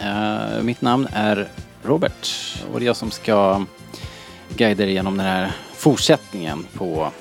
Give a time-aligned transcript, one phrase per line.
[0.00, 1.48] Uh, mitt namn är
[1.82, 2.28] Robert
[2.72, 3.64] och det är jag som ska
[4.56, 7.12] guida er genom den här fortsättningen på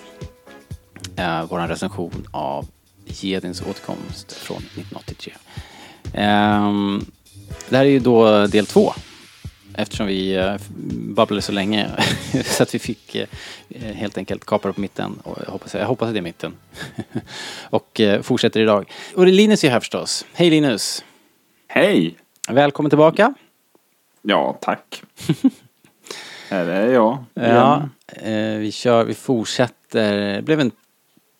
[1.18, 2.68] eh, uh, vår recension av
[3.06, 5.34] Jedins återkomst från 1983.
[6.14, 6.74] Eh,
[7.70, 8.94] det här är ju då del två
[9.78, 10.56] eftersom vi uh,
[11.16, 11.90] babblade så länge
[12.46, 13.18] så att vi fick
[13.94, 15.20] helt enkelt kapa på mitten.
[15.24, 16.54] Och jag, hoppas, jag hoppas att det är mitten.
[17.70, 18.92] och fortsätter idag.
[19.16, 20.26] Och Linus är här förstås.
[20.34, 21.04] Hej Linus!
[21.68, 22.16] Hej!
[22.50, 23.34] Välkommen tillbaka.
[24.22, 25.04] Ja, tack.
[26.50, 27.24] Här är jag.
[27.34, 30.36] Ja, eh, vi kör, vi fortsätter.
[30.36, 30.72] Det blev en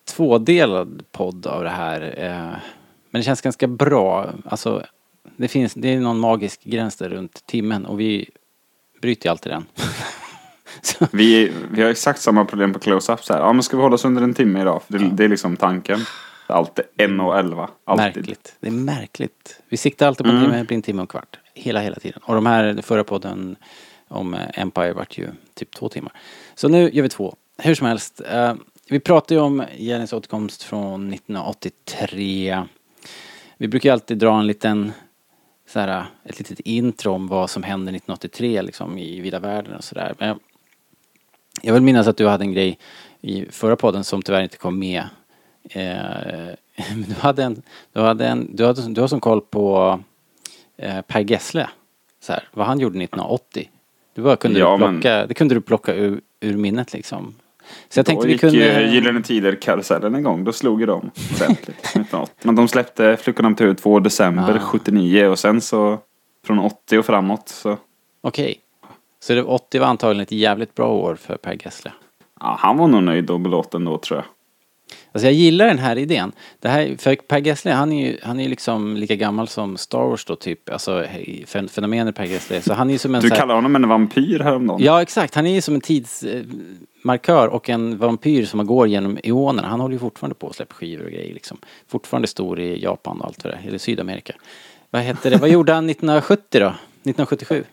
[0.08, 2.14] tvådelad podd av det här.
[2.16, 2.58] Eh,
[3.10, 4.30] men det känns ganska bra.
[4.44, 4.86] Alltså,
[5.36, 8.30] det finns, det är någon magisk gräns där runt timmen och vi
[9.02, 9.66] bryter ju alltid den.
[10.82, 13.38] Så, Vi, vi har exakt samma problem på close-ups här.
[13.40, 14.82] Ja, men ska vi hålla oss under en timme idag?
[14.82, 16.00] För det, det är liksom tanken.
[16.46, 17.68] Alltid 1.11.
[17.84, 18.04] Alltid.
[18.16, 18.56] märkligt.
[18.60, 19.60] Det är märkligt.
[19.68, 20.44] Vi siktar alltid på en Mm.
[20.50, 21.38] timme, det blir en timme och en kvart.
[21.54, 22.20] Hela, hela tiden.
[22.24, 23.56] Och de här, förra podden
[24.08, 26.12] om eh, Empire vart ju typ två timmar.
[26.54, 27.36] Så nu gör vi två.
[27.58, 28.20] Hur som helst.
[28.30, 28.54] eh,
[28.88, 32.62] vi pratade ju om Jennys återkomst från 1983.
[33.56, 34.92] Vi brukar ju alltid dra en liten
[35.68, 39.84] så här, ett litet intro om vad som hände 1983 liksom i vida världen och
[39.84, 40.14] sådär.
[40.18, 40.38] Men jag,
[41.62, 42.78] jag vill minnas att du hade en grej
[43.20, 45.04] i förra podden som tyvärr inte kom med.
[45.70, 46.54] Eh,
[46.90, 47.62] men du hade en,
[47.92, 50.00] du hade en, du hade, du har som koll på
[50.76, 51.68] eh, Per Gessle.
[52.20, 53.70] Så här, vad han gjorde 1980.
[54.14, 57.34] Du bara kunde Ja, du men- plocka, det kunde du plocka ur, ur minnet liksom.
[57.88, 58.82] Så jag tänkte Då vi gick kunde...
[58.82, 60.44] ju Gyllene Tider-karusellen igång.
[60.44, 61.68] Då slog ju de ordentligt.
[61.84, 62.34] 1980.
[62.42, 64.58] Men de släppte Flickorna på TV2 december Ah.
[64.58, 65.98] 79 och sen så
[66.46, 67.76] från 80 och framåt så.
[68.20, 68.60] Okej.
[69.20, 71.92] Så det, 80 var antagligen ett jävligt bra år för Per Gessle.
[72.40, 74.26] Ja, han var nog nöjd och belåten då tror jag.
[75.16, 76.32] Alltså jag gillar den här idén.
[76.60, 79.98] Det här, för Per Gessle, han är ju han är liksom lika gammal som Star
[79.98, 80.70] Wars då typ.
[80.70, 81.04] Alltså
[81.68, 82.62] fenomenet Per Gessle.
[82.62, 84.82] Så han är som en Du här, kallade honom en vampyr häromdagen.
[84.82, 89.68] Ja exakt, han är ju som en tidsmarkör och en vampyr som går genom eonerna.
[89.68, 91.58] Han håller ju fortfarande på att släppa skivor och grejer liksom.
[91.88, 94.32] Fortfarande stor i Japan och allt det är, eller Sydamerika.
[94.90, 96.66] Vad hette det, vad gjorde han 1970 då?
[96.66, 97.64] 1977?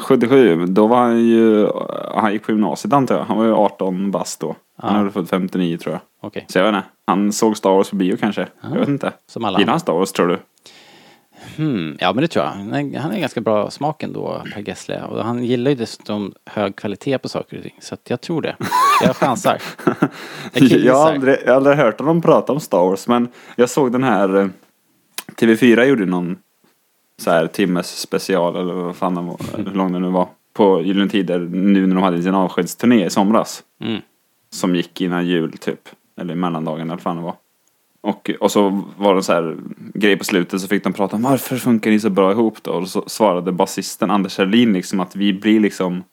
[0.00, 1.68] 77, då var han ju,
[2.14, 3.24] han gick på gymnasiet antar jag.
[3.24, 4.56] Han var ju 18 bast då.
[4.78, 4.98] Han Ja.
[4.98, 6.00] hade fått 59 tror jag.
[6.22, 6.88] Okej, Så jag vet inte.
[7.06, 8.46] Han såg Star Wars på bio kanske.
[8.62, 9.12] Jag vet inte.
[9.26, 10.38] som alla Gillar han Star Wars tror du?
[11.56, 12.52] Hmm, ja men det tror jag.
[12.52, 15.02] Han är, han är ganska bra smak ändå, Per Gessle.
[15.02, 17.76] Och han gillar ju dessutom hög kvalitet på saker och ting.
[17.80, 18.56] Så att jag tror det.
[19.02, 19.58] Jag chansar.
[20.52, 23.70] Jag Jag har, aldrig, jag har aldrig hört honom prata om Star Wars men jag
[23.70, 24.48] såg den här eh,
[25.36, 26.36] TV4 gjorde någon
[27.18, 30.28] så här timmes special eller vad fan den var, hur lång den nu var.
[30.52, 33.62] På Gyllene Tider nu när de hade sin avskedsturné i somras.
[33.80, 34.00] Mm.
[34.50, 35.88] Som gick innan jul typ.
[36.20, 37.34] Eller i mellandagen eller vad fan det var.
[38.02, 39.56] Och, och så var det så här
[39.94, 42.70] grej på slutet så fick de prata om varför funkar ni så bra ihop då?
[42.70, 46.04] Och så svarade basisten Anders Herlin liksom att vi blir liksom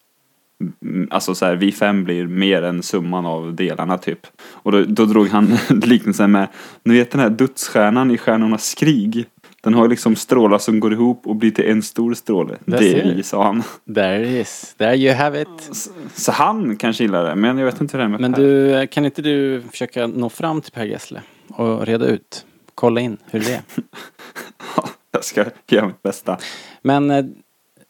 [0.82, 4.28] mm, Alltså så här, vi fem blir mer än summan av delarna typ.
[4.52, 6.48] Och då, då drog han liknelsen med,
[6.84, 9.26] ni vet den här dödsstjärnan i Stjärnornas krig.
[9.62, 12.56] Den har liksom strålar som går ihop och blir till en stor stråle.
[12.66, 12.80] Det
[13.16, 13.64] vi, sa han.
[13.96, 14.76] There it is.
[14.78, 15.48] There you have it.
[15.72, 18.34] Så, så han kanske gillar det, men jag vet inte hur det är med Men
[18.34, 18.42] Per.
[18.42, 22.46] du, kan inte du försöka nå fram till Per Gessle och reda ut?
[22.76, 23.62] Kolla in hur det är.
[25.12, 26.38] Jag ska göra mitt bästa.
[26.82, 27.26] Men eh,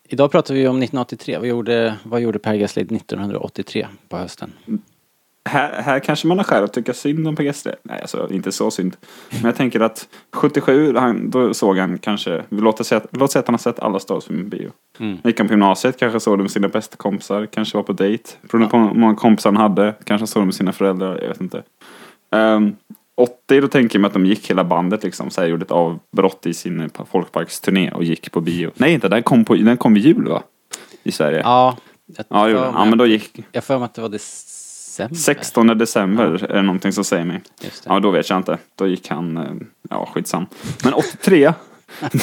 [0.07, 1.37] idag pratar vi om 1983.
[1.37, 4.53] Vad gjorde, vad gjorde Per Gessle 1983 på hösten?
[5.49, 7.75] Här, här kanske man har skäl att tycka synd om Per Gessle.
[7.83, 8.97] Nej, alltså inte så synd.
[9.29, 13.47] Men jag tänker att 77, han, då såg han kanske, låt säga, låt säga att
[13.47, 14.71] han har sett alla Star Wars film på bio.
[14.99, 15.17] Mm.
[15.23, 18.23] Gick han på gymnasiet, kanske såg det med sina bästa kompisar, kanske var på dejt.
[18.41, 21.41] Beroende på hur många kompisar han hade, kanske såg det med sina föräldrar, jag vet
[21.41, 21.63] inte.
[22.31, 22.75] Um,
[23.17, 25.71] 80, då tänker jag mig att de gick hela bandet liksom, så här, gjorde ett
[25.71, 28.71] avbrott i sin folkparksturné och gick på bio.
[28.75, 30.43] Nej, inte, den kom, på, den kom vid jul va?
[31.03, 31.39] I Sverige.
[31.39, 31.77] Ja,
[32.17, 34.09] jag Ja, det mig ja men då gick Jag för mig att det var
[35.07, 35.15] december.
[35.15, 37.41] 16 december är det någonting som säger mig.
[37.85, 38.57] Ja, då vet jag inte.
[38.75, 39.43] Då gick han, eh,
[39.89, 40.45] ja skitsam.
[40.83, 41.53] Men 83,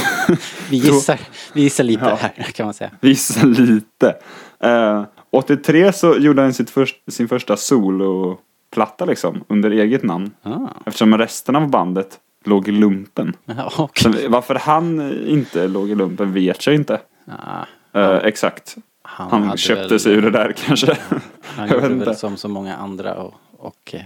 [0.71, 1.21] Vi gissar,
[1.53, 2.15] vi gissar lite Ja.
[2.21, 2.91] här kan man säga.
[3.01, 4.15] vissa lite.
[4.61, 10.31] Eh, 83 så gjorde han sitt först, sin första soloplatta liksom, under eget namn.
[10.43, 10.59] Ah.
[10.87, 13.33] Eftersom resten av bandet låg i lumpen.
[13.47, 13.89] Ja.
[13.95, 17.01] Så varför han inte låg i lumpen vet jag inte.
[17.25, 18.77] Ja, Eh, exakt.
[19.07, 20.99] Han, Han köpte väl, sig ur det där kanske.
[21.43, 24.01] Han gjorde väl som så många andra och, och eh,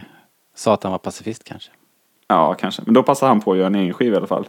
[0.55, 1.71] sa att han var pacifist kanske.
[2.29, 2.83] Ja, kanske.
[2.85, 4.49] Men då passade han på att göra en egen skiva i alla fall.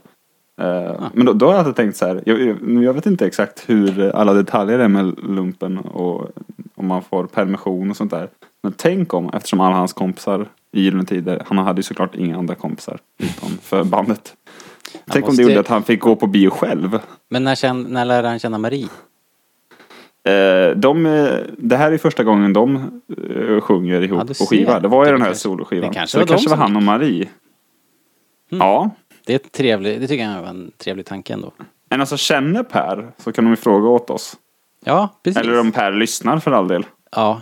[0.61, 1.09] Eh, Ja.
[1.13, 2.23] Men då, då har jag tänkt så här.
[2.25, 6.29] Jag, jag, vet inte exakt hur alla detaljer är med lumpen och
[6.75, 8.29] om man får permission och sånt där.
[8.63, 12.37] Men tänk om, eftersom alla hans kompisar i Gyllene Tider, han hade ju såklart inga
[12.37, 14.33] andra kompisar utom för bandet.
[15.07, 16.99] Tänk om måste- det gjorde att han fick gå på bio själv.
[17.29, 18.87] Men när, känn, när lärde han känna Marie?
[20.23, 24.79] Eh, de, eh, det här är första gången de eh, sjunger ihop Ja, på skiva.
[24.79, 25.87] Det var ju Det den här kanske- soloskivan.
[25.89, 27.27] det kanske Så det var de kanske var han och Marie.
[28.51, 28.67] Mm.
[28.67, 28.89] Ja.
[29.25, 31.51] Det är ett trevligt, det tycker jag var en trevlig tanke ändå.
[31.89, 34.37] Men alltså känner Per så kan de ju fråga åt oss.
[34.85, 35.41] Ja, precis.
[35.41, 36.85] Eller om Per lyssnar för all del.
[37.15, 37.41] Ja,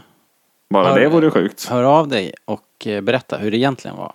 [0.70, 1.66] Bara Hör- det vore sjukt.
[1.70, 4.14] hör av dig och berätta hur det egentligen var.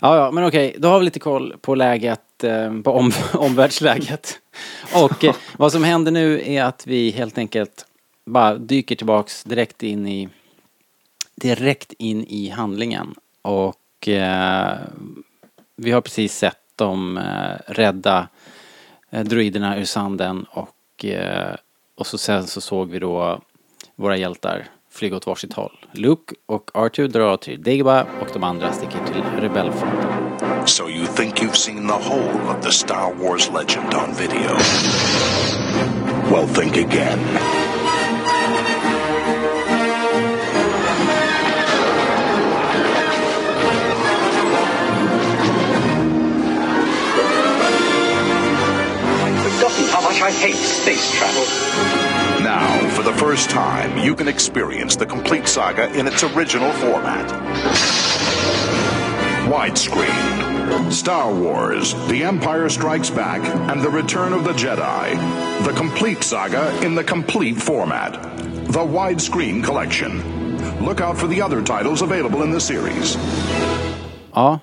[0.00, 2.20] Ja, ja, men okej, då har vi lite koll på läget,
[2.84, 4.38] på om, omvärldsläget.
[4.94, 5.24] Och
[5.56, 7.85] vad som händer nu är att vi helt enkelt
[8.26, 10.28] bara dyker tillbaks direkt in i
[11.34, 13.14] direkt in i handlingen.
[13.42, 14.78] Och eh,
[15.76, 18.28] vi har precis sett dem eh, rädda
[19.10, 21.54] eh, druiderna ur sanden och, eh,
[21.94, 23.40] och så sen så såg vi då
[23.96, 25.78] våra hjältar flyga åt varsitt håll.
[25.92, 30.26] Luke och Arthur drar till Dagobah och de andra sticker till rebellfronten.
[30.66, 34.56] So you think you've seen the whole of the Star Wars legend on video?
[36.30, 37.18] Well, think again.
[50.40, 51.44] Hate space travel.
[52.42, 57.26] Now, for the first time, you can experience the complete saga in its original format.
[59.48, 60.92] Widescreen.
[60.92, 63.40] Star Wars, The Empire Strikes Back,
[63.70, 65.64] and The Return of the Jedi.
[65.64, 68.12] The complete saga in the complete format.
[68.72, 70.22] The Widescreen Collection.
[70.84, 73.16] Look out for the other titles available in the series.
[74.34, 74.60] Ja,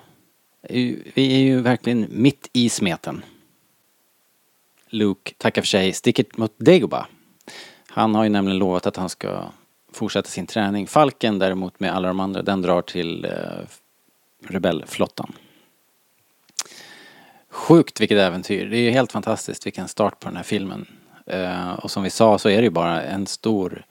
[0.68, 3.22] vi är ju verkligen mitt i smeten.
[4.94, 7.06] Luke tackar för sig, sticker mot Dagobah.
[7.88, 9.44] Han har ju nämligen lovat att han ska
[9.92, 10.86] fortsätta sin träning.
[10.86, 13.30] Falken däremot med alla de andra, den drar till eh,
[14.48, 15.32] rebellflottan.
[17.50, 18.66] Sjukt vilket äventyr.
[18.66, 20.86] Det är ju helt fantastiskt vilken start på den här filmen.
[21.26, 23.84] Eh, och som vi sa så är det ju bara en stor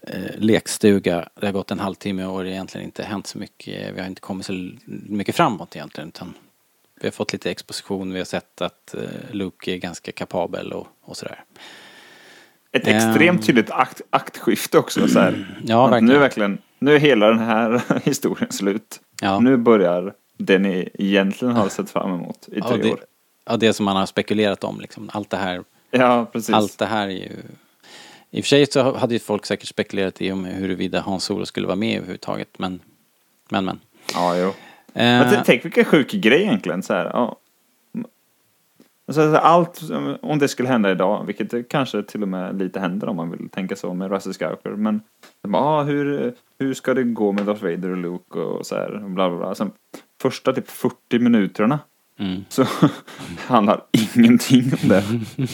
[0.00, 1.28] eh, lekstuga.
[1.34, 3.94] Det har gått en halvtimme och det har egentligen inte hänt så mycket.
[3.94, 6.08] Vi har inte kommit så mycket framåt egentligen.
[6.08, 6.34] Utan
[7.00, 8.12] vi har fått lite exposition.
[8.12, 9.00] Vi har sett att eh,
[9.30, 11.44] Luke är ganska kapabel och, och sådär.
[12.72, 15.08] Ett extremt tydligt akt, aktskifte också.
[15.08, 15.60] Så här.
[15.64, 16.06] Ja, verkligen.
[16.06, 19.00] Nu är verkligen, nu är hela den här historien slut.
[19.22, 19.40] Ja.
[19.40, 23.00] Nu börjar det ni egentligen har sett fram emot i Ja, tre det, år.
[23.46, 25.10] ja, det som man har spekulerat om liksom.
[25.12, 26.54] Allt det här Ja, precis.
[26.54, 27.30] Allt det här är ju...
[28.30, 31.46] I och för sig så hade ju folk säkert spekulerat i om huruvida Hans Solo
[31.46, 32.80] skulle vara med överhuvudtaget, men...
[33.50, 33.80] Men, men.
[34.14, 34.52] Ja, jo.
[34.98, 36.82] Eh, Men t- tänk vilken sjuk grej egentligen.
[36.82, 37.36] Så här, ja.
[39.06, 39.82] alltså, allt,
[40.22, 43.30] om det skulle hända idag, vilket det kanske till och med lite händer om man
[43.30, 44.70] vill tänka så med Russell Skywalker.
[44.70, 45.00] Men
[45.48, 48.98] bara, ah, hur, hur ska det gå med Darth Vader och Luke och så här,
[48.98, 49.54] bla bla bla.
[49.54, 49.70] Sen,
[50.22, 51.78] första typ 40 minuterna
[52.18, 52.44] mm.
[52.48, 52.66] så
[53.46, 53.82] handlar
[54.16, 55.04] ingenting om det.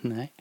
[0.00, 0.32] Nej.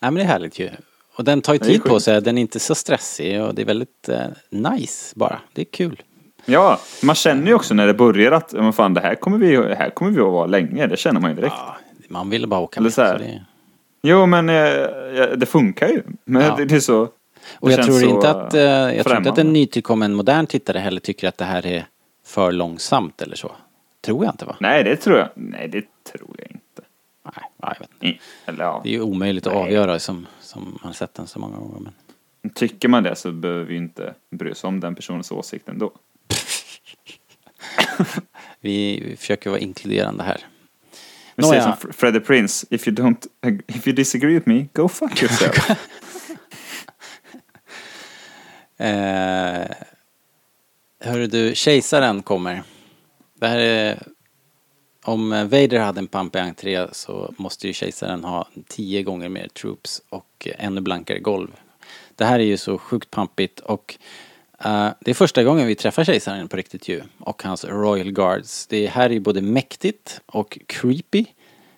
[0.00, 0.70] Nej men det är härligt ju.
[1.16, 3.66] Och den tar ju tid på sig, den är inte så stressig och det är
[3.66, 5.40] väldigt eh, nice bara.
[5.52, 6.02] Det är kul.
[6.44, 9.56] Ja, man känner ju också när det börjar att, men fan det här kommer vi,
[9.74, 10.86] här kommer vi att vara länge.
[10.86, 11.54] Det känner man ju direkt.
[11.58, 11.76] Ja,
[12.08, 12.92] man ville bara åka Eller med.
[12.92, 13.18] så här.
[13.18, 13.44] Så det...
[14.02, 14.56] Jo, men eh,
[15.36, 16.02] det funkar ju.
[16.24, 16.56] Men Ja.
[16.56, 17.08] det, det är så...
[17.60, 21.00] Och jag tror, inte att, eh, jag tror inte att en nytillkommen modern tittare heller
[21.00, 21.86] tycker att det här är
[22.26, 23.52] för långsamt eller så.
[24.00, 24.56] Tror jag inte va?
[24.60, 25.28] Nej, det tror jag.
[25.34, 26.82] Nej, det tror jag inte.
[27.24, 28.24] Nej, jag vet inte.
[28.46, 29.62] Eller ja, Det är ju omöjligt att Nej.
[29.62, 31.80] avgöra som, som man sett den så många gånger.
[32.42, 32.52] Men...
[32.52, 35.90] tycker man det så behöver vi inte bry sig om den personens åsikt ändå.
[38.60, 40.46] Vi, försöker vara inkluderande här.
[41.36, 43.26] Vi säger som Fr- Freddie Prince, if you don't,
[43.66, 45.70] if you disagree with me, go fuck yourself.
[48.76, 49.66] Eh,
[51.00, 52.62] hörru du, kejsaren kommer.
[53.34, 54.02] Det här är,
[55.04, 60.02] om Vader hade en pampig entré så måste ju kejsaren ha tio gånger mer troops
[60.08, 61.48] och ännu blankare golv.
[62.16, 63.98] Det här är ju så sjukt pampigt och
[64.64, 67.02] eh, det är första gången vi träffar kejsaren på riktigt ju.
[67.18, 68.66] Och hans Royal Guards.
[68.66, 71.24] Det här är ju både mäktigt och creepy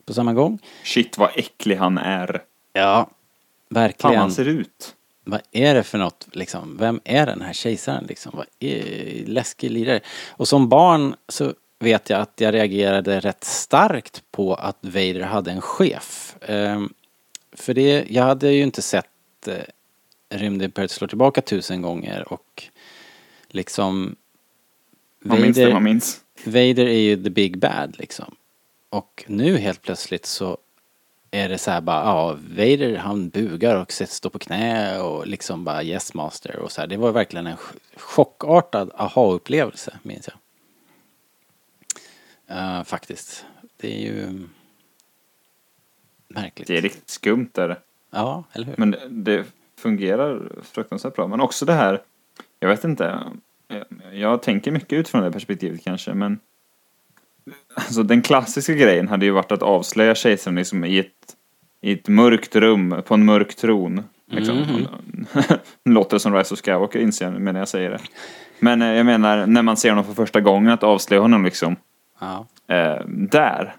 [0.04, 0.59] på samma gång.
[0.85, 2.42] Shit vad äcklig han är.
[2.73, 3.14] Ja, Fan
[3.68, 4.18] verkligen.
[4.18, 4.95] han ser ut.
[5.25, 6.76] Vad är det för något liksom?
[6.80, 8.33] Vem är den här kejsaren liksom?
[8.37, 10.00] Vad är läskig lirare?
[10.28, 15.50] Och som barn så vet jag att jag reagerade rätt starkt på att Vader hade
[15.50, 16.37] en chef.
[16.40, 16.92] Ehm,
[17.52, 19.54] För det, jag hade ju inte sett eh,
[20.28, 22.64] Rymdimperiet slår tillbaka tusen gånger och
[23.49, 24.16] liksom
[25.21, 26.21] Man minns det man minns.
[26.45, 28.37] Vader är ju the big bad liksom.
[28.88, 30.59] Och nu helt plötsligt så
[31.30, 35.64] är det så här bara, ja, Vader han bugar och står på knä och liksom
[35.64, 36.88] bara yes master och så här.
[36.88, 40.37] Det var verkligen en ch- chockartad aha-upplevelse, minns jag.
[42.59, 43.45] Eh, faktiskt.
[43.76, 44.49] Det är ju
[46.28, 46.68] märkligt.
[46.68, 47.80] Det är riktigt skumt där.
[48.11, 48.75] Ja, eller hur?
[48.78, 49.45] Men det, det
[49.80, 51.26] fungerar fruktansvärt bra.
[51.26, 52.00] Men också det här,
[52.61, 53.18] jag vet inte,
[53.68, 56.38] jag, jag tänker mycket utifrån det perspektivet kanske, men
[57.75, 61.37] alltså den klassiska grejen hade ju varit att avslöja kejsaren liksom i ett,
[61.80, 64.02] i ett mörkt rum, på en mörk tron.
[64.30, 64.56] Liksom.
[64.56, 64.87] Mhm.
[65.95, 67.99] Låter som Rise of Skywalker inser jag när jag säger det.
[68.59, 71.76] Men eh, jag menar, när man ser honom för första gången, att avslöja honom liksom
[72.21, 72.47] Ja.
[72.75, 73.76] eh, där.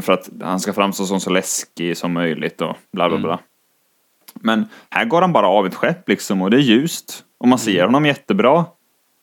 [0.00, 3.40] För att han ska framstå som så läskig som möjligt och bla bla bla.
[4.40, 7.24] Men här går han bara av ett skepp liksom och det är ljust.
[7.38, 8.64] Och man ser honom jättebra.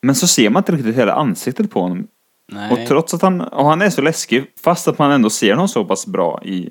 [0.01, 2.07] Men så ser man inte riktigt hela ansiktet på honom.
[2.51, 2.71] Nej.
[2.71, 5.67] Och trots att han, och han är så läskig, fast att man ändå ser honom
[5.67, 6.69] så pass bra i,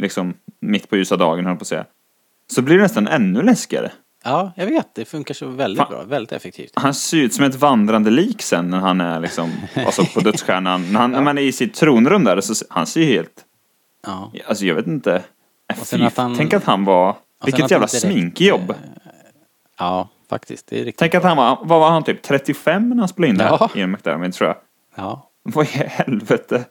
[0.00, 1.84] liksom, mitt på ljusa dagen höll på att säga.
[2.52, 3.92] Så blir det nästan ännu läskigare.
[4.24, 4.94] Ja, jag vet.
[4.94, 5.90] Det funkar så väldigt Fan.
[5.90, 6.02] bra.
[6.02, 6.72] Väldigt effektivt.
[6.74, 9.50] Han ser ut som ett vandrande lik sen när han är liksom,
[9.86, 10.92] alltså på dödsstjärnan.
[10.92, 13.44] När, han, när man är i sitt tronrum där, så han ser ju helt
[14.06, 14.32] Ja.
[14.46, 15.22] Alltså jag vet inte.
[15.90, 17.16] Fy, att han- Tänk att han var...
[17.44, 18.74] Vilket han jävla direkt, sminkjobb.
[19.78, 20.66] Ja, faktiskt.
[20.66, 23.30] Det är riktigt Tänk att han var, vad var han typ 35 när han spelade
[23.30, 23.70] in det Ja.
[23.74, 24.56] Ian McDermott tror jag.
[24.94, 25.30] Ja.
[25.42, 26.64] Vad i helvete?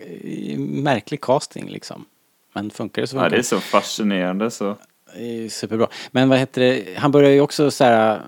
[0.00, 2.04] Eh, Märklig casting liksom.
[2.52, 4.76] Men funkar det så Ja, funkar det är så fascinerande så.
[5.14, 5.88] Det superbra.
[6.10, 8.20] Men vad heter det, han börjar ju också så här.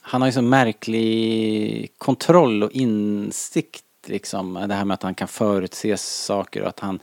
[0.00, 4.54] Han har ju så märklig kontroll och insikt liksom.
[4.68, 7.00] Det här med att han kan förutse saker och att han,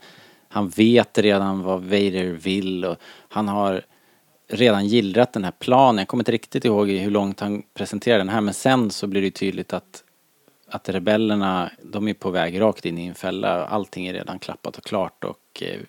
[0.52, 2.96] han vet redan vad Vader vill och
[3.28, 3.82] han har
[4.48, 5.98] redan gillrat den här planen.
[5.98, 9.22] Jag kommer inte riktigt ihåg hur långt han presenterade den här men sen så blir
[9.22, 10.04] det tydligt att
[10.70, 13.64] att rebellerna, de är på väg rakt in i en fälla.
[13.66, 15.80] Allting är redan klappat och klart och eh,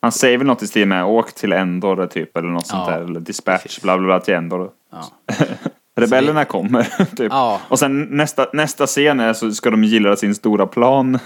[0.00, 2.92] Han säger väl något i stil med åk till Endor typ eller något sånt Ja,
[2.98, 3.04] där.
[3.04, 3.82] Eller dispatch precis.
[3.82, 4.70] bla bla bla till Endor.
[4.92, 5.04] ja.
[5.96, 6.82] Rebellerna kommer
[7.16, 7.32] typ.
[7.32, 7.60] Ja.
[7.68, 11.18] Och sen nästa, nästa scen är så ska de gilla sin stora plan.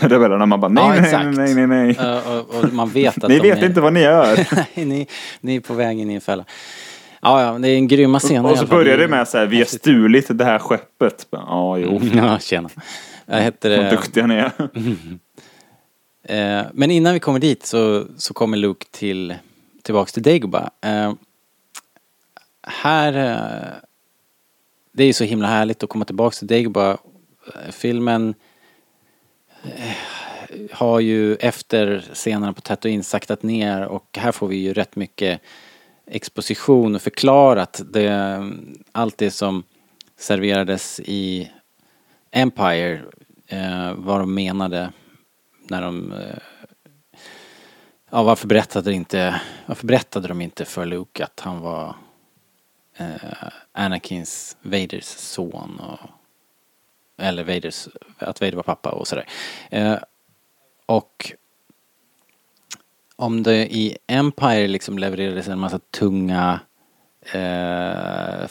[0.00, 1.96] Rebellerna man bara nej Ja, nej nej nej nej.
[2.00, 3.66] Eh, och, och man vet att Ni vet är...
[3.66, 4.46] inte vad ni gör.
[4.84, 5.06] Ni,
[5.40, 6.44] ni är på väg in i en fälla.
[7.20, 8.48] Ja, ja, det är en grymma scener.
[8.50, 11.26] Och i så börjar det med så här, vi har stulit det här skeppet.
[11.30, 12.00] Ja, jo.
[12.14, 12.68] Ja, tjena.
[13.26, 13.90] Jag heter Vad det.
[13.90, 14.52] duktiga ni är.
[16.22, 19.34] Eh, men innan vi kommer dit så, så kommer Luke till,
[19.82, 20.68] tillbaks till Dagobah.
[20.80, 21.12] Eh,
[22.62, 23.72] här, eh,
[24.92, 26.90] det är ju så himla härligt att komma tillbaks till Dagobah.
[26.90, 28.34] Eh, Filmen eh,
[30.72, 35.40] har ju efter scenerna på Tatooine saktat ner och här får vi ju rätt mycket
[36.06, 38.40] exposition och förklarat det,
[38.92, 39.62] allt det som
[40.16, 41.50] serverades i
[42.30, 43.02] Empire,
[43.46, 44.92] eh, vad de menade
[45.68, 46.38] när de eh,
[48.10, 51.96] Ja, varför berättade, inte, varför berättade de inte för Luke att han var
[52.96, 56.10] eh, Anakins, Vaders son och
[57.16, 57.88] eller Vaders,
[58.18, 59.26] att Vader var pappa och sådär.
[59.70, 59.96] Eh,
[60.86, 61.32] och
[63.16, 66.60] om det i Empire liksom levererades en massa tunga
[67.32, 68.48] eh,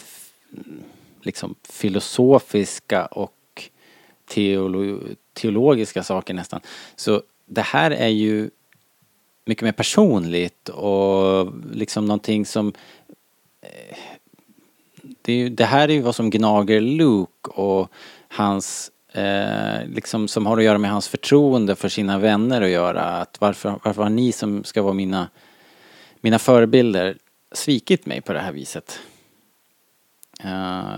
[1.22, 3.34] liksom filosofiska och
[4.26, 5.00] teolo
[5.34, 6.62] teologiska saker nästan.
[6.96, 8.50] Så det här är ju
[9.46, 12.74] mycket mer personligt och liksom någonting som
[13.62, 13.98] eh,
[15.22, 17.92] det, är ju, det här är ju vad som gnager Luke och
[18.28, 23.02] hans eh, liksom som har att göra med hans förtroende för sina vänner att göra.
[23.04, 25.30] Att varför, varför har ni som ska vara mina,
[26.22, 27.18] mina förebilder
[27.52, 29.00] svikit mig på det här viset?
[30.44, 30.96] Eh,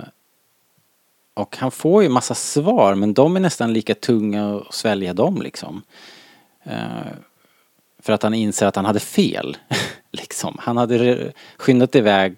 [1.34, 5.42] och han får ju massa svar men de är nästan lika tunga att svälja dem
[5.42, 5.82] liksom.
[6.64, 7.14] Eh,
[8.00, 9.58] för att han inser att han hade fel.
[10.12, 10.58] liksom.
[10.60, 12.38] Han hade skyndat iväg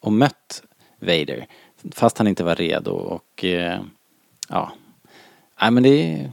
[0.00, 0.62] och mött
[0.98, 1.46] Vader.
[1.92, 3.80] Fast han inte var redo och eh,
[4.48, 4.72] ja.
[5.60, 6.32] Nej men det är,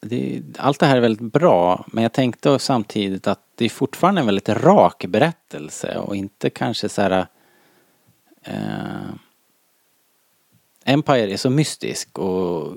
[0.00, 3.68] det är, allt det här är väldigt bra men jag tänkte samtidigt att det är
[3.68, 7.26] fortfarande en väldigt rak berättelse och inte kanske så här
[8.42, 9.14] eh,
[10.84, 12.76] Empire är så mystisk och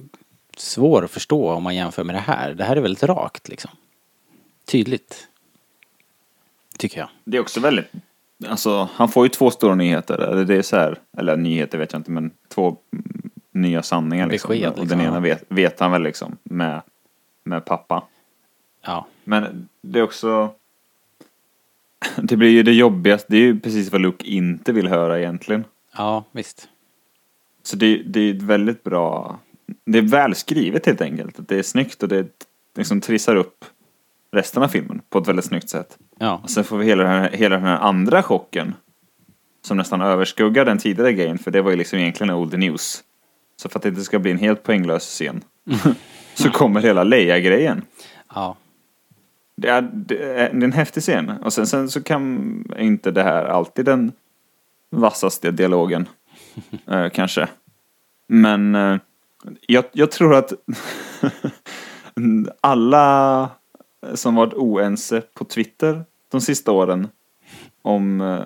[0.57, 2.53] svår att förstå om man jämför med det här.
[2.53, 3.71] Det här är väldigt rakt liksom.
[4.65, 5.27] Tydligt.
[6.77, 7.09] Tycker jag.
[7.23, 7.85] Det är också väldigt,
[8.47, 10.17] alltså han får ju två stora nyheter.
[10.17, 12.77] Eller det är så här, eller nyheter vet jag inte men två
[13.61, 14.49] nya sanningar liksom.
[14.49, 15.11] Besked, Och liksom, den ja.
[15.11, 16.81] ena vet, vet han väl liksom med,
[17.43, 18.03] med pappa.
[18.85, 19.07] Ja.
[19.23, 20.51] Men det är också,
[22.17, 25.63] det blir ju det jobbigaste, det är ju precis vad Luke inte vill höra egentligen.
[25.97, 26.69] Ja, visst.
[27.63, 29.39] Så det, det är ett väldigt bra,
[29.85, 31.35] det är välskrivet helt enkelt.
[31.47, 32.27] Det är snyggt och det
[32.75, 33.65] liksom trissar upp
[34.31, 35.97] resten av filmen på ett väldigt snyggt sätt.
[36.19, 38.75] Ja, Och sen får vi hela den, här, hela den här andra chocken.
[39.61, 43.03] Som nästan överskuggar den tidigare grejen, för det var ju liksom egentligen old news.
[43.59, 45.43] Så för att det inte ska bli en helt poänglös scen.
[46.33, 47.81] så kommer hela Leia-grejen.
[48.35, 48.55] ja.
[49.55, 51.29] Det är, det, är, en häftig scen.
[51.29, 54.11] Och sen, sen så kan inte det här alltid den
[54.89, 56.09] vassaste dialogen.
[56.87, 57.47] eh, kanske.
[58.27, 58.97] Men eh,
[59.67, 60.53] jag, jag tror att
[62.61, 63.49] alla
[64.13, 67.07] som varit oense på Twitter de sista åren
[67.81, 68.45] om, eh,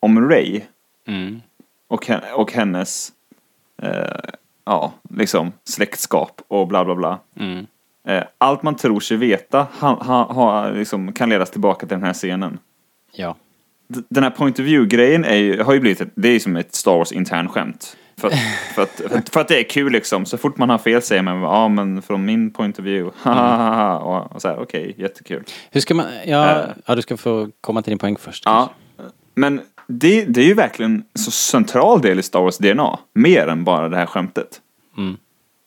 [0.00, 0.60] om Ray
[1.06, 1.40] Mm.
[1.88, 3.12] och, och hennes
[3.82, 4.30] eh,
[4.66, 7.18] ja, liksom släktskap och bla bla bla.
[7.40, 7.66] Mm.
[8.08, 12.02] Eh, allt man tror sig veta ha, ha, ha, liksom, kan ledas tillbaka till den
[12.06, 12.58] här scenen.
[13.12, 13.36] Ja.
[13.88, 15.24] D- Den här point of view-grejen
[15.64, 17.96] har ju blivit ett, det är som ett Star Wars intern skämt.
[18.16, 18.34] För, att-
[18.74, 20.26] för, att, för, att, för att det är kul liksom.
[20.26, 23.98] Så fort man har fel säger man ja men från min point of view, hahaha.
[24.26, 25.44] Och, och så här, okej, jättekul.
[25.70, 26.64] Hur ska man, ja, Eh.
[26.86, 28.42] ja, du ska få komma till din poäng först.
[28.46, 28.70] Ja,
[29.34, 29.60] men
[29.90, 32.98] det, det är ju verkligen en så central del i Star Wars DNA.
[33.12, 34.60] Mer än bara det här skämtet.
[34.96, 35.16] Mm.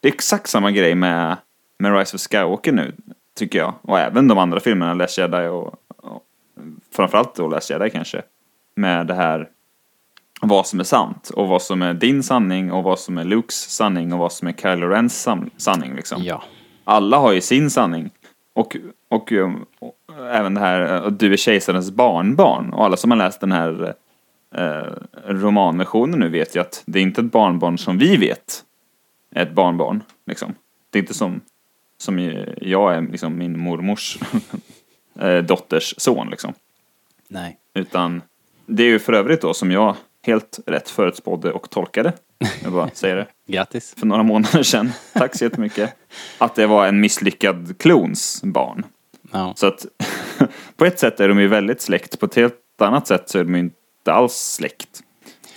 [0.02, 1.38] Det är exakt samma grej med,
[1.80, 2.96] med Rise of Skywalker nu,
[3.38, 3.74] tycker jag.
[3.82, 6.24] Och även de andra filmerna, Last Jedi och, och
[6.96, 8.22] framförallt då Last Jedi kanske.
[8.76, 9.50] Med det här
[10.42, 13.70] vad som är sant och vad som är din sanning och vad som är Lukes
[13.70, 15.28] sanning och vad som är Kylo Rens
[15.58, 16.24] sanning liksom.
[16.24, 16.44] Ja.
[16.84, 18.10] Alla har ju sin sanning.
[18.56, 18.78] Och,
[19.10, 19.96] och, um, och
[20.32, 22.74] även det här, uh, du är kejsarens barnbarn.
[22.74, 23.94] Och alla som har läst den här
[24.54, 24.94] eh,
[25.26, 28.64] romanversionen nu vet ju att det är inte ett barnbarn som vi vet
[29.36, 30.04] är ett barnbarn.
[30.26, 30.56] Liksom.
[30.90, 31.42] Det är inte som,
[31.98, 32.20] som
[32.62, 34.18] jag är liksom min mormors
[35.20, 36.54] eh, dotters son liksom.
[37.28, 37.58] Nej.
[37.74, 38.22] Utan
[38.66, 42.14] det är ju för övrigt då som jag helt rätt förutspådde och tolkade.
[42.64, 43.96] Jag bara säger det Grattis.
[43.98, 44.92] för några månader sedan.
[45.14, 45.96] Tack så jättemycket.
[46.38, 48.86] Att det var en misslyckad klons barn.
[49.32, 49.54] Ja.
[49.56, 49.86] Så att
[50.76, 53.44] på ett sätt är de ju väldigt släkt, på ett helt annat sätt så är
[53.44, 53.76] de ju inte
[54.12, 55.04] alls släkt.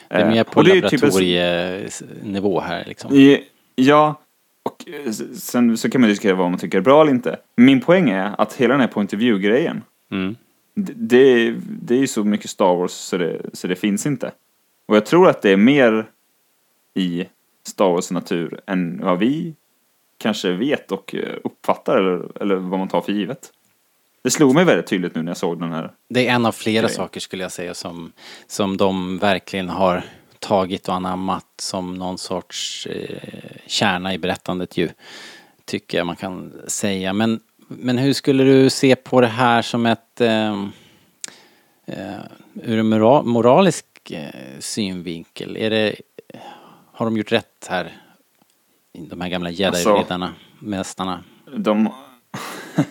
[0.09, 3.39] Det är mer Eh, på typ en- laboratorienivå här liksom.
[3.75, 4.15] Ja,
[4.63, 7.37] och eh, sen så kan man diskutera vad man tycker är bra eller inte.
[7.57, 10.37] Min poäng är att hela den här point of view-grejen, Mm.
[10.75, 14.33] det, det, det är ju så mycket Star Wars så det, så det finns inte.
[14.87, 16.07] Och jag tror att det är mer
[16.95, 17.25] i
[17.67, 19.55] Star Wars natur än vad vi
[20.19, 23.53] kanske vet och eh, uppfattar eller, eller vad man tar för givet.
[24.27, 25.93] Det slog mig väldigt tydligt nu när jag såg den här.
[26.09, 26.97] Det är en av flera Okej.
[26.97, 28.13] saker skulle jag säga som,
[28.47, 30.03] som de verkligen har
[30.39, 33.19] tagit och anammat som någon sorts eh,
[33.67, 34.89] kärna i berättandet ju.
[35.65, 37.13] Tycker jag man kan säga.
[37.13, 40.53] Men, men hur skulle du se på det här som ett eh,
[41.87, 42.21] eh,
[42.55, 45.57] ur en mora, moralisk eh, synvinkel?
[45.57, 45.97] Är det,
[46.93, 47.93] har de gjort rätt här?
[48.93, 51.25] De här gamla jedi-riddarna, mästarna.
[51.57, 51.93] De,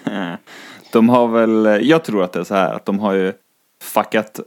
[0.95, 3.33] de har väl, jag tror att det är så här att de har ju
[3.81, 4.39] fuckat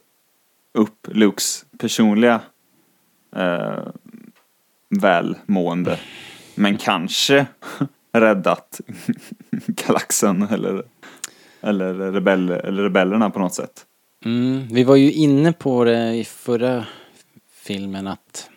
[0.74, 2.40] upp Lukes personliga
[3.37, 3.78] eh,
[5.00, 5.98] välmående.
[6.54, 7.46] Men kanske
[8.12, 8.80] räddat
[9.66, 10.82] galaxen eller,
[11.61, 13.87] eller, rebell, eller rebellerna på något sätt.
[14.24, 16.87] Mm, vi var ju inne på det i förra
[17.52, 18.50] filmen att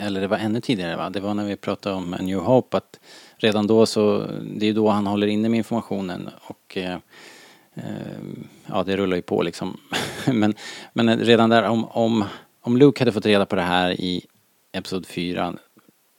[0.00, 1.10] eller det var ännu tidigare va?
[1.10, 3.00] Det var när vi pratade om A New Hope att
[3.36, 6.98] redan då så, det är ju då han håller inne med informationen och eh,
[7.74, 7.84] eh,
[8.66, 9.80] ja det rullar ju på liksom.
[10.26, 10.54] men,
[10.92, 12.24] men redan där om, om,
[12.60, 14.26] om Luke hade fått reda på det här i
[14.72, 15.54] Episod 4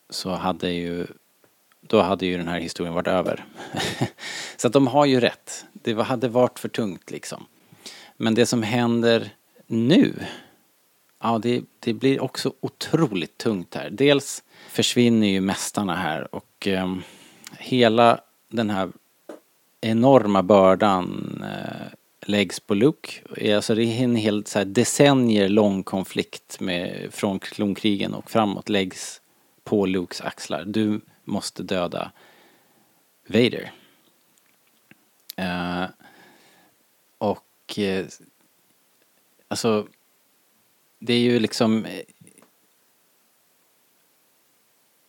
[0.09, 1.07] så hade ju
[1.81, 3.45] då hade ju den här historien varit över.
[4.57, 5.65] så att de har ju rätt.
[5.73, 7.45] Det hade varit för tungt liksom.
[8.17, 9.29] Men det som händer
[9.67, 10.13] nu,
[11.21, 13.89] ja det, det blir också otroligt tungt här.
[13.89, 16.95] Dels försvinner ju mästarna här och eh,
[17.57, 18.91] hela den här
[19.81, 21.87] enorma bördan eh,
[22.21, 23.11] läggs på Luke.
[23.55, 28.69] Alltså det är en hel så här, decennier lång konflikt med, från klonkrigen och framåt
[28.69, 29.21] läggs
[29.63, 30.63] på Lukes axlar.
[30.65, 32.11] Du måste döda
[33.27, 33.71] Vader.
[35.35, 35.85] Eh,
[37.17, 38.05] och eh,
[39.47, 39.87] alltså
[41.03, 42.03] det är ju liksom eh,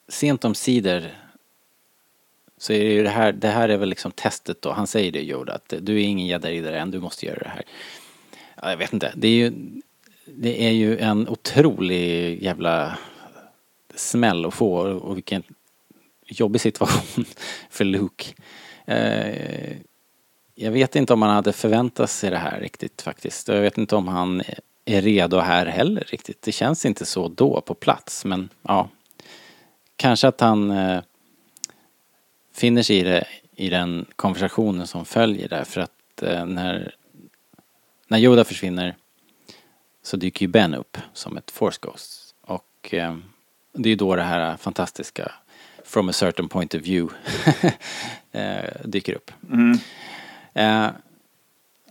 [0.09, 1.03] sent om sidor
[2.59, 4.73] så är det ju det här, det här är väl liksom testet då.
[4.73, 7.63] Han säger det Yoda att du är ingen jedi än, du måste göra det här.
[8.63, 9.53] Ja, jag vet inte, det är ju
[10.25, 12.99] det är ju en otrolig jävla
[13.95, 15.43] smäll att få och vilken
[16.27, 17.25] jobbig situation
[17.71, 18.35] för Luke.
[18.85, 19.77] Eh,
[20.55, 23.49] jag vet inte om han hade förväntat sig det här riktigt faktiskt.
[23.49, 26.43] Jag vet inte om han eh, är redo här heller riktigt.
[26.43, 28.89] Det känns inte så då på plats men ja.
[29.97, 31.03] Kanske att han eh,
[32.53, 36.95] finner sig i det i den konversationen som följer där för att eh, när,
[38.09, 38.97] när Yoda försvinner
[40.03, 42.35] så dyker ju Ben upp som ett Force Ghost.
[42.41, 43.17] Och eh,
[43.73, 45.33] det är ju då det här fantastiska
[45.85, 47.15] From a certain point of view
[48.33, 49.31] eh, dyker upp.
[50.55, 50.89] Eh,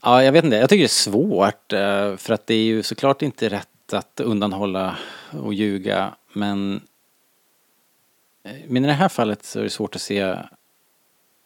[0.03, 2.83] ja, jag vet inte, jag tycker det är svårt eh, för att det är ju
[2.83, 4.97] såklart inte rätt att undanhålla
[5.31, 6.81] och ljuga men
[8.43, 10.35] eh, men i det här fallet så är det svårt att se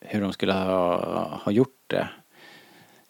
[0.01, 0.95] hur de skulle ha,
[1.43, 2.07] ha gjort det.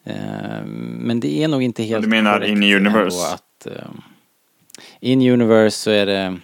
[0.04, 0.64] Eh,
[0.98, 3.34] Men det är nog inte helt Du menar in universe?
[3.34, 3.66] Att,
[5.00, 6.38] in universe så är det...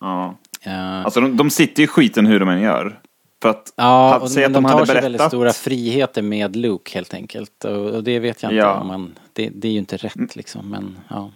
[0.00, 0.36] Ja.
[0.62, 3.00] eh, Alltså de, de sitter i skiten hur de än gör.
[3.42, 6.22] För att, Ja, och, men att de de tar hade sig väldigt berättat- stora friheter
[6.22, 7.64] med Luke helt enkelt.
[7.64, 8.80] Och, och det vet jag inte Ja.
[8.80, 9.18] om man...
[9.32, 11.30] Det, det är ju inte rätt liksom, men ja.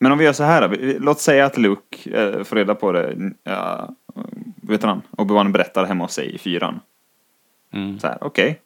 [0.00, 0.76] Men om vi gör så här då.
[1.04, 3.14] Låt säga att Luke eh, får reda på det.
[3.44, 3.88] Ja,
[4.62, 5.02] vet han?
[5.10, 6.80] Obi-Wan berättar hemma hos sig i fyran.
[7.72, 7.98] Mm.
[7.98, 8.60] Så här, okej.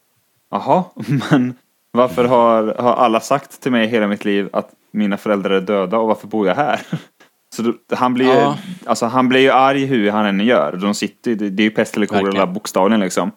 [0.51, 0.85] Jaha,
[1.31, 1.55] men
[1.91, 5.99] varför har, har alla sagt till mig hela mitt liv att mina föräldrar är döda
[5.99, 6.81] och varför bor jag här?
[7.51, 8.59] Så då, han blir ju, Ja.
[8.87, 10.77] alltså han blir ju arg hur han än gör.
[10.77, 13.31] De sitter, det, det är ju pest eller kolera bokstavligen liksom.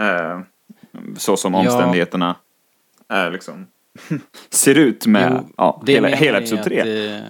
[0.00, 0.40] Eh,
[1.16, 1.60] så som Ja.
[1.60, 2.36] omständigheterna
[3.08, 3.66] är liksom.
[4.50, 6.80] ser ut med Jo, ja, hela, hela episod är tre.
[7.16, 7.22] att,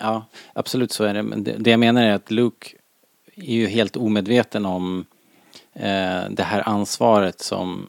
[0.00, 1.22] ja, absolut så är det.
[1.22, 2.68] Men det, det jag menar är att Luke
[3.34, 5.04] är ju helt omedveten om
[5.74, 7.88] eh, det här ansvaret som,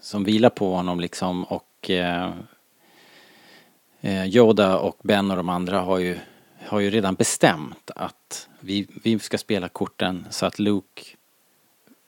[0.00, 2.30] som vilar på honom liksom och eh,
[4.00, 6.18] eh, Yoda och Ben och de andra har ju,
[6.66, 11.02] har ju redan bestämt att vi, vi ska spela korten så att Luke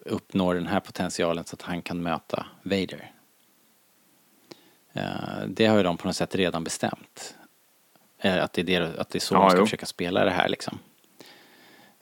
[0.04, 3.10] uppnår den här potentialen så att han kan möta Vader.
[4.92, 5.02] Eh,
[5.48, 7.34] Det har ju de på något sätt redan bestämt.
[8.18, 9.64] Eh, Att det är, det, att det är så Ja, de ska jo.
[9.66, 10.78] försöka spela det här liksom.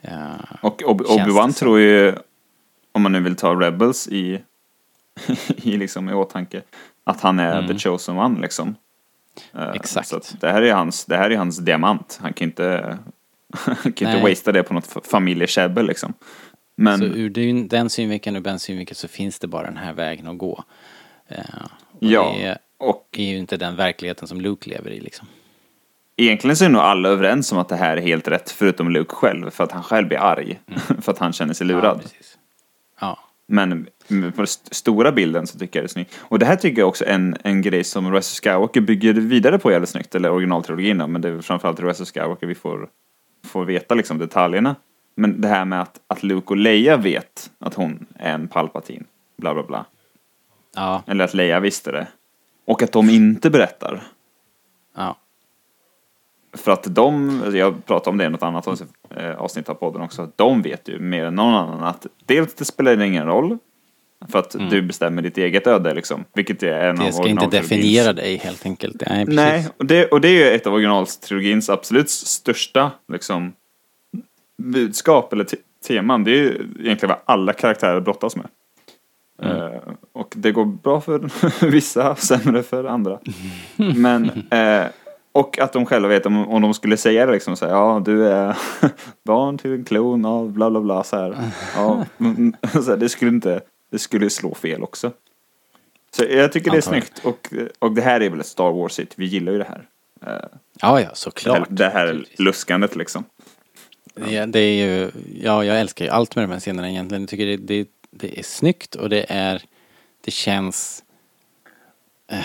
[0.00, 2.14] Eh, Och Ob- Obi-Wan tror ju,
[2.92, 4.42] om man nu vill ta Rebels i,
[5.48, 6.62] i, liksom, i åtanke,
[7.04, 7.66] att han är Mm.
[7.68, 8.74] the chosen one liksom.
[9.54, 10.08] Eh, Exakt.
[10.08, 12.18] Så det här är hans, det här är hans diamant.
[12.22, 12.98] Han kan inte,
[13.54, 16.14] han kan inte wastea det på något fa- familjekäbbel liksom.
[16.76, 19.92] Men Så ur den- den synvinkeln och Bens synvinkel så finns det bara den här
[19.92, 20.64] vägen att gå.
[21.28, 21.38] Eh,
[21.92, 25.26] och Ja, Det och är ju inte den verkligheten som Luke lever i liksom.
[26.16, 29.14] egentligen så är nog alla överens om att det här är helt rätt, förutom Luke
[29.14, 30.58] själv, för att han själv blir arg.
[31.00, 32.00] för att han känner sig Ja, lurad.
[32.02, 32.38] precis.
[33.00, 36.14] Ja, Men på den st- stora bilden så tycker jag det är snyggt.
[36.20, 39.12] Och det här tycker jag också är en, en grej som Rise of Skywalker bygger
[39.12, 42.54] vidare på jävligt snyggt, eller originaltrilogin då, men det är framförallt Rise of Skywalker vi
[42.54, 42.88] får,
[43.46, 44.76] får veta liksom detaljerna.
[45.14, 49.04] Men det här med att, att Luke och Leia vet att hon är en Palpatine,
[49.36, 49.86] bla bla bla.
[50.74, 52.06] ja, Eller att Leia visste det.
[52.66, 54.02] Och att de inte berättar.
[54.96, 55.16] ja.
[56.52, 60.02] För att de, jag pratade om det i något annat avsnitt- eh, avsnitt av podden
[60.02, 63.58] också, de vet ju mer än någon annan att dels det spelar ingen roll,
[64.28, 67.06] för att du bestämmer ditt eget öde liksom, vilket är en av Mm.
[67.06, 69.02] Det ska inte definiera dig helt enkelt.
[69.06, 69.36] Nej, precis.
[69.36, 73.52] Nej, och det, och det är ju ett av originaltrilogins absolut största liksom,
[74.62, 76.24] budskap eller te teman.
[76.24, 76.48] Det är ju
[76.80, 78.46] egentligen vad alla karaktärer brottas med.
[79.42, 79.56] Mm.
[79.56, 79.80] Eh,
[80.12, 81.30] och det går bra för
[81.70, 83.18] vissa, sämre för andra.
[83.76, 84.86] Men, eh,
[85.32, 88.02] och att de själva vet om, om de skulle säga det liksom så här, ja
[88.04, 88.56] du är
[89.24, 91.36] barn till en klon av bla bla bla så här.
[91.76, 95.12] Ja, mm, så här det skulle inte, det skulle slå fel också.
[96.16, 97.06] Så jag tycker det är Antagligen.
[97.06, 99.88] snyggt och, och det här är väl ett Star Wars-igt, vi gillar ju det här.
[100.26, 100.48] Eh,
[100.80, 101.66] Ja, ja, såklart.
[101.70, 102.38] det här Naturligtvis.
[102.38, 103.24] luskandet liksom.
[104.14, 105.10] Det, det är ju,
[105.42, 107.22] ja, jag älskar ju allt med de här scenerna egentligen.
[107.22, 109.62] Jag tycker det, det, det är snyggt och det är,
[110.20, 111.04] det känns
[112.26, 112.44] eh,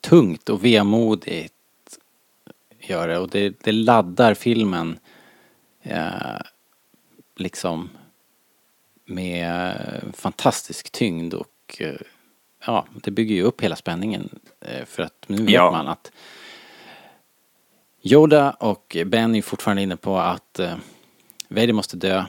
[0.00, 1.54] tungt och vemodigt
[2.80, 4.98] gör det och det, det laddar filmen
[5.82, 6.40] eh,
[7.36, 7.90] liksom
[9.04, 9.76] med
[10.16, 11.94] fantastisk tyngd och eh,
[12.66, 14.28] ja, det bygger ju upp hela spänningen
[14.60, 15.70] eh, för att nu vet Ja.
[15.70, 16.12] man att
[18.02, 20.74] Yoda och Ben är fortfarande inne på att eh,
[21.48, 22.24] Vader måste dö.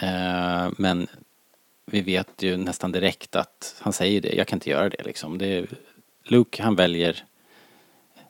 [0.00, 1.06] Eh, men
[1.86, 5.38] vi vet ju nästan direkt att han säger det, jag kan inte göra det liksom.
[5.38, 5.66] Det är,
[6.24, 7.24] Luke han väljer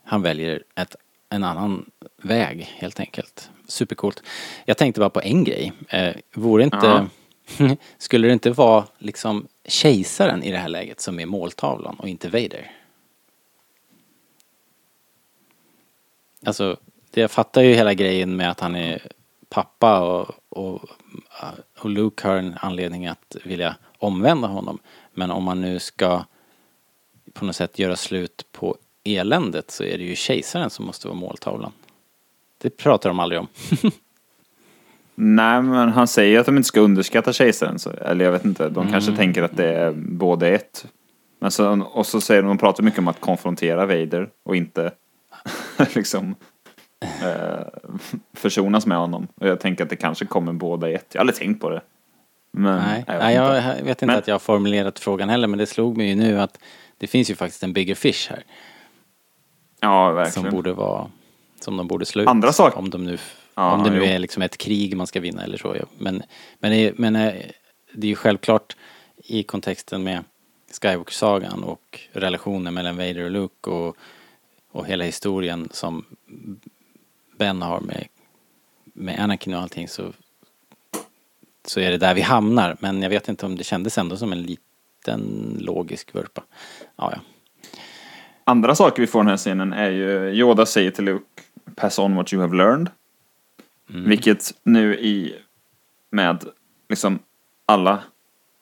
[0.05, 0.97] han väljer ett,
[1.29, 1.91] en annan
[2.23, 3.51] väg helt enkelt.
[3.69, 4.23] Supercoolt.
[4.65, 5.73] Jag tänkte bara på en grej.
[5.89, 7.07] Eh, vore inte,
[7.99, 12.29] skulle det inte vara liksom kejsaren i det här läget som är måltavlan och inte
[12.29, 12.71] Vader?
[16.47, 16.77] Alltså,
[17.11, 19.07] det- jag fattar ju hela grejen med att han är
[19.49, 20.85] pappa och, och,
[21.79, 24.79] och Luke har en anledning att vilja omvända honom.
[25.13, 26.25] Men om man nu ska
[27.33, 31.19] på något sätt göra slut på eländet så är det ju kejsaren som måste vara
[31.19, 31.73] måltavlan.
[32.59, 33.49] Det pratar de aldrig om.
[35.23, 37.79] Nej, men han säger att de inte ska underskatta kejsaren.
[37.79, 38.93] Så, eller jag vet inte, de Mm.
[38.93, 40.87] kanske tänker att det är både ett.
[41.41, 44.91] Men så, och så säger de, de pratar mycket om att konfrontera Vader och inte
[45.95, 46.35] liksom
[47.23, 47.67] eh,
[48.35, 49.27] försonas med honom.
[49.35, 51.07] Och jag tänker att det kanske kommer båda i ett.
[51.13, 51.81] Jag har aldrig tänkt på det.
[52.53, 53.83] Men, Nej, jag vet Nej jag, inte.
[53.85, 56.41] vet inte Men- att jag har formulerat frågan heller men det slog mig ju nu
[56.41, 56.59] att
[56.99, 58.43] det finns ju faktiskt en bigger fish här.
[59.81, 60.51] Ja, Som verkligen.
[60.51, 61.07] borde vara,
[61.61, 62.29] som de borde slå ut.
[62.29, 62.79] Andra saker.
[62.79, 63.19] Om, de nu,
[63.55, 64.05] Ja, om det nu jo.
[64.05, 65.77] är liksom ett krig man ska vinna eller så.
[65.99, 66.23] Men,
[66.59, 67.35] men, det, men eh,
[67.93, 68.77] det är ju självklart
[69.17, 70.25] i kontexten med
[70.81, 73.97] Skywalker-sagan och relationen mellan Vader och Luke och,
[74.71, 76.05] och hela historien som
[77.39, 78.07] Ben har med,
[78.85, 80.13] med Anakin och allting så,
[81.65, 82.77] så är det där vi hamnar.
[82.81, 86.43] Men jag vet inte om det kändes ändå som en liten logisk vurpa.
[86.97, 87.21] Ja, ja.
[88.45, 91.25] Andra saker vi får i den här scenen är ju Yoda säger till Luke
[91.77, 92.91] Pass on what you have learned.
[93.95, 94.09] Mm.
[94.09, 95.35] Vilket nu i
[96.11, 96.45] med
[96.89, 97.19] liksom
[97.67, 97.99] alla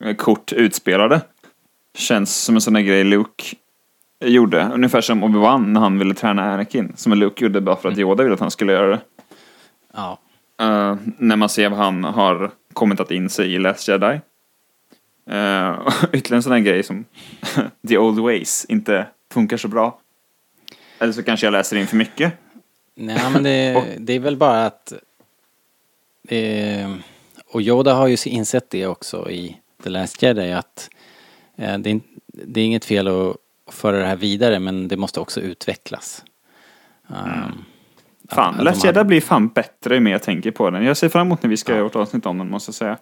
[0.05, 1.21] eh, kort utspelade
[1.95, 3.45] känns som en sån där grej Luke
[4.21, 4.71] gjorde.
[4.75, 6.93] Ungefär som Obi-Wan när han ville träna Anakin.
[6.97, 9.01] Som Luke gjorde bara för att Yoda ville att han skulle göra det.
[9.95, 10.19] ja.
[10.61, 14.21] Eh, när man ser vad han har kommit att in sig i Last Jedi.
[15.31, 17.05] Uh, ytterligare en sån här grej som
[17.89, 20.01] The Old Ways inte funkar så bra.
[20.99, 22.33] Eller så kanske jag läser in för mycket.
[22.95, 24.93] Nej men det, det är väl bara att
[26.33, 26.95] eh,
[27.47, 30.91] och Yoda har ju insett det också i The Last Jedi att
[31.57, 33.37] eh, det, är, det är inget fel att
[33.71, 36.25] föra det här vidare men det måste också utvecklas.
[37.09, 37.65] Um,
[38.29, 40.85] Fan, att Last Jedi blir fan bättre ju mer jag tänker på den.
[40.85, 42.99] Jag ser fram emot när vi ska göra ett avsnitt om den måste jag säga.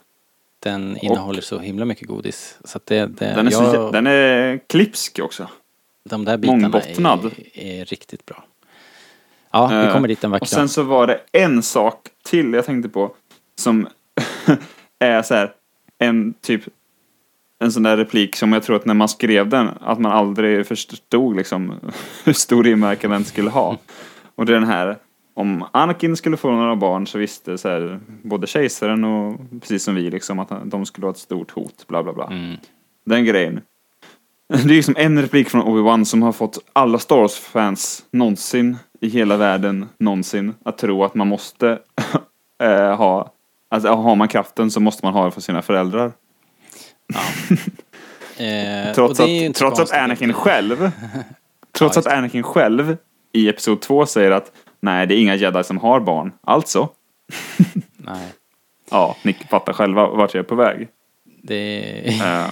[0.58, 2.58] Den innehåller så himla mycket godis.
[2.64, 5.48] Så det, det, Den är, så, jag, den är klipsk också.
[6.04, 6.80] de där bitarna
[7.54, 8.44] är, är riktigt bra.
[9.56, 12.52] Ja, vi Eh, kommer dit en vacker Och sen så var det en sak till
[12.52, 13.10] jag tänkte på.
[13.58, 13.88] Som
[14.98, 15.52] är så här
[15.98, 16.62] en typ
[17.58, 20.66] en sån där replik som jag tror att när man skrev den att man aldrig
[20.66, 21.72] förstod liksom
[22.24, 23.78] hur stor inverkan den skulle ha.
[24.34, 24.96] Och det är den här
[25.34, 29.94] om Anakin skulle få några barn så visste så här, både kejsaren och precis som
[29.94, 32.26] vi liksom att de skulle vara ett stort hot, bla bla bla.
[32.26, 32.56] Mm.
[33.04, 33.60] Den grejen.
[34.48, 39.08] Det är liksom en replik från Obi-Wan som har fått alla Star Wars-fans någonsin i
[39.08, 41.78] hela världen någonsin att tro att man måste
[42.62, 43.32] eh, ha,
[43.68, 46.12] alltså har man kraften så måste man ha det för sina föräldrar.
[48.38, 50.90] Eh, Trots att, trots att konstigt Anakin att- själv,
[51.72, 52.96] trots Ja, att Anakin själv
[53.32, 56.32] i Episod 2 säger att nej, det är inga jedi som har barn.
[56.40, 56.88] Alltså,
[57.96, 58.32] Nej,
[58.90, 60.88] ja, ni fattar själva vart jag är på väg.
[61.42, 62.46] det Eh,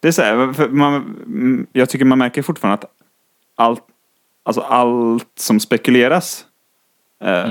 [0.00, 2.90] det är så här, för man, jag tycker man märker fortfarande att
[3.56, 3.82] allt,
[4.58, 6.44] alltså allt som spekuleras
[7.24, 7.50] eh,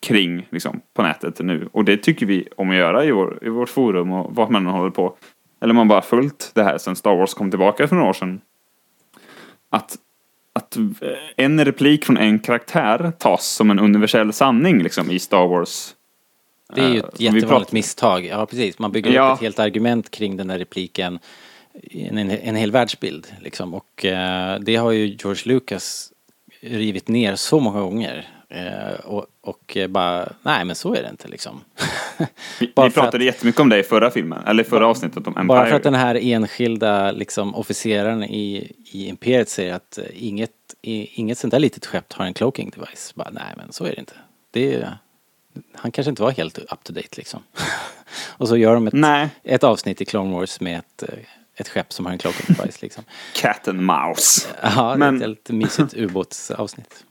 [0.00, 3.48] kring liksom, på nätet nu, och det tycker vi om att göra i, vår, i
[3.48, 5.16] vårt forum och vart man än håller på,
[5.60, 8.40] eller man bara följt det här sedan Star Wars kom tillbaka för några år sedan.
[9.70, 9.96] Att,
[10.52, 10.82] att eh,
[11.36, 15.94] en replik från en karaktär tas som en universell sanning liksom, i Star Wars.
[16.74, 18.24] Det är ju Eh, ett vi jättevanligt misstag.
[18.26, 18.78] Ja, precis.
[18.78, 19.28] Man bygger Ja.
[19.28, 21.18] upp ett helt argument kring den där repliken.
[21.90, 23.74] En, en, en hel världsbild liksom.
[23.74, 26.12] Och eh, det har ju George Lucas
[26.70, 28.28] rivit ner så många gånger.
[28.48, 31.60] Eh, och, och eh, bara, nej men så är det inte liksom.
[32.60, 35.46] Vi, Bara vi pratade jättemycket om det i förra filmen, eller förra avsnittet om Empire.
[35.46, 40.50] Bara för att den här enskilda liksom, officeraren i, i Imperiet säger att eh, inget,
[40.82, 43.14] i, inget sånt där litet skepp har en cloaking device.
[43.14, 44.14] Bara, nej men så är det inte.
[44.50, 44.98] Det är,
[45.74, 47.42] han kanske inte var helt up to date liksom.
[48.28, 51.18] och så gör de ett, ett avsnitt i Clone Wars med ett, eh,
[51.56, 53.04] ett skepp som har en cloaking device liksom.
[53.34, 54.48] Cat and Mouse.
[54.62, 57.04] Ja, Men- ett helt mysigt ubåtsavsnitt.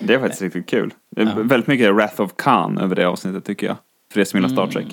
[0.00, 0.94] Det är faktiskt riktigt kul.
[1.10, 3.76] Det är väldigt mycket Wrath of Khan över det avsnittet tycker jag.
[4.12, 4.86] För det som gillar Star Trek.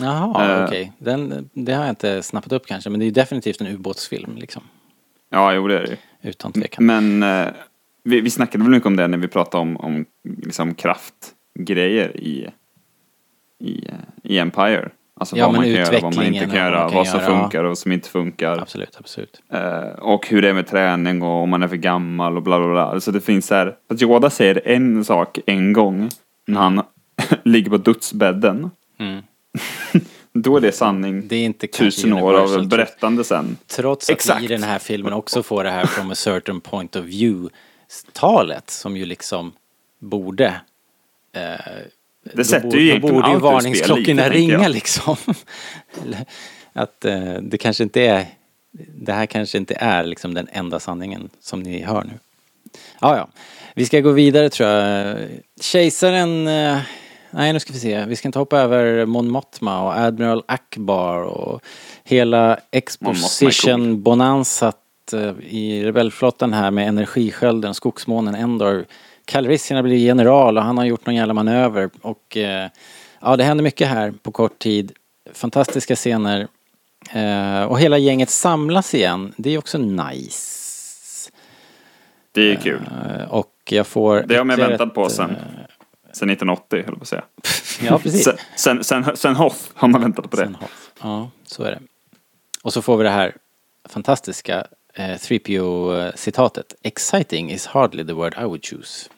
[0.00, 0.64] Jaha, Eh.
[0.64, 0.92] okej.
[0.98, 4.62] Den, det har jag inte snappat upp kanske, men det är definitivt en ubåtsfilm liksom.
[5.30, 6.28] Ja, jo det är det.
[6.28, 6.86] Utan tvekan.
[6.86, 7.48] Men eh,
[8.04, 10.04] vi, vi snackade väl mycket om det när vi pratade om, om
[10.42, 12.48] liksom kraftgrejer i,
[13.58, 14.90] i, eh, i Empire.
[15.18, 17.08] Alltså Ja, vad man kan göra, vad man inte kan vad göra, man kan vad
[17.08, 18.58] som göra, funkar och som inte funkar.
[18.58, 19.40] Absolut, absolut.
[19.52, 22.58] Eh, och hur det är med träning och om man är för gammal och bla
[22.58, 22.84] bla bla.
[22.84, 26.10] Alltså det finns så här, att Yoda säger en sak en gång
[26.46, 26.82] när han
[27.44, 28.70] ligger på dödsbädden.
[28.98, 29.22] Mm.
[30.32, 33.56] Då är det sanning Det är inte tusen år av berättande sen.
[33.66, 34.40] Trots att Exakt.
[34.40, 37.50] vi i den här filmen också får det här from a certain point of view
[38.12, 39.52] talet som ju liksom
[39.98, 40.60] borde
[41.32, 41.76] eh,
[42.32, 45.16] Det sätter ju egentligen borde ju varningsklockorna ringa liksom.
[46.72, 48.26] Att eh, det kanske inte är
[48.86, 52.12] det här kanske inte är liksom den enda sanningen som ni hör nu.
[53.00, 53.28] Ja, ja.
[53.74, 55.16] Vi ska gå vidare tror jag.
[55.60, 56.48] Kejsaren...
[56.48, 56.78] eh,
[57.30, 58.04] Nej, nu ska vi se.
[58.04, 61.62] Vi ska inte hoppa över Mon Mothma och Admiral Akbar och
[62.04, 64.76] hela exposition bonanzat
[65.12, 68.86] eh, i rebellflottan här med energiskölden, skogsmånen Endor.
[69.28, 72.70] Calrissian blivit general och han har gjort någon jävla manöver och eh,
[73.20, 74.92] ja, det händer mycket här på kort tid.
[75.32, 76.48] Fantastiska scener.
[77.12, 79.32] Eh, och hela gänget samlas igen.
[79.36, 81.30] Det är också nice.
[82.32, 82.80] Det är kul.
[83.04, 84.24] Eh, och jag får...
[84.28, 85.36] Det har man väntat på sen.
[86.12, 87.24] Sen 1980, höll jag på att säga.
[87.90, 88.24] Ja, precis.
[88.24, 90.42] Sen, sen, sen, sen Hoth har man väntat på det.
[90.42, 90.72] Sen Hoth.
[91.02, 91.80] Ja, så är det.
[92.62, 93.36] Och så får vi det här
[93.88, 96.74] fantastiska eh, 3PO-citatet.
[96.82, 99.08] Exciting is hardly the word I would choose.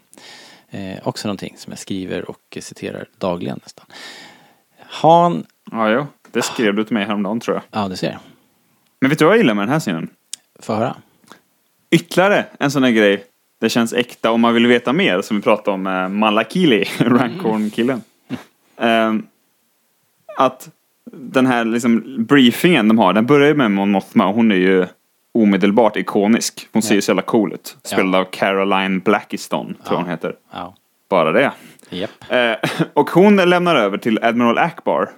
[0.70, 3.86] Eh, också någonting som jag skriver och citerar dagligen nästan.
[4.78, 5.46] Han...
[5.70, 6.06] Ja, jo.
[6.32, 7.82] Det skrev du till mig häromdagen tror jag.
[7.82, 8.18] Ja, du ser.
[9.00, 10.08] Men vet du vad jag gillar med den här scenen?
[10.58, 10.96] Få höra.
[11.90, 13.24] Ytterligare en sån här grej.
[13.60, 18.02] Det känns äkta om man vill veta mer, som vi pratade om med Malakili, Rancorn-killen.
[18.76, 19.26] Ehm,
[20.36, 20.68] att
[21.12, 24.56] den här liksom briefingen de har, den börjar ju med Mon Mothma och hon är
[24.56, 24.86] ju
[25.34, 26.68] omedelbart ikonisk.
[26.72, 27.76] Hon ser ju så jävla cool ut.
[27.84, 30.34] Spelad av Caroline Blackiston, tror jag hon heter.
[30.52, 30.74] Ja.
[31.10, 31.52] Bara det.
[31.90, 32.10] Japp.
[32.28, 35.10] Eh, och hon lämnar över till Admiral Akbar.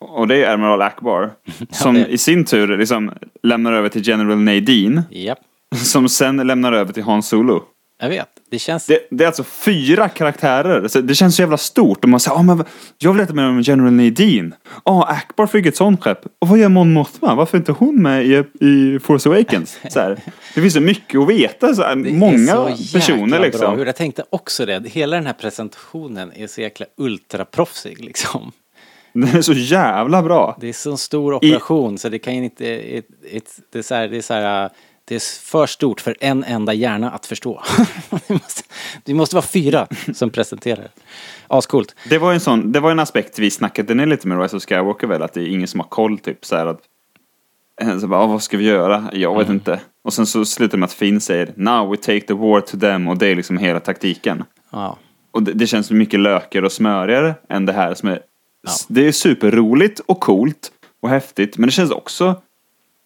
[0.00, 1.30] Och det är Admiral Akbar.
[1.70, 5.02] Som i sin tur liksom lämnar över till General Nadine.
[5.10, 5.38] Japp.
[5.76, 7.62] Som sen lämnar över till Han Solo.
[8.00, 8.28] Jag vet.
[8.50, 8.86] Det känns...
[8.86, 10.88] Det, det är alltså fyra karaktärer.
[10.88, 12.04] Så det känns så jävla stort.
[12.04, 12.64] Och man säger, ah, men
[12.98, 14.54] jag vill veta mer om General Nadine.
[14.74, 16.26] Ja, ah, Akbar fick ett sånt skepp.
[16.38, 17.34] Och vad gör Mon Mothma?
[17.34, 19.78] Varför är inte hon med i, i Force Awakens?
[19.90, 20.18] Så här,
[20.54, 21.74] det finns så mycket att veta.
[21.74, 23.46] Så här, Det är många så personer Bra.
[23.46, 23.78] liksom.
[23.78, 24.88] Jag tänkte också det.
[24.88, 28.52] Hela den här presentationen är så jäkla ultraproffsig liksom.
[29.12, 30.56] Den är så jävla bra.
[30.60, 32.96] Det är så en stor operation så det kan ju inte...
[32.96, 34.70] It, it, det är så här, det är så här,
[35.10, 37.62] det är för stort för en enda hjärna att förstå.
[38.10, 38.62] det, måste,
[39.04, 40.88] det måste vara fyra som presenterar.
[41.48, 41.94] Ascoolt.
[42.08, 44.62] Det var en sån, det var en aspekt vi snackade ner lite med Rise of
[44.62, 46.80] Skywalker väl, att det är ingen som har koll typ så här att
[47.80, 49.10] eh, så bara, ah, vad ska vi göra?
[49.12, 49.80] Jag vet inte.
[50.04, 52.78] Och sen så slutar det med att Finn säger Now we take the war to
[52.78, 54.44] them och det är liksom hela taktiken.
[54.70, 54.98] Ja.
[55.30, 58.20] Och det, det känns mycket lökigare och smörigare än det här som är
[58.62, 58.70] Ja.
[58.88, 62.42] Det är superroligt och coolt och häftigt men det känns också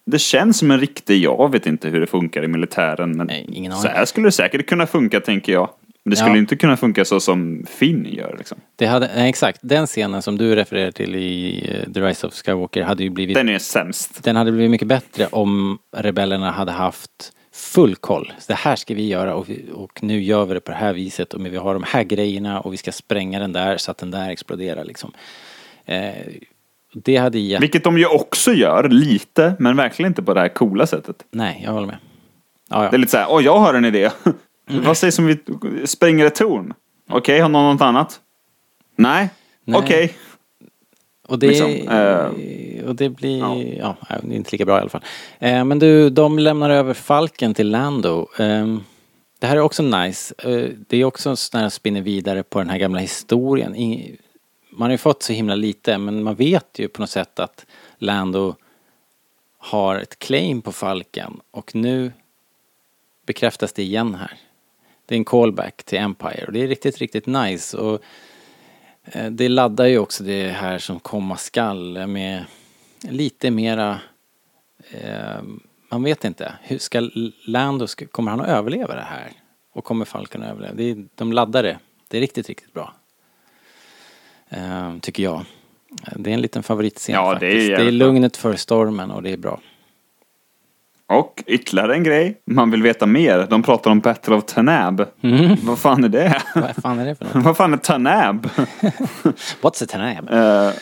[0.05, 3.45] Det känns som en riktig, jag vet inte hur det funkar i militären men Nej,
[3.53, 5.69] ingen så här skulle det säkert kunna funka tänker jag.
[6.03, 6.37] Men det skulle Ja.
[6.37, 8.57] inte kunna funka så som Finn gör liksom.
[8.75, 12.33] Det hade, nej, exakt, den scenen som du refererar till i eh, The Rise of
[12.33, 14.23] Skywalker hade ju blivit Den är sämst.
[14.23, 18.33] Den hade blivit mycket bättre om rebellerna hade haft full koll.
[18.39, 20.77] Så det här ska vi göra och, vi, och nu gör vi det på det
[20.77, 23.91] här viset och vi har de här grejerna och vi ska spränga den där så
[23.91, 25.11] att den där exploderar liksom.
[25.85, 26.09] Eh,
[27.03, 27.61] det hade gett...
[27.61, 31.15] Vilket de ju också gör, lite, men verkligen inte på det här coola sättet.
[31.31, 31.97] Nej, jag håller med.
[32.69, 32.89] Ja, ja.
[32.89, 34.09] Det är lite såhär, åh jag har en idé.
[34.69, 35.37] Vad sägs om vi
[35.85, 36.73] spränger ett torn?
[37.09, 38.19] Okej, har någon något annat?
[38.95, 39.29] Nej,
[39.73, 40.17] okej.
[41.27, 43.39] Och det, Liksom, eh, och det blir,
[43.79, 43.95] ja.
[44.09, 44.15] ja.
[44.23, 45.03] det är inte lika bra i alla fall.
[45.39, 48.27] Eh, men du, de lämnar över Falken till Lando.
[48.39, 48.77] Eh,
[49.39, 50.35] det här är också nice.
[50.37, 53.75] Eh, det är också en sån här spinner vidare på den här gamla historien
[54.75, 57.65] man har ju fått så himla lite, men man vet ju på något sätt att
[57.97, 58.55] Lando
[59.57, 62.11] har ett claim på Falken och nu
[63.25, 64.37] bekräftas det igen här.
[65.05, 67.77] Det är en callback till Empire och det är riktigt, riktigt nice.
[67.77, 68.01] Och
[69.03, 72.45] eh, Det laddar ju också det här som komma skall med
[73.01, 73.99] lite mera...
[74.91, 75.41] Eh,
[75.89, 76.53] man vet inte.
[76.61, 77.09] Hur ska
[77.45, 79.31] Lando, kommer han att överleva det här?
[79.71, 80.73] Och kommer falken att överleva?
[80.73, 81.79] Det är, de laddar det.
[82.07, 82.93] Det är riktigt, riktigt bra.
[84.49, 85.41] Eh, tycker jag.
[86.15, 87.67] Det är en liten favoritscen Ja, det är faktiskt.
[87.67, 88.07] Det är, jävligt bra.
[88.07, 89.59] lugnet för stormen och det är bra.
[91.07, 93.47] Och ytterligare en grej, man vill veta mer.
[93.49, 95.05] De pratar om Battle of Tanab.
[95.21, 95.55] Mm.
[95.63, 96.41] Vad fan är det?
[96.55, 97.35] Vad fan är det för något?
[97.45, 98.45] Vad fan är Tanab?
[99.61, 100.29] What's a tanab?
[100.31, 100.73] Eh,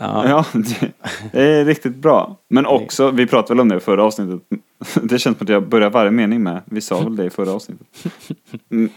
[0.00, 0.28] Ja.
[0.28, 0.92] ja, det,
[1.32, 2.36] det är riktigt bra.
[2.48, 4.40] Men också, vi pratade väl om det i förra avsnittet.
[5.02, 6.62] Det känns som att jag börjar varje mening med.
[6.64, 7.86] Vi sa väl det i förra avsnittet.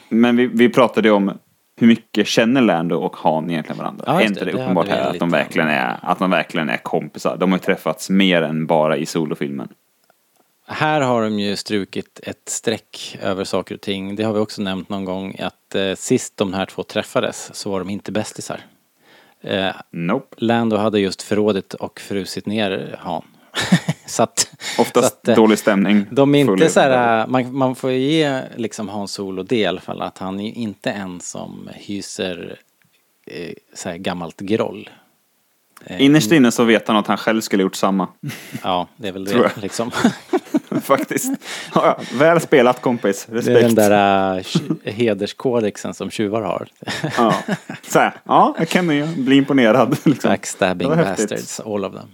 [0.09, 1.31] Men vi, vi pratade om
[1.81, 4.03] hur mycket känner Lando och Han egentligen varandra.
[4.07, 4.51] Ja, är inte det.
[4.51, 7.37] det uppenbart här att de, verkligen är, att de verkligen är kompisar?
[7.37, 9.67] De har ju träffats mer än bara i solofilmen.
[10.67, 14.15] Här har de ju strukit ett streck över saker och ting.
[14.15, 17.71] Det har vi också nämnt någon gång att eh, sist de här två träffades så
[17.71, 18.59] var de inte bästisar.
[19.41, 20.35] Eh, Nope.
[20.37, 23.23] Lando hade just förrådet och frusit ner Han.
[24.11, 24.47] så att,
[24.79, 26.05] Oftast så att, eh, dålig stämning.
[26.11, 29.81] De är inte så här, man, man får ge liksom Hans Solo det i alla
[29.81, 32.59] fall att han är inte en som hyser
[33.27, 34.89] eh, så här gammalt groll.
[35.85, 38.07] Eh, Innerst inne så vet han att han själv skulle gjort samma.
[38.63, 39.91] Ja, det är väl det liksom.
[40.81, 41.31] Faktiskt.
[41.75, 41.99] Ja.
[42.13, 43.25] Väl spelat kompis.
[43.29, 43.61] Det är Respekt.
[43.61, 46.67] den där uh, hederskodexen som tjuvar har.
[47.17, 47.35] Ja.
[47.81, 49.97] Så här, ja, jag kan ju bli imponerad.
[50.05, 50.29] Liksom.
[50.29, 52.09] Backstabbing bastards, all of them.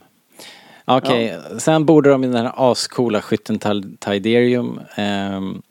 [0.87, 3.59] Okej, sen borde de i den här ascoola skytten
[3.99, 5.61] Tiderium ehm,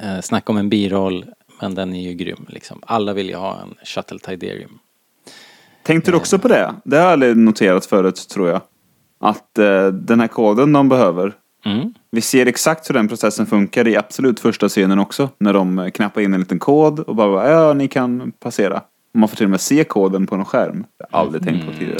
[0.00, 1.24] eh, snacka om en biroll,
[1.60, 2.80] men den är ju grym liksom.
[2.86, 4.78] Alla vill ju ha en Shuttle Tiderium.
[5.82, 6.74] Tänkte du också på det?
[6.84, 8.60] Det har jag aldrig noterat förut, tror jag.
[9.20, 11.32] Att eh, den här koden de behöver,
[11.64, 11.94] Mm.
[12.10, 15.30] vi ser exakt hur den processen funkar i absolut första scenen också.
[15.38, 18.82] När de knappar in en liten kod och bara, ja, ni kan passera.
[19.14, 20.84] Man får till och med se koden på en skärm.
[20.98, 21.98] Det har jag aldrig tänkt på tidigare.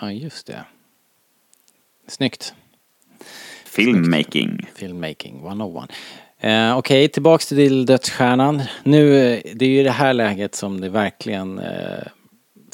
[0.00, 0.64] Ja, just det.
[2.08, 2.54] Snyggt.
[3.64, 4.66] Filmmaking.
[4.74, 5.92] Filmmaking 101.
[6.40, 8.62] Eh, Okej, tillbaks till Dödsstjärnan.
[8.82, 12.06] Nu, eh, det är ju det här läget som det verkligen eh,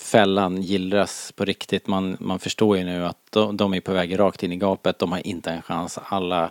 [0.02, 1.86] fällan gillras på riktigt.
[1.86, 4.98] Man, man förstår ju nu att de, de är på väg rakt in i gapet.
[4.98, 5.98] De har inte en chans.
[6.04, 6.50] Alla,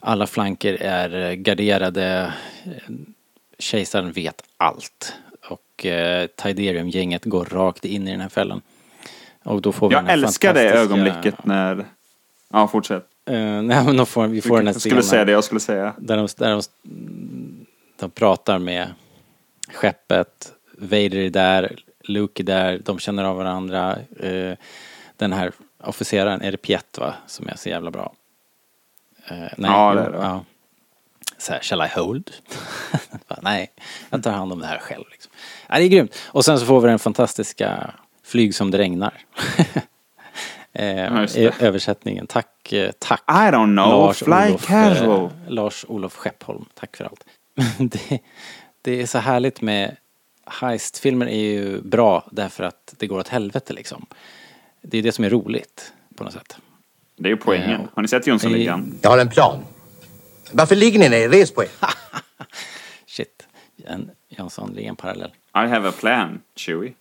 [0.00, 2.32] alla flanker är eh, garderade.
[2.64, 2.72] Eh,
[3.58, 5.14] Kejsaren vet allt.
[5.48, 8.62] Och eh, Tiderium-gänget går rakt in i den här fällan.
[9.44, 11.86] Och då får vi Jag älskar det fantastiska- ögonblicket när...
[12.52, 13.06] Ja, fortsätt.
[13.26, 15.44] Eh, nej men då får, vi får den här Jag skulle scenen säga det jag
[15.44, 15.94] skulle säga.
[15.98, 16.62] där de, där de,
[17.98, 18.88] de pratar med
[19.74, 23.96] skeppet, Vader är där, Luke är där, de känner av varandra.
[24.20, 24.52] Eh,
[25.16, 25.52] den här
[25.84, 28.12] officeraren, är det Piet va, som är så jävla bra?
[29.28, 30.18] Eh, nej, Ja, det är det.
[30.18, 30.44] ja.
[31.38, 32.30] Så här, shall I hold?
[33.42, 33.70] Nej,
[34.10, 35.04] jag tar hand om det här själv.
[35.10, 35.32] Liksom.
[35.68, 36.14] Ja, det är grymt.
[36.26, 37.90] Och sen så får vi den fantastiska
[38.28, 39.14] Flyg som det regnar.
[40.72, 41.26] eh,
[41.60, 42.26] översättningen.
[42.26, 43.22] Tack, eh, tack.
[43.28, 45.24] I don't know, fly Olof, casual.
[45.24, 47.24] Eh, Lars Olof Skeppholm, tack för allt.
[47.78, 48.18] det,
[48.82, 49.96] det är så härligt med
[50.46, 54.06] heistfilmer är ju bra därför att det går åt helvete liksom.
[54.82, 56.56] Det är det som är roligt på något sätt.
[57.16, 57.80] Det är ju poängen.
[57.80, 57.88] Ja.
[57.94, 58.98] Har ni sett Jönssonligan?
[59.02, 59.64] Jag har en plan.
[60.52, 61.28] Varför ligger ni ner?
[61.28, 61.68] Res på er.
[63.06, 63.46] Shit,
[63.84, 65.30] en Jönssonligan parallell.
[65.54, 66.94] I have a plan, Chewie.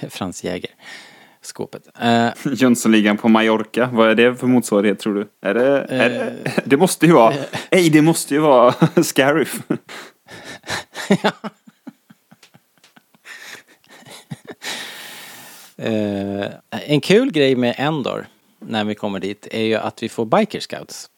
[0.10, 0.70] Frans Jäger,
[1.42, 1.88] skåpet.
[2.00, 3.90] Eh, Jönssonligan på Mallorca.
[3.92, 5.28] Vad är det för motsvarighet tror du?
[5.48, 5.86] Är det...
[5.88, 6.32] Är det,
[6.64, 7.34] det måste ju vara...
[7.70, 9.62] Nej, det måste ju vara Scariff.
[15.76, 18.26] Eh, en kul grej med Endor,
[18.58, 21.10] när vi kommer dit, är ju att vi får biker scouts.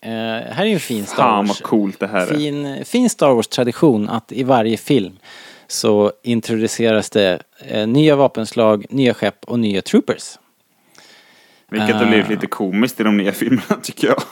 [0.00, 1.60] Eh, här är ju en fin Star Fan Wars.
[1.60, 2.38] vad coolt det här är.
[2.38, 5.18] fin, fin Star Wars-tradition att i varje film
[5.68, 10.38] så introduceras det eh, nya vapenslag, nya skepp och nya troopers.
[11.70, 14.22] Vilket har blivit lite komiskt i de nya filmerna tycker jag.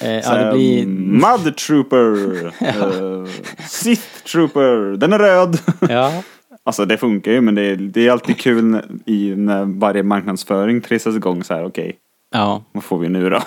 [0.00, 0.86] Eh, ja, Så det blir...
[0.86, 2.46] Mud Trooper.
[2.60, 3.28] eh,
[3.68, 4.96] Sith Trooper.
[4.96, 5.58] Den är röd.
[5.88, 6.22] Ja,
[6.62, 10.02] Alltså det funkar ju men det är, det är alltid kul när, i, när varje
[10.02, 11.64] marknadsföring trissas igång så här.
[11.64, 11.96] okej,
[12.32, 13.40] ja, vad får vi nu då?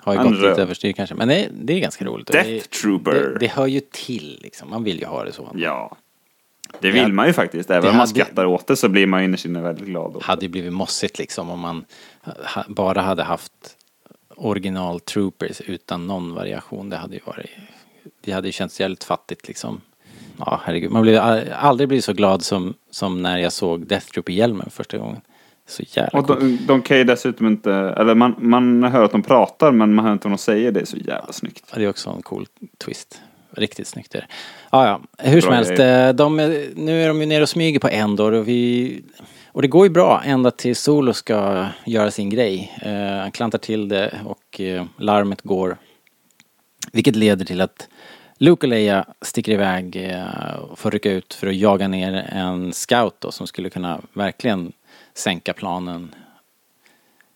[0.00, 0.50] har ju gått röd.
[0.50, 1.14] lite överstyr kanske.
[1.14, 2.26] Men det, det är ganska roligt.
[2.26, 3.12] Death det, Trooper.
[3.12, 4.70] Det, det hör ju till liksom.
[4.70, 5.50] Man vill ju ha det så.
[5.54, 5.96] Ja.
[6.80, 7.70] Det vill man ju faktiskt.
[7.70, 10.16] Även Det om man hade- skrattar åt det så blir man innerst inne väldigt glad.
[10.16, 11.84] åt hade ju blivit mossigt liksom om man
[12.68, 13.52] bara hade haft
[14.36, 16.88] original troopers utan någon variation.
[16.90, 17.50] Det hade ju varit,
[18.20, 19.80] det hade ju känts jävligt fattigt liksom.
[20.38, 20.90] Ja, herregud.
[20.90, 24.98] Man blir a- aldrig blivit så glad som, som när jag såg Death Trooper-hjälmen första
[24.98, 25.20] gången.
[25.68, 29.22] Så jävla Och de, de kan ju dessutom inte, eller man, man hör att de
[29.22, 30.72] pratar men man hör inte vad de säger.
[30.72, 31.64] Det är så jävla snyggt.
[31.72, 32.46] Ja, Det är också en cool
[32.78, 33.20] twist.
[33.52, 34.26] Riktigt snyggt är det.
[34.70, 35.00] Ja, ja.
[35.18, 35.70] Hur som helst.
[35.70, 36.36] eh, De,
[36.76, 39.02] nu är de ju nere och smyger på Endor och vi...
[39.52, 42.78] Och det går ju bra ända till Solo ska göra sin grej.
[42.82, 45.76] Eh, han klantar till det och eh, larmet går.
[46.92, 47.88] Vilket leder till att
[48.38, 52.72] Luke och Leia sticker iväg eh, och får rycka ut för att jaga ner en
[52.72, 54.72] scout då som skulle kunna verkligen
[55.14, 56.14] sänka planen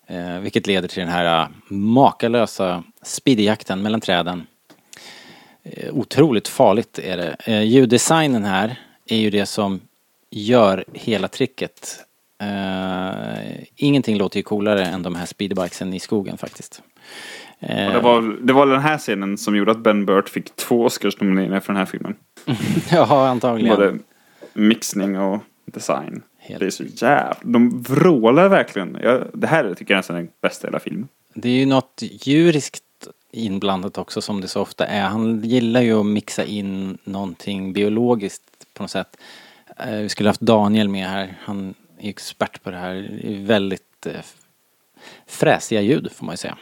[0.06, 4.46] Eh, vilket leder till den här eh, makalösa speedyjakten mellan träden.
[5.64, 7.36] Eh, otroligt farligt är det.
[7.44, 9.80] Eh, ljuddesignen här är ju det som
[10.30, 11.98] gör hela tricket.
[12.40, 16.82] Eh, ingenting låter ju coolare än de här speedbikesen i skogen faktiskt.
[17.60, 20.84] Och det, var, det var den här scenen som gjorde att Ben Burt fick två
[20.84, 22.14] Oscarsnomineringar för den här filmen.
[22.90, 23.76] ja, antagligen.
[23.76, 23.98] Både
[24.52, 26.22] mixning och design.
[26.38, 26.60] Helt.
[26.60, 27.36] Det är så jävla...
[27.42, 28.98] De vrålar verkligen.
[29.02, 31.08] Jag, det här tycker jag nästan är den bästa i hela filmen.
[31.34, 32.82] Det är ju något djuriskt
[33.34, 35.02] inblandat också som det så ofta är.
[35.02, 38.42] Han gillar ju att mixa in någonting biologiskt
[38.74, 39.16] på något sätt.
[39.76, 41.38] Eh, Vi skulle haft Daniel med här.
[41.40, 43.20] Han är expert på det här.
[43.22, 44.12] Det väldigt eh,
[45.26, 46.58] fräsiga ljud får man ju säga.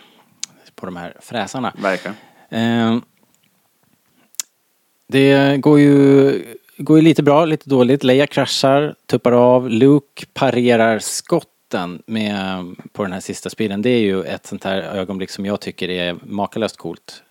[0.74, 1.72] På de här fräsarna.
[1.82, 2.16] Verkligen.
[2.50, 2.98] Eh,
[5.06, 8.04] Det går ju går ju lite bra, lite dåligt.
[8.04, 9.70] Leia kraschar, tuppar av.
[9.70, 10.98] Luke parerar
[11.72, 13.82] skotten med, på den här sista speeden.
[13.82, 17.22] Det är ju ett sånt här ögonblick som jag tycker är makalöst coolt.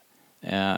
[0.41, 0.75] Eh,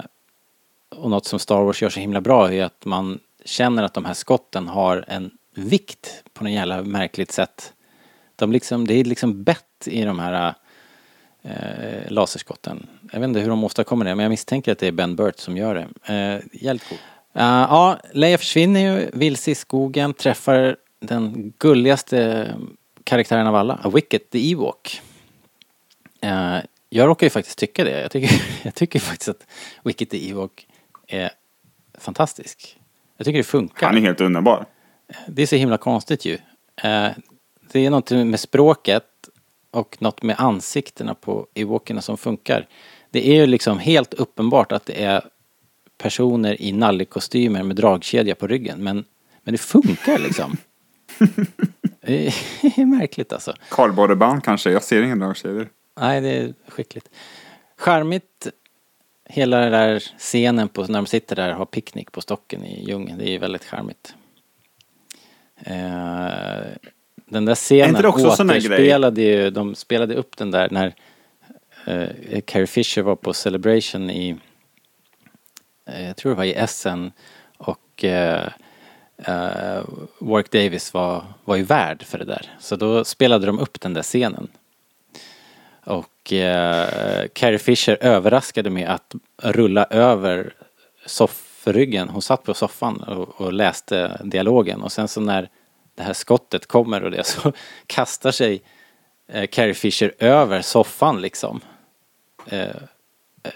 [0.90, 4.06] och något som Star Wars gör så himla bra är att man känner att de
[4.06, 7.74] här skotten har en vikt på något jävla märkligt sätt.
[8.36, 10.54] De liksom, det är liksom bett i de här
[11.44, 12.88] eh, laserskotten.
[13.12, 15.40] Jag vet inte hur de åstadkommer det men jag misstänker att det är Ben Burt
[15.40, 16.14] som gör det.
[16.14, 17.02] Eh, jävligt coolt.
[17.36, 22.48] Uh, eh, ja, Leia försvinner ju vilse i skogen, träffar den gulligaste
[23.04, 25.02] karaktären av alla, Wicket the Ewok.
[26.24, 26.58] Uh,
[26.90, 28.02] jag råkar ju faktiskt tycka det.
[28.02, 29.48] Jag tycker, jag tycker faktiskt att
[29.84, 30.68] Wicket the Ewok
[31.08, 31.32] är
[32.00, 32.78] fantastisk.
[33.18, 33.88] Jag tycker det funkar.
[33.88, 34.66] Han är helt underbar.
[35.28, 36.34] Det är så himla konstigt ju.
[36.34, 37.10] Uh,
[37.72, 39.06] det är något med språket
[39.72, 42.68] och något med ansiktena på Ewokerna som funkar.
[43.12, 45.24] Det är ju liksom helt uppenbart att det är
[45.98, 48.84] personer i nallikostymer med dragkedja på ryggen.
[48.84, 49.06] Men,
[49.44, 50.58] men det funkar liksom.
[52.62, 53.54] det är märkligt alltså.
[53.70, 55.70] Kardborreband kanske, jag ser inga dragkedjor.
[56.00, 57.10] Nej, det är skickligt.
[57.78, 58.48] Charmigt,
[59.26, 62.86] hela den där scenen på när de sitter där och har picknick på stocken i
[62.88, 63.18] djungeln.
[63.18, 64.16] Det är väldigt charmigt.
[65.56, 65.76] Eh,
[67.26, 70.96] den där scenen återspelade ju, de spelade upp den där när
[71.86, 74.38] eh, Carrie Fisher var på Celebration i
[75.86, 77.12] Eh, jag tror det var i Essen
[77.58, 78.04] och
[79.18, 79.84] eh,
[80.20, 82.56] Warwick Davis var, var ju värd för det där.
[82.60, 84.48] Så då spelade de upp den där scenen.
[85.86, 90.54] Och eh, Carrie Fisher överraskade med att rulla över
[91.06, 92.10] soffryggen.
[92.10, 95.50] Hon satt på soffan och, och, läste dialogen och sen så när
[95.96, 97.54] det här skottet kommer och det så
[97.88, 98.62] kastar sig
[99.28, 101.62] eh, Carrie Fisher över soffan liksom.
[102.46, 102.76] Eh,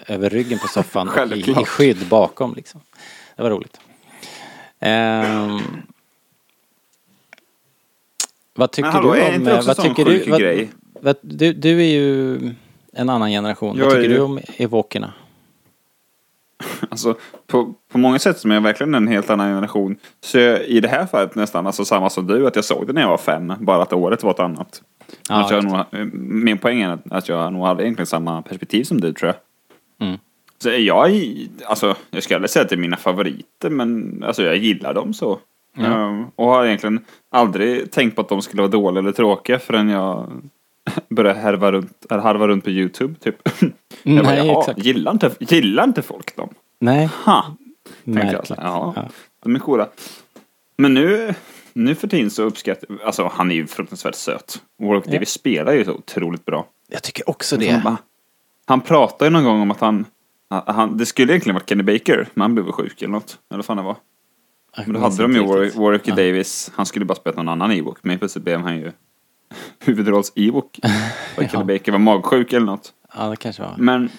[0.06, 2.80] över ryggen på soffan och i, i skydd bakom liksom.
[3.36, 3.80] Det var roligt.
[4.80, 5.82] Um,
[8.54, 9.46] vad tycker hallå, du om...
[9.46, 10.70] Är vad tycker du, vad, grej?
[11.00, 11.52] Vad, du?
[11.52, 12.38] Du är ju
[12.92, 13.78] en annan generation.
[13.78, 15.12] Jag vad tycker du om evokerna?
[16.90, 17.16] Alltså
[17.46, 19.96] på, på många sätt som är jag verkligen en helt annan generation.
[20.20, 22.92] Så jag, i det här fallet nästan alltså samma som du, att jag såg det
[22.92, 23.52] när jag var fem.
[23.60, 24.82] Bara att året var ett annat.
[25.28, 29.32] Ja, nog, min poäng är att jag nog hade egentligen samma perspektiv som du tror
[29.32, 30.06] jag.
[30.08, 30.18] Mm.
[30.62, 31.22] Så jag,
[31.66, 35.14] alltså, jag ska aldrig säga att det är mina favoriter, men alltså, jag gillar dem
[35.14, 35.38] så.
[35.76, 35.92] Mm.
[35.92, 39.88] Um, och har egentligen aldrig tänkt på att de skulle vara dåliga eller tråkiga förrän
[39.88, 40.32] jag
[41.08, 43.36] började härva runt, eller harva runt på YouTube typ.
[44.02, 44.84] jag bara, Nej, exakt.
[44.84, 46.48] Gillar, inte, gillar inte folk dem?
[46.80, 47.08] Nej.
[47.24, 47.56] Ha.
[48.04, 48.58] Tänkte jag.
[48.58, 49.08] Ja, ja,
[49.42, 49.88] de är coola.
[50.76, 51.34] Men nu,
[51.72, 54.62] nu för tiden så uppskattar alltså han är ju fruktansvärt söt.
[54.82, 55.12] Warwick ja.
[55.12, 56.66] Davis spelar ju så otroligt bra.
[56.88, 57.80] Jag tycker också det.
[57.84, 57.96] Bara,
[58.66, 60.04] han pratade ju någon gång om att han,
[60.50, 63.38] han det skulle egentligen varit Kenny Baker, men han blev sjuk eller något.
[63.50, 63.96] Eller vad fan det var.
[64.76, 66.14] Men då hade de ju Warwick, Warwick ja.
[66.14, 68.92] Davis, han skulle bara spela någon annan Ewok, men plötsligt blev han ju
[69.84, 70.80] huvudrolls-Ewok.
[71.36, 71.48] ja.
[71.48, 72.92] Kenny Baker var magsjuk eller något.
[73.16, 73.74] Ja, det kanske var.
[73.78, 74.10] Men,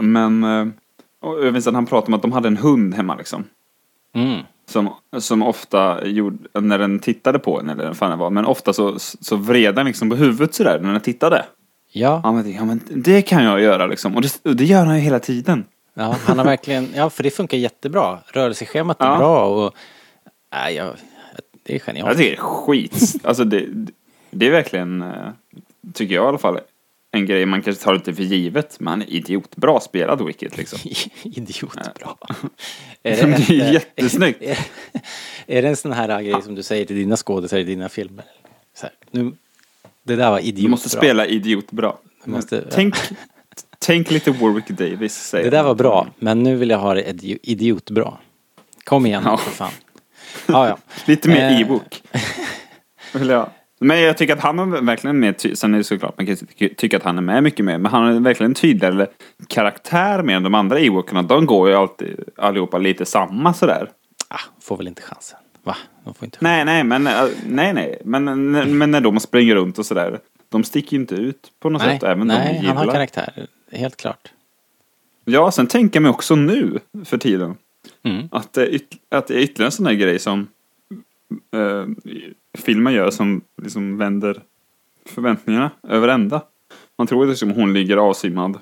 [0.00, 0.66] men, eh,
[1.20, 3.44] och jag minns att han pratade om att de hade en hund hemma liksom.
[4.14, 4.42] Mm.
[4.66, 8.44] Som, som ofta gjorde, när den tittade på en eller vad fan det var, men
[8.44, 11.44] ofta så, så vred den liksom på huvudet sådär när den tittade.
[11.92, 12.20] Ja.
[12.24, 14.16] Ja men, ja, men det kan jag göra liksom.
[14.16, 15.64] Och det, och det gör han ju hela tiden.
[15.94, 18.18] Ja, han har verkligen, ja för det funkar jättebra.
[18.26, 19.16] Rörelseschemat är ja.
[19.16, 19.74] bra och,
[20.52, 20.94] nej, jag,
[21.62, 22.08] det är genialt.
[22.08, 23.14] Jag tycker det är skit.
[23.24, 23.66] alltså det,
[24.30, 25.30] det är verkligen, eh,
[25.92, 26.58] tycker jag i alla fall,
[27.10, 28.80] en grej man kanske tar lite för givet.
[28.80, 30.78] Men han är idiotbra spelad Wicked liksom.
[31.22, 31.82] idiotbra.
[33.02, 34.42] är det, det är jättesnyggt.
[34.42, 34.58] Är,
[35.46, 38.24] är det en sån här grej som du säger till dina skådespelare i dina filmer?
[38.74, 39.32] Så här, nu,
[40.02, 40.62] det där var idiotbra.
[40.62, 41.92] Du måste spela idiotbra.
[42.24, 42.94] Måste, tänk,
[43.78, 45.14] tänk lite Warwick Davis.
[45.14, 48.14] Säger det där var bra, men nu vill jag ha det idiotbra.
[48.84, 49.36] Kom igen ja.
[49.36, 49.72] för fan.
[50.46, 50.78] Ja, ja.
[51.06, 51.60] lite mer eh.
[51.60, 52.02] e-bok.
[53.80, 56.36] Men jag tycker att han är verkligen mer, sen är det såklart man kan
[56.76, 59.06] tycka att han är med mycket mer, men han har verkligen en tydligare
[59.48, 61.22] karaktär med än de andra e-bokarna.
[61.22, 63.90] De går ju alltid allihopa lite samma sådär.
[64.28, 65.38] Ah, får väl inte chansen.
[65.62, 65.76] Va?
[66.04, 68.02] De får inte nej, nej, men, äh, nej, nej.
[68.04, 68.24] Men,
[68.78, 70.20] men när de springer runt och sådär.
[70.48, 72.08] De sticker ju inte ut på något nej, sätt.
[72.08, 73.46] Även nej, de han har karaktär.
[73.72, 74.32] Helt klart.
[75.24, 77.54] Ja, sen tänker jag mig också nu för tiden.
[78.02, 78.28] Mm.
[78.30, 80.48] Att, det är att det är ytterligare en sån här grej som
[81.54, 81.86] äh,
[82.58, 84.42] filmen gör som liksom vänder
[85.06, 86.42] förväntningarna över ända.
[86.98, 88.58] Man tror att liksom hon ligger avsvimmad.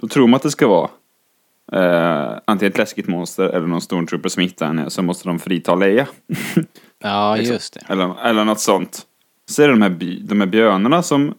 [0.00, 0.90] Då tror man att det ska vara
[1.72, 5.74] eh, antingen ett läskigt monster eller någon stormtrooper som hittar henne så måste de frita
[5.74, 6.06] Leia.
[7.02, 7.54] ja, liksom.
[7.54, 7.80] just det.
[7.88, 9.06] Eller, eller något sånt.
[9.50, 11.34] Så är det de här, de här björnarna som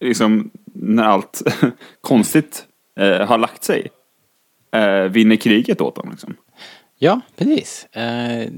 [0.00, 1.42] liksom när allt
[2.00, 2.64] konstigt
[3.00, 3.90] eh, har lagt sig
[4.74, 6.36] eh, vinner kriget åt dem liksom.
[6.98, 7.86] Ja, precis.
[7.92, 8.50] Eh,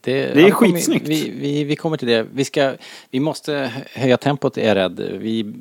[0.00, 1.08] det, Det är skitsnyggt.
[1.08, 2.26] Vi, vi, vi kommer till det.
[2.32, 2.74] Vi, ska,
[3.10, 5.18] vi måste höja tempot, är jag rädd.
[5.20, 5.54] Vi,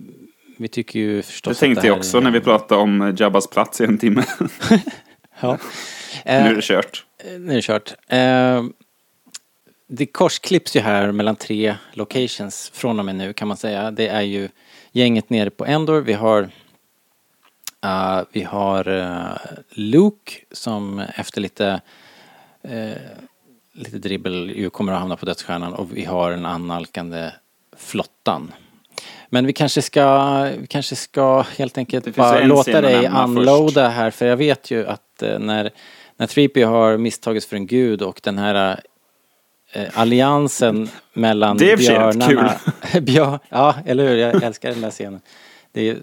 [0.58, 3.16] vi tycker ju Det förstås tänkte att det jag också är- när vi pratade om
[3.20, 4.24] Jabbas plats i en timme.
[5.40, 5.58] Ja.
[6.26, 7.06] nu är Eh, det kört.
[7.40, 7.94] nu är det kört.
[8.08, 8.64] Eh,
[9.88, 13.92] det korsklipps ju här mellan tre locations från och med nu kan man säga.
[13.92, 14.50] Det är ju
[14.92, 16.02] gänget nere på Endor.
[16.02, 16.50] Vi har
[17.84, 19.38] eh, vi har eh,
[19.70, 21.82] Luke som efter lite
[22.64, 22.92] eh,
[23.74, 27.32] lite dribbel ju kommer att hamna på dödsstjärnan och vi har den annalkande
[27.78, 28.54] flottan.
[29.30, 34.26] Men vi kanske ska, vi kanske ska helt enkelt bara låta dig unloada här för
[34.26, 35.70] jag vet ju att eh, när,
[36.18, 38.80] när 3P har misstagits för en gud och den här
[39.72, 42.54] eh, alliansen mellan Det är björnarna.
[43.02, 44.16] Björ, ja, eller hur?
[44.16, 45.22] Jag älskar den där scenen.
[45.72, 45.98] Det är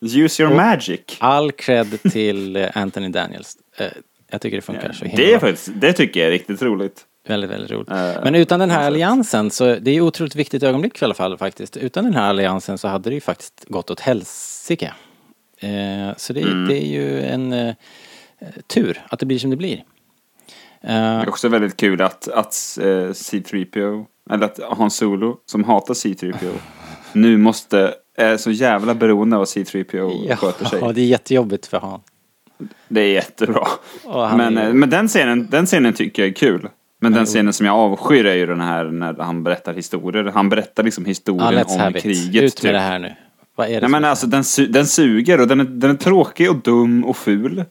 [0.00, 1.00] Use your magic.
[1.18, 3.56] all cred till eh, Anthony Daniels.
[3.76, 3.86] Eh,
[4.30, 7.00] Jag tycker det funkar så himla Det, är faktiskt, det tycker jag är riktigt roligt.
[7.26, 7.90] Väldigt, väldigt roligt.
[7.90, 11.14] Eh, Men utan den här alliansen så, det är ju otroligt viktigt ögonblick i alla
[11.14, 11.76] fall faktiskt.
[11.76, 14.92] Utan den här alliansen så hade det ju faktiskt gått åt helsike.
[15.58, 16.68] Eh, så det, Mm.
[16.68, 17.74] det är ju en eh,
[18.66, 19.84] tur att det blir som det blir.
[20.80, 25.94] Det är också väldigt kul att, att eh, C3PO, eller att Han Solo, som hatar
[25.94, 26.52] C3PO,
[27.12, 30.78] nu måste, är så jävla beroende av att C3PO sköter sig.
[30.82, 32.00] Ja, det är jättejobbigt för honom.
[32.88, 33.66] Det är jättebra.
[34.36, 36.68] Men, är eh, men den, scenen, den scenen tycker jag är kul.
[37.00, 40.24] Men den scenen som jag avskyr är ju den här när han berättar historier.
[40.24, 42.42] Han berättar liksom Ja, historien om kriget.
[42.42, 42.64] Ut typ.
[42.64, 43.14] med det här nu.
[43.56, 45.90] Vad är det Nej men är- alltså den, su- den suger och den är, den
[45.90, 47.64] är tråkig och dum och ful.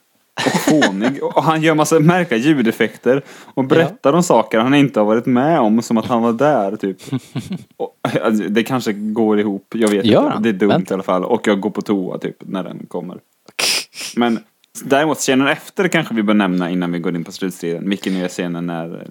[0.45, 1.23] Och fånig.
[1.35, 3.21] och han gör massa märkliga ljudeffekter.
[3.53, 6.75] Och berättar om saker han inte har varit med om som att han var där
[6.75, 6.97] typ.
[7.77, 7.91] Och,
[8.23, 10.39] alltså, det kanske går ihop, jag vet Gör inte.
[10.39, 10.93] Det är dumt Vänta.
[10.93, 11.23] i alla fall.
[11.25, 13.17] Och jag går på toa typ när den kommer.
[14.15, 14.39] Men
[14.83, 17.89] däremot scenen efter kanske vi bör nämna innan vi går in på slutstriden.
[17.89, 19.07] Vilken är scenen när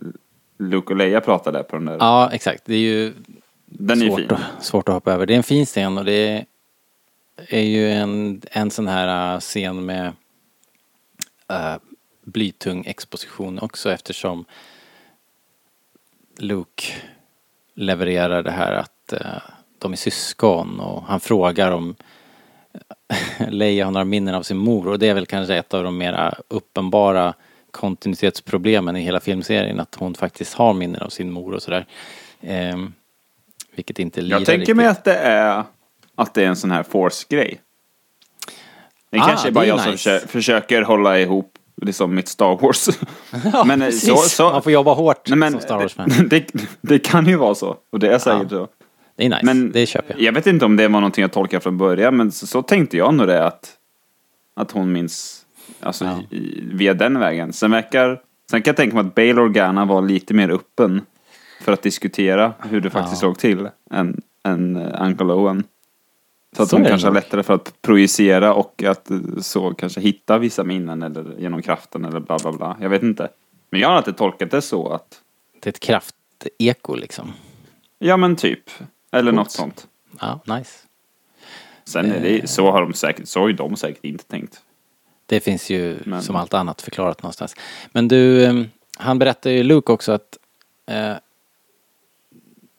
[0.59, 1.97] Luke och Leia pratar där på den där.
[2.01, 2.63] Ja, exakt.
[2.65, 3.13] Det är ju
[3.67, 4.31] den är svårt, fin.
[4.31, 5.27] att, svårt att hoppa över.
[5.27, 6.47] Det är en fin scen och det
[7.49, 10.13] är ju en, en sån här uh, scen med
[11.53, 11.77] uh,
[12.25, 14.45] blytung exposition också eftersom
[16.39, 16.85] Luke
[17.75, 21.95] levererar det här att uh, de är syskon och han frågar om
[23.49, 25.99] Leia har några minnen av sin mor och det är väl kanske ett av de
[25.99, 27.35] mera uppenbara
[27.71, 31.87] kontinuitetsproblemen i hela filmserien att hon faktiskt har minnen av sin mor och sådär.
[32.43, 32.93] Ehm,
[33.77, 34.77] vilket inte Jag tänker riktigt.
[34.77, 35.65] mig att det är
[36.17, 37.61] att det är en sån här force-grej.
[39.11, 40.11] Det Ah, kanske är det bara är jag som nice.
[40.11, 41.51] försö- försöker hålla ihop
[41.83, 42.89] liksom mitt Star Wars.
[43.53, 44.09] Ja, men eh, precis.
[44.09, 46.11] så, så, Man får jobba hårt Nej, men, som Star Wars-fan.
[46.31, 46.45] det,
[46.81, 47.77] det kan ju vara så.
[47.93, 48.69] Och det är säkert så.
[49.17, 50.23] Det är nice, Men det köper jag.
[50.23, 52.97] jag vet inte om det var någonting jag tolkade från början, men så, så tänkte
[52.97, 53.73] jag nog det att,
[54.57, 55.47] att hon minns,
[55.81, 56.21] alltså Ja.
[56.37, 57.53] i, via den vägen.
[57.53, 61.03] Sen verkar, sen kan jag tänka mig att Bail Organa var lite mer öppen
[61.61, 63.29] för att diskutera hur det faktiskt Ja.
[63.29, 65.65] låg till än, än uh, Uncle Owen.
[66.57, 70.01] Så att Så hon kanske har lättare för att projicera och att eh, så kanske
[70.01, 72.77] hitta vissa minnen eller genom kraften eller bla bla bla.
[72.81, 73.29] Jag vet inte.
[73.71, 75.21] Men jag har alltid tolkat det så att,
[75.61, 77.33] Det är ett krafteko liksom.
[77.99, 78.71] ja men typ.
[79.15, 79.35] Eller Coolt.
[79.35, 79.89] något sånt.
[80.21, 80.79] Ja, nice.
[81.85, 84.61] Sen är det, så har de säkert, så har ju de säkert inte tänkt.
[85.27, 87.57] Det finns ju Men- som allt annat förklarat någonstans.
[87.93, 88.55] Men du, eh,
[88.99, 90.39] han berättar ju Luke också att
[90.87, 91.15] eh,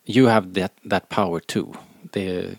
[0.08, 1.74] You have that, that power too.
[2.02, 2.50] Det,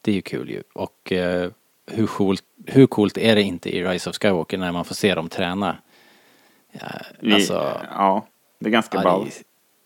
[0.00, 0.62] det är ju kul ju.
[0.74, 1.50] Och eh,
[1.86, 5.14] hur, coolt, hur coolt är det inte i Rise of Skywalker när man får se
[5.14, 5.76] dem träna?
[6.72, 6.88] Ja,
[7.34, 8.26] alltså, ja,
[8.58, 9.28] det är ganska ja, ball.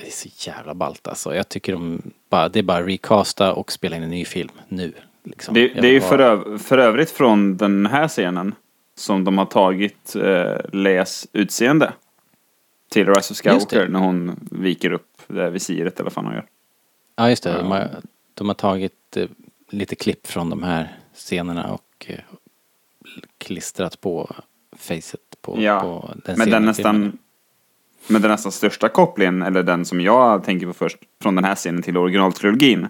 [0.02, 1.34] Det, är, så jävla ballt alltså.
[1.34, 4.92] Jag tycker de bara, det är bara recasta och spela in en ny film nu.
[5.24, 5.54] Liksom.
[5.54, 8.54] Det, det är ju vill för, bara- öv, för övrigt från den här scenen
[8.94, 11.92] som de har tagit eh, Leias utseende
[12.90, 13.38] till Rise of.
[13.38, 16.46] Skywalker när hon viker upp det där visiret eller vad fan hon gör.
[17.16, 17.52] Ja, just det.
[17.52, 17.90] De har,
[18.34, 19.28] de har tagit eh,
[19.70, 22.18] lite klipp från de här scenerna och eh,
[23.38, 24.34] klistrat på
[24.76, 27.18] facet på, Ja, på den men den i filmen.
[28.06, 31.54] Men den nästan största kopplingen, eller den som jag tänker på först, från den här
[31.54, 32.88] scenen till originaltrilogin,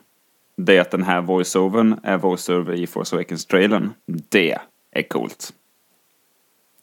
[0.57, 3.91] det är att den här voiceovern är voiceover i Force Awakens-trailern.
[4.07, 4.59] Det
[4.91, 5.53] är coolt.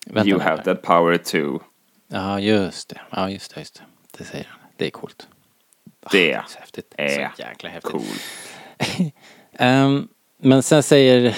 [0.06, 1.60] Vänta you have that power too.
[2.08, 3.02] Ja, just det.
[3.10, 3.60] Ja, just det.
[3.62, 3.82] Just det.
[4.18, 4.60] det säger han.
[4.78, 5.28] Det är coolt.
[6.12, 6.94] Det Ah, så häftigt.
[6.98, 7.92] är så jäkla häftigt.
[7.92, 8.02] cool.
[9.54, 10.08] Ehm,
[10.38, 11.38] men sen säger...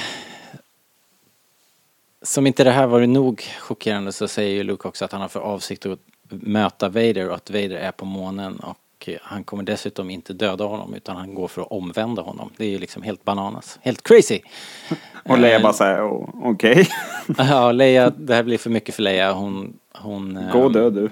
[2.23, 5.27] Som inte det här var nog chockerande så säger ju Luke också att han har
[5.27, 5.99] för avsikt att
[6.31, 10.63] möta Vader och att Vader är på månen och och han kommer dessutom inte döda
[10.63, 12.49] honom utan han går för att omvända honom.
[12.57, 13.79] Det är ju liksom helt bananas.
[13.81, 14.39] Helt crazy!
[15.25, 16.87] Och Leia Eh, bara såhär, "Åh, okej.
[17.37, 19.33] Ja, Leia, det här blir för mycket för Leia.
[19.33, 21.09] Hon, hon eh, Gå och dö du.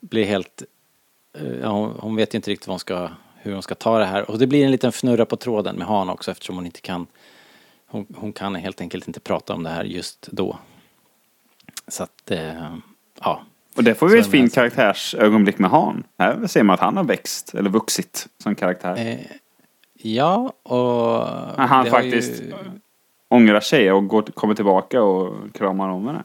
[0.00, 0.62] blir helt...
[1.38, 3.98] eh, Ja, hon, hon vet ju inte riktigt vad hon ska, hur hon ska ta
[3.98, 4.30] det här.
[4.30, 7.06] Och det blir en liten fnurra på tråden med Han också eftersom hon inte kan...
[7.86, 10.58] Hon, hon kan helt enkelt inte prata om det här just då.
[11.88, 12.76] Så att, eh,
[13.20, 13.42] ja.
[13.78, 14.54] Och det får vi ett fint alltså.
[14.54, 16.04] karaktärsögonblick med Han.
[16.18, 18.96] Här ser man att han har växt, eller vuxit som karaktär.
[18.96, 19.16] Eh,
[20.02, 21.26] ja, och...
[21.56, 22.52] Men han faktiskt Ju,
[23.28, 26.22] ångrar sig och går, kommer tillbaka och kramar om henne.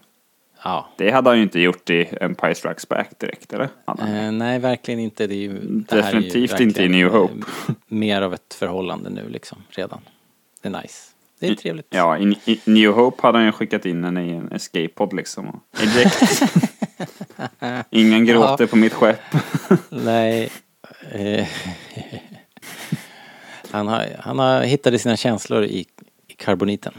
[0.63, 0.87] ja.
[0.97, 3.69] Det hade han ju inte gjort i Empire Strikes Back direkt, eller?
[3.87, 5.27] Eh, nej, verkligen inte.
[5.27, 7.33] Det är ju, det är ju Definitivt inte i New Hope.
[7.67, 10.01] eh, Mer av ett förhållande nu liksom, redan.
[10.61, 11.09] Det är nice.
[11.39, 11.87] Det är trevligt.
[11.89, 15.59] Ja, i, i New Hope hade han ju skickat in henne i en escape-pod liksom.
[15.79, 16.41] Eject.
[17.89, 19.19] Ingen gråter på mitt skepp.
[19.89, 20.51] Nej.
[23.71, 25.85] Han, har, han har hittade sina känslor i,
[26.27, 26.93] i karboniten.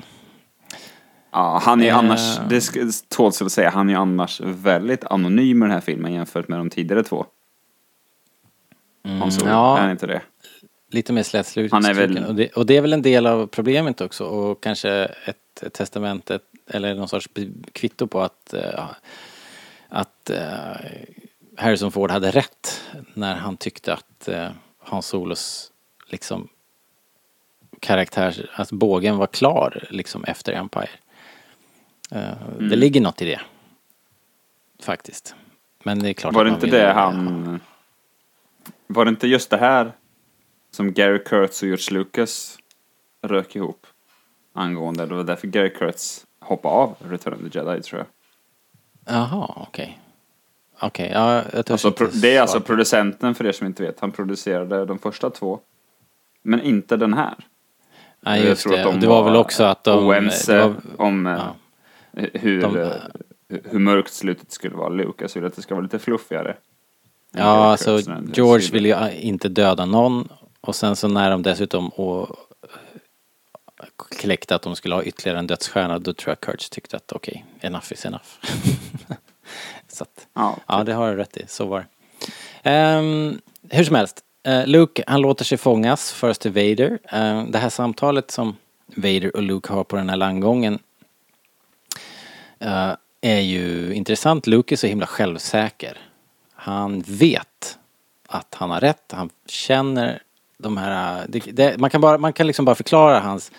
[1.31, 1.99] Ja, han är Eh.
[1.99, 6.49] annars, det tåls att säga, han är annars väldigt anonym i den här filmen jämfört
[6.49, 7.27] med de tidigare två.
[9.05, 9.77] Mm, ja.
[9.79, 10.23] är han inte det?
[10.91, 11.73] Lite mer slätstruken.
[11.73, 14.63] Han är väl- och, det, och det är väl en del av problemet också och
[14.63, 14.91] kanske
[15.27, 17.29] ett, ett testament ett, eller någon sorts
[17.73, 18.85] kvitto på att, eh,
[19.95, 20.77] att eh,
[21.57, 22.83] Harrison Ford hade rätt
[23.15, 25.73] när han tyckte att eh, Hans Solos
[26.07, 26.49] liksom
[27.81, 30.89] karaktär, att bågen var klar liksom efter Empire.
[32.11, 32.69] Eh, Mm.
[32.69, 33.41] Det ligger något i det.
[34.83, 35.35] Faktiskt.
[35.83, 37.61] Men det är klart Var det inte det han...
[38.87, 39.93] Var det inte just det här
[40.71, 42.59] som Gary Kurtz och George Lucas
[43.23, 43.87] rök ihop?
[44.53, 48.07] Angående, det var därför Gary Kurtz hoppade av Return of the Jedi tror jag.
[49.07, 50.01] Jaha, okej.
[50.81, 54.01] Okej, ja, jag Alltså, pro- det är alltså producenten för er som inte vet.
[54.01, 55.61] Han producerade de första två.
[56.43, 57.35] Men inte den här.
[58.21, 58.85] Nej, Jag just tror det.
[58.85, 60.07] att de det var väl också att de...
[60.07, 61.55] oense var, om eh, ja.
[62.33, 62.89] hur, De- eh,
[63.65, 64.89] hur mörkt slutet skulle vara.
[64.89, 66.57] Lucas ville att det ska vara lite fluffigare.
[67.33, 68.01] ja, alltså
[68.33, 70.29] George ville ju inte döda någon
[70.61, 72.37] och sen så när de dessutom och
[74.11, 77.45] kläckte att de skulle ha ytterligare en dödsstjärna då tror jag Kurtz tyckte att okej,
[77.61, 78.25] enough is enough.
[79.89, 81.45] så att, Ja, ja, det har du rätt i.
[81.49, 81.87] Så var det.
[82.63, 83.41] Ehm,
[83.71, 86.99] hur som helst, eh, Luke han låter sig fångas först till Vader.
[87.05, 90.79] Ehm, det här samtalet som Vader och Luke har på den här landgången
[92.59, 94.47] eh, är ju intressant.
[94.47, 95.99] Luke är så himla självsäker.
[96.55, 97.79] Han vet
[98.29, 99.13] att han har rätt.
[99.13, 100.23] Han känner
[100.59, 101.27] de här...
[101.29, 103.53] Det, det, man, kan bara, man kan liksom bara förklara hans,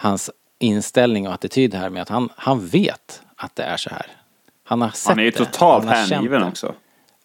[0.00, 4.06] hans inställning och attityd här med att han, han vet att det är så här.
[4.64, 5.36] Han har sett Han är ju det.
[5.36, 6.46] totalt hängiven det.
[6.46, 6.74] också.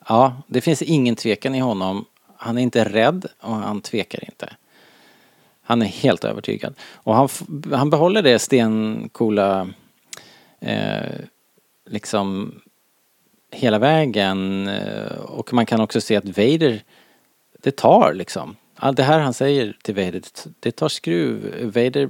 [0.08, 2.06] Ja, det finns ingen tvekan i honom.
[2.38, 4.54] Han är inte rädd och han tvekar inte.
[5.64, 6.74] Han är helt övertygad.
[6.94, 7.30] Och han,
[7.74, 9.68] han behåller det stencoola
[10.60, 11.12] eh,
[11.90, 12.56] liksom
[13.52, 14.68] hela vägen.
[14.68, 16.84] Eh, och man kan också se att Vader,
[17.64, 18.56] det tar liksom.
[18.76, 21.66] Allt det här han säger till Vader, det- det tar skruv.
[21.76, 22.10] Vader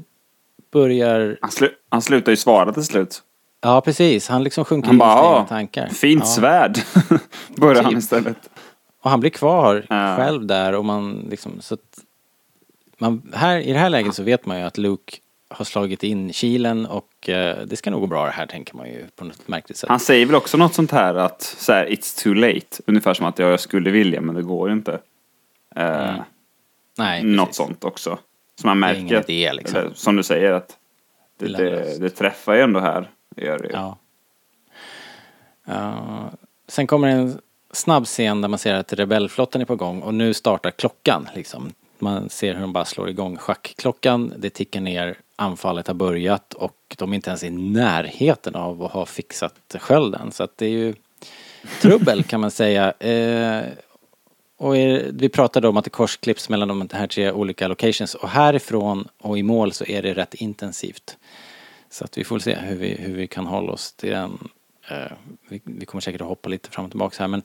[0.73, 3.21] börjar, Han, slu, han slutar ju svara till slut.
[3.61, 5.87] ja precis, han liksom sjunker Han in i sina bara, egna "Ah, tankar.
[5.87, 6.25] fint ja.
[6.29, 6.77] svärd.
[7.57, 7.99] Börjar han Typ.
[7.99, 8.49] istället.
[9.01, 10.15] Och han blir kvar Ja.
[10.17, 11.77] själv där och man liksom så
[12.97, 15.17] man, här, I det här läget så vet man ju att Luke
[15.49, 18.87] har slagit in kilen och eh, det ska nog gå bra det här tänker man
[18.87, 19.89] ju på något märkligt sätt.
[19.89, 22.67] Han säger väl också något sånt här att så här, it's too late.
[22.85, 24.99] Ungefär som att ja, jag skulle vilja men det går inte.
[25.75, 26.15] Eh,
[26.97, 27.55] Nej, något precis.
[27.57, 28.17] sånt också.
[28.61, 29.01] Som man är märker.
[29.01, 29.77] ingen idé, liksom.
[29.77, 30.77] eller, som du säger att
[31.39, 33.11] det, det, det träffar ju ändå här.
[33.35, 33.73] Det Gör det ju.
[33.73, 33.97] Ja.
[35.65, 36.31] Ja,
[36.67, 37.39] sen kommer en
[37.71, 41.73] snabb scen där man ser att rebellflottan är på gång och nu startar klockan liksom.
[41.99, 46.95] Man ser hur de bara slår igång schackklockan, det tickar ner, anfallet har börjat och
[46.97, 50.31] de är inte ens i närheten av att ha fixat skölden.
[50.31, 50.93] Så att det är ju
[51.81, 52.91] trubbel kan man säga.
[52.91, 53.63] Eh,
[54.57, 58.29] och är, vi pratade om att det korsklipps mellan de här tre olika locations och
[58.29, 61.17] härifrån och i mål så är det rätt intensivt.
[61.89, 64.49] Så att vi får se hur vi, hur vi kan hålla oss till den.
[64.91, 65.13] Uh,
[65.49, 67.41] vi, vi kommer säkert att hoppa lite fram och tillbaka här men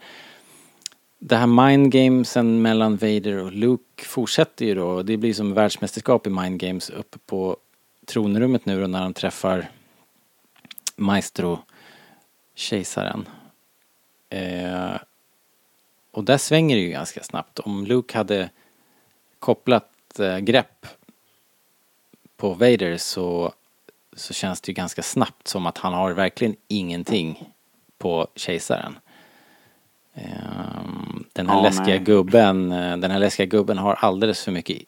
[1.18, 5.02] det här mind gamesen mellan Vader och Luke fortsätter ju då.
[5.02, 7.56] Det blir som världsmästerskap i mind games uppe på
[8.06, 9.70] tronrummet nu då när han träffar
[10.96, 11.58] Maestro
[12.54, 13.28] kejsaren.
[14.30, 14.94] Eh,
[16.10, 17.58] och där svänger det ju ganska snabbt.
[17.58, 18.50] Om Luke hade
[19.38, 20.86] kopplat eh, grepp
[22.36, 23.52] på Vader så,
[24.16, 27.52] så känns det ju ganska snabbt som att han har verkligen ingenting
[27.98, 28.98] på kejsaren.
[30.14, 31.98] Ehm, Den här Ja, läskiga nej.
[31.98, 34.82] gubben, eh, den här läskiga gubben har alldeles för mycket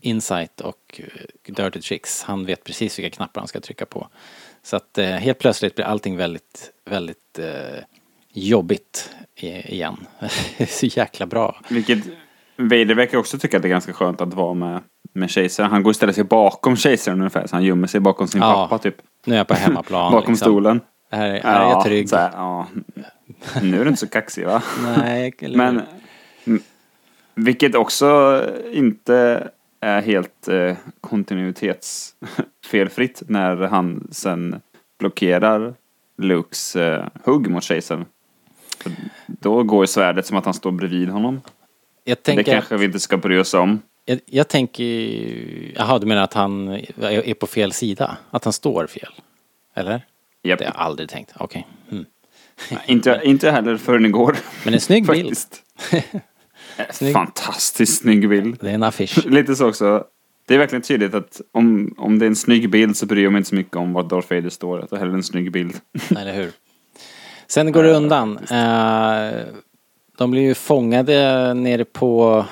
[0.00, 1.00] insight och
[1.44, 2.22] eh, dirty tricks.
[2.22, 4.08] Han vet precis vilka knappar han ska trycka på.
[4.62, 7.78] Så att eh, helt plötsligt blir allting väldigt, väldigt eh,
[8.32, 9.96] jobbigt igen.
[10.56, 11.60] Är så jäkla bra.
[11.68, 11.98] Vilket
[12.56, 14.80] Vader verkar också tycka att det är ganska skönt att vara med,
[15.12, 15.70] med kejsaren.
[15.70, 18.78] Han går istället sig bakom kejsaren ungefär, så han gömmer sig bakom sin Ja, pappa
[18.82, 18.96] typ.
[19.24, 20.12] Nu är jag på hemmaplan.
[20.12, 20.46] bakom liksom.
[20.46, 20.80] stolen.
[21.10, 22.12] Här, här är jag trygg.
[22.12, 22.66] här, ja.
[23.62, 24.62] Nu är du inte så kaxig va?
[24.98, 25.82] Nej, Men,
[27.34, 29.48] vilket också inte
[29.80, 34.60] är helt eh, kontinuitetsfelfritt när han sen
[34.98, 35.74] blockerar
[36.18, 38.04] Lukes eh, hugg mot kejsaren.
[38.80, 38.92] För
[39.26, 41.40] Då går svärdet som att han står bredvid honom.
[42.04, 43.82] jag tänker, det kanske vi inte ska bry oss om.
[44.04, 44.84] jag, jag tänker,
[45.76, 48.16] jaha du menar att han är på fel sida?
[48.30, 49.12] Att han står fel?
[49.74, 50.02] Eller?
[50.42, 50.58] Japp.
[50.58, 51.32] Det har jag aldrig tänkt.
[51.38, 51.66] Okej.
[51.90, 52.04] Mm.
[52.86, 54.36] Inte, inte heller förrän igår.
[54.64, 55.36] Men en snygg bild.
[56.90, 57.12] Snygg.
[57.12, 58.56] Fantastiskt snygg bild.
[58.60, 59.24] Det är en affisch.
[59.26, 60.04] Lite så också.
[60.46, 63.32] Det är verkligen tydligt att om, om det är en snygg bild så bryr jag
[63.32, 64.78] mig inte så mycket om var Darth Vader står.
[64.78, 65.74] Det är hellre en snygg bild.
[66.10, 66.52] Eller hur?
[67.48, 68.38] Sen går det undan.
[68.38, 69.40] Eh,
[70.18, 72.44] de blir ju fångade nere på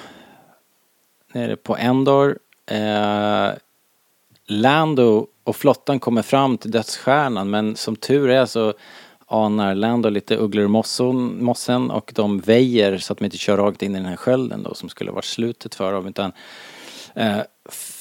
[1.32, 2.38] nere på Endor.
[2.70, 3.48] Eh,
[4.48, 8.74] Lando och flottan kommer fram till dödsstjärnan men som tur är så
[9.26, 10.68] anar Lando lite ugglor i
[11.42, 14.62] mossen och de väjer så att de inte kör rakt in i den här skölden
[14.62, 16.32] då som skulle varit slutet för dem utan
[17.14, 17.38] eh,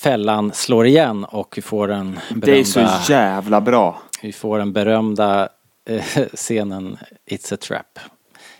[0.01, 4.01] fällan slår igen och vi får den berömda Det är så jävla bra.
[4.21, 5.49] vi får den berömda
[6.33, 7.99] scenen It's a trap.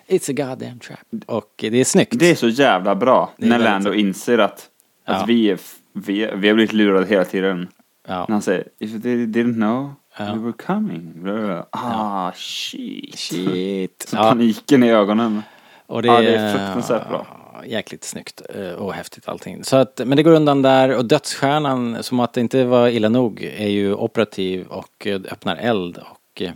[0.08, 1.00] It's a goddamn trap.
[1.26, 2.20] Och det är snyggt.
[2.20, 3.32] Det är så jävla bra.
[3.38, 4.70] När Lando inser att,
[5.06, 5.26] att Ja.
[5.28, 5.60] vi, är,
[5.94, 7.68] vi, är- vi har blivit lurade hela tiden.
[8.08, 8.14] Ja.
[8.28, 10.34] När han säger If they didn't know, Ja.
[10.34, 11.24] we were coming.
[11.70, 13.16] Ah, shit.
[13.20, 14.06] Shit.
[14.10, 15.42] Så Ja, paniken i ögonen.
[15.86, 17.28] och det, Ja, det är fruktansvärt bra.
[17.66, 19.64] Jäkligt snyggt eh, och häftigt allting.
[19.64, 23.10] Så att, men det går undan där och dödsstjärnan, som att det inte var illa
[23.10, 25.98] nog, är ju operativ och eh, öppnar eld.
[25.98, 26.52] Och eh,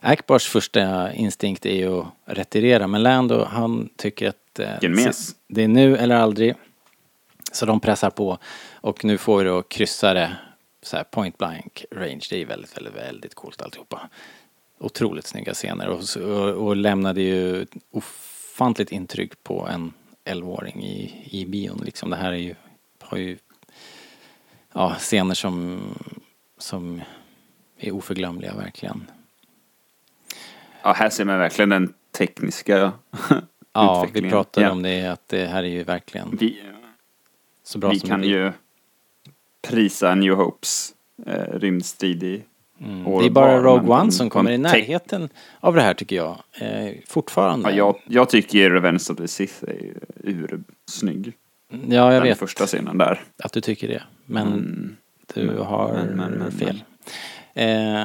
[0.00, 4.70] Akbars första instinkt är ju att retirera, men Lando han tycker att eh,
[5.48, 6.54] det är nu eller aldrig.
[7.52, 8.38] Så de pressar på
[8.72, 10.36] och nu får vi då kryssare
[10.82, 12.26] så här point blank range.
[12.30, 14.08] Det är väldigt, väldigt, väldigt coolt alltihopa.
[14.78, 19.92] Otroligt snygga scener och, och, och lämnade ju ofantligt intryck på en
[20.24, 22.10] 11-åring i, i bion liksom.
[22.10, 22.54] Det här är ju,
[23.00, 23.38] har ju
[24.72, 25.80] ja, scener som,
[26.58, 27.02] som
[27.78, 29.10] är oförglömliga verkligen.
[30.82, 32.92] Ja, här ser man verkligen den tekniska
[33.72, 34.72] Ja, vi pratade Ja.
[34.72, 36.60] om det att det här är ju verkligen Vi,
[37.64, 38.30] så bra vi som kan blir.
[38.30, 38.52] ju
[39.68, 40.94] prisa New Hopes
[41.26, 42.42] eh, rymdstrid i
[42.84, 43.06] Mm.
[43.06, 45.28] år Det är bara Rogue One som kommer i te- närheten
[45.60, 46.38] av det här tycker jag.
[46.60, 47.70] Eh, fortfarande.
[47.70, 49.92] Ja, jag, jag tycker Revenge of the Sith är
[50.24, 51.32] ursnygg.
[51.68, 53.22] ja, jag Den vet första scenen där.
[53.42, 54.02] att du tycker det.
[54.26, 54.96] Men Mm.
[55.34, 56.82] du har men, men, fel.
[57.54, 58.02] Eh,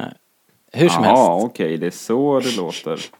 [0.76, 1.44] hur som Ja, helst.
[1.50, 3.00] okej, det är så det låter.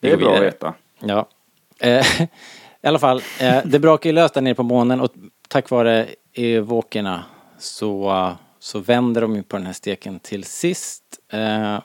[0.00, 0.74] Det är bra att veta.
[1.00, 1.28] Ja.
[1.80, 2.22] Eh,
[2.82, 5.12] I alla fall, eh, det brakar ju löst där nere på månen och
[5.48, 7.24] tack vare evokerna
[7.58, 11.02] så, så vänder de ju på den här steken till sist.
[11.32, 11.80] Eh,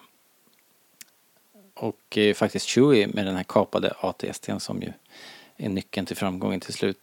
[1.76, 4.94] och faktiskt Chewie med den här kapade ATSTn som ju
[5.58, 7.00] är nyckeln till framgången till slut.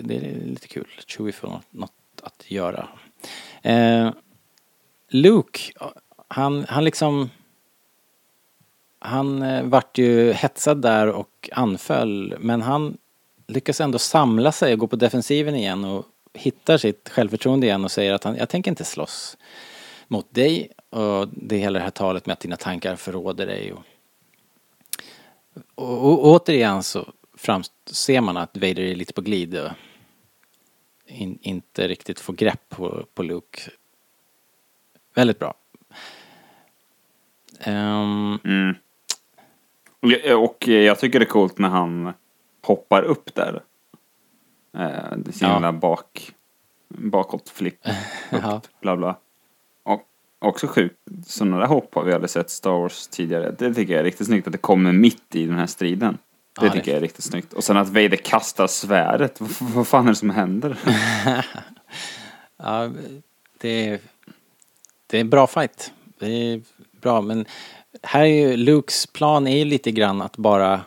[0.00, 0.88] Det är lite kul.
[1.06, 1.92] Chewie får något,
[2.22, 2.88] att göra.
[5.08, 5.60] Luke,
[6.34, 7.30] han, han liksom
[8.98, 12.96] han eh, vart ju hetsad där och anföll men han
[13.46, 17.90] lyckas ändå samla sig och gå på defensiven igen och hittar sitt självförtroende igen och
[17.90, 19.36] säger att han, jag tänker inte slåss
[20.08, 23.82] mot dig och det hela det här talet med att dina tankar förråder dig och,
[25.74, 29.70] och, och återigen så framser ser man att Vader är lite på glid och
[31.06, 33.70] in, inte riktigt får grepp på, på Luke.
[35.14, 35.54] Väldigt bra.
[37.64, 38.74] Ehm, Mm.
[40.00, 42.12] Och jag- Och jag tycker det är coolt när han
[42.62, 43.62] hoppar upp där.
[44.78, 45.48] Eh, sin Ja.
[45.52, 46.34] jävla bak,
[46.88, 47.86] bakåtflipp.
[48.30, 48.60] Ja.
[48.80, 49.16] Bla bla.
[49.82, 50.02] Och
[50.38, 50.96] också sjukt,
[51.26, 53.54] sådana där hopp har vi aldrig sett Star Wars tidigare.
[53.58, 56.18] Det tycker jag är riktigt snyggt att det kommer mitt i den här striden.
[56.60, 57.52] Det Ja, tycker det- jag är riktigt snyggt.
[57.52, 59.40] Och sen att Vader kastar svärdet.
[59.40, 60.78] Vad, vad fan är det som händer?
[62.56, 62.90] Ja,
[63.58, 64.00] det är,
[65.06, 65.92] det är en bra fight.
[66.18, 66.60] Det är
[67.04, 67.44] bra, men
[68.02, 70.80] här är ju Lukes plan är ju lite grann att bara...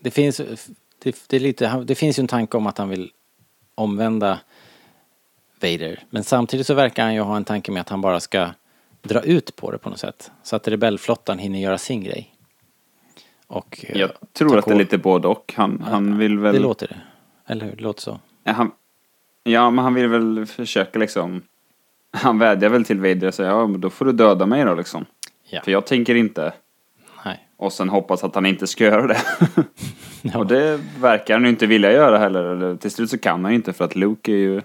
[0.00, 0.36] Det finns,
[1.02, 3.10] det, det, är lite, det finns ju en tanke om att han vill
[3.74, 4.40] omvända
[5.60, 6.04] Vader.
[6.10, 8.50] Men samtidigt så verkar han ju ha en tanke med att han bara ska
[9.02, 10.30] dra ut på det på något sätt.
[10.42, 12.34] Så att rebellflottan hinner göra sin grej.
[13.46, 15.54] Och, eh, Jag tror att det är lite både och.
[15.56, 16.54] Han, han vill väl...
[16.54, 17.00] Det låter det.
[17.52, 17.76] Eller hur?
[17.76, 18.20] Det låter så.
[18.44, 18.72] Ja, han,
[19.42, 21.42] ja, men han vill väl försöka liksom...
[22.16, 24.74] Han vädjar väl till Vader och säger ja, men då får du döda mig då
[24.74, 25.04] liksom.
[25.50, 25.60] Ja.
[25.64, 26.52] För jag tänker inte.
[27.24, 27.48] Nej.
[27.56, 29.18] Och sen hoppas att han inte ska göra det.
[30.32, 30.38] Ja.
[30.38, 32.44] Och det verkar han ju inte vilja göra heller.
[32.44, 34.62] Eller till slut så kan han ju inte för att Luke är ju...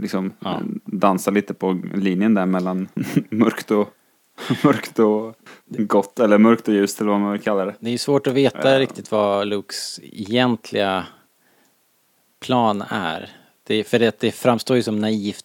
[0.00, 0.60] Liksom Ja.
[0.84, 2.88] dansar lite på linjen där mellan
[3.30, 3.88] mörkt och...
[4.64, 5.34] Mörkt och
[5.68, 6.18] gott.
[6.20, 7.74] Eller mörkt och ljust eller vad man vill kalla det.
[7.80, 8.78] Det är ju svårt att veta Ja.
[8.78, 11.06] riktigt vad Lukes egentliga
[12.40, 13.30] plan är.
[13.66, 15.44] Det, för det, det framstår ju som naivt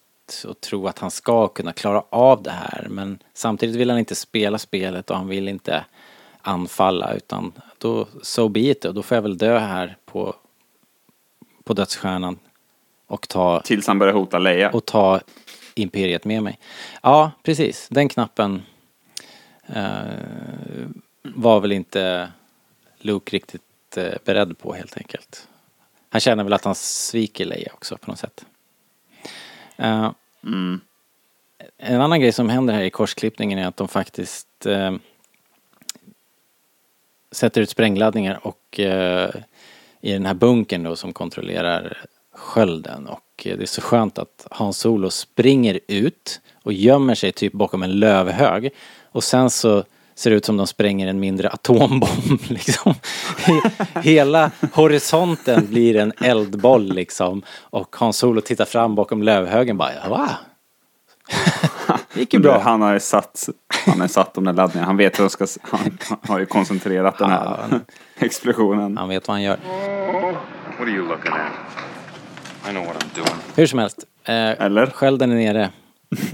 [0.50, 2.88] att tro att han ska kunna klara av det här.
[2.90, 5.86] Men samtidigt vill han inte spela spelet och han vill inte
[6.42, 10.36] anfalla utan då, so be it och då får jag väl dö här på,
[11.64, 12.40] på dödsstjärnan
[13.08, 14.70] och ta, Tills han börjar hota Leia.
[14.72, 15.20] och ta
[15.76, 16.60] imperiet med mig.
[17.04, 17.88] Ja, precis.
[17.90, 18.62] Den knappen
[19.68, 20.02] eh,
[21.24, 22.32] var väl inte
[22.98, 25.48] Luke riktigt eh, beredd på helt enkelt.
[26.10, 28.46] Han känner väl att han sviker Leia också på något sätt.
[29.78, 30.12] Eh,
[30.44, 30.82] Mm.
[31.78, 34.96] en annan grej som händer här i korsklippningen är att de faktiskt eh,
[37.32, 39.30] sätter ut sprängladdningar och eh,
[40.02, 41.98] i den här bunkern då som kontrollerar
[42.34, 47.32] skölden och eh, det är så skönt att Hans Solo springer ut och gömmer sig
[47.32, 48.70] typ bakom en lövhög
[49.04, 49.84] och sen så
[50.16, 52.94] ser ut som de spränger en mindre atombomb liksom.
[53.38, 60.10] He- Hela horisonten blir en eldboll liksom och Hans Solo tittar fram bakom lövhögen bara
[60.10, 60.30] va?
[62.14, 62.60] Det gick ju bra.
[62.60, 63.50] Han har ju satt,
[63.86, 64.86] han har satt de där laddningarna.
[64.88, 65.98] Han vet hur de ska, han
[66.28, 67.80] har ju koncentrerat den här
[68.20, 68.98] explosionen.
[68.98, 69.58] Han vet vad han gör.
[69.58, 71.52] What are you looking at?
[72.70, 73.42] I know what I'm doing.
[73.56, 73.98] Hur som helst.
[74.24, 74.86] Eh, Eller?
[74.86, 75.70] Skölden är nere.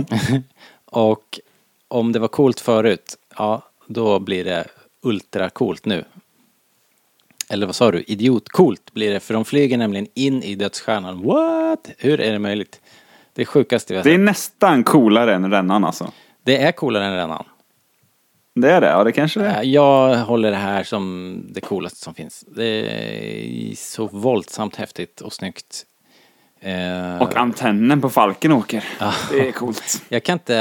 [0.85, 1.39] och
[1.87, 4.65] om det var coolt förut, ja då blir det
[5.01, 6.05] ultra coolt nu.
[7.49, 8.03] Eller vad sa du?
[8.07, 11.23] Idiotcoolt blir det för de flyger nämligen in i dödsstjärnan.
[11.23, 11.89] What?
[11.97, 12.81] Hur är det möjligt?
[13.33, 14.21] Det är sjukaste vi har Det är sett.
[14.25, 16.11] nästan coolare än rännan alltså.
[16.43, 17.43] Det är coolare än rännan.
[18.55, 19.61] Det är det, ja det kanske det är.
[19.63, 22.45] Eh, Jag håller det här som det coolaste som finns.
[22.47, 25.85] Det är så våldsamt häftigt och snyggt.
[26.59, 28.83] Eh, Och antennen på falken åker.
[29.31, 30.03] Det är coolt.
[30.09, 30.53] Jag kan inte,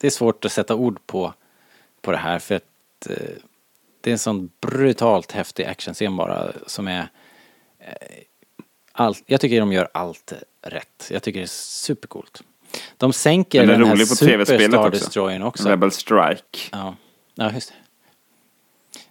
[0.00, 1.32] det är svårt att sätta ord på,
[2.02, 3.16] på det här för att eh,
[4.00, 7.08] det är en sån brutalt häftig actionscen bara som är
[7.78, 7.86] eh,
[8.92, 10.32] allt, jag tycker de gör allt
[10.62, 11.08] rätt.
[11.10, 12.42] Jag tycker det är supercoolt.
[12.96, 14.90] De sänker Den är den här rolig på Super tv-spelet Star också.
[14.90, 15.68] Destroyern också.
[15.68, 16.58] Rebel Strike.
[16.72, 16.96] Ja.
[17.34, 17.74] ja, just det.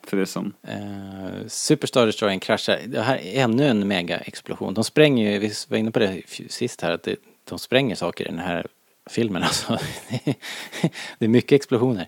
[0.10, 0.54] För det som...
[0.70, 2.80] Uh, Superstar Destroyern kraschar.
[2.88, 4.74] Det här är ännu en mega-explosion.
[4.74, 8.26] De spränger ju, vi var inne på det sist här, att det, de spränger saker
[8.26, 8.68] i den här
[9.10, 9.80] filmen alltså.
[11.20, 12.08] det är mycket explosioner.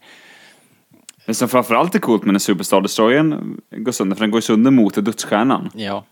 [1.25, 4.41] Det som framförallt är coolt med den Superstar Destroyern går sönder, för den går ju
[4.41, 5.69] sönder mot dödsstjärnan.
[5.73, 6.05] Ja,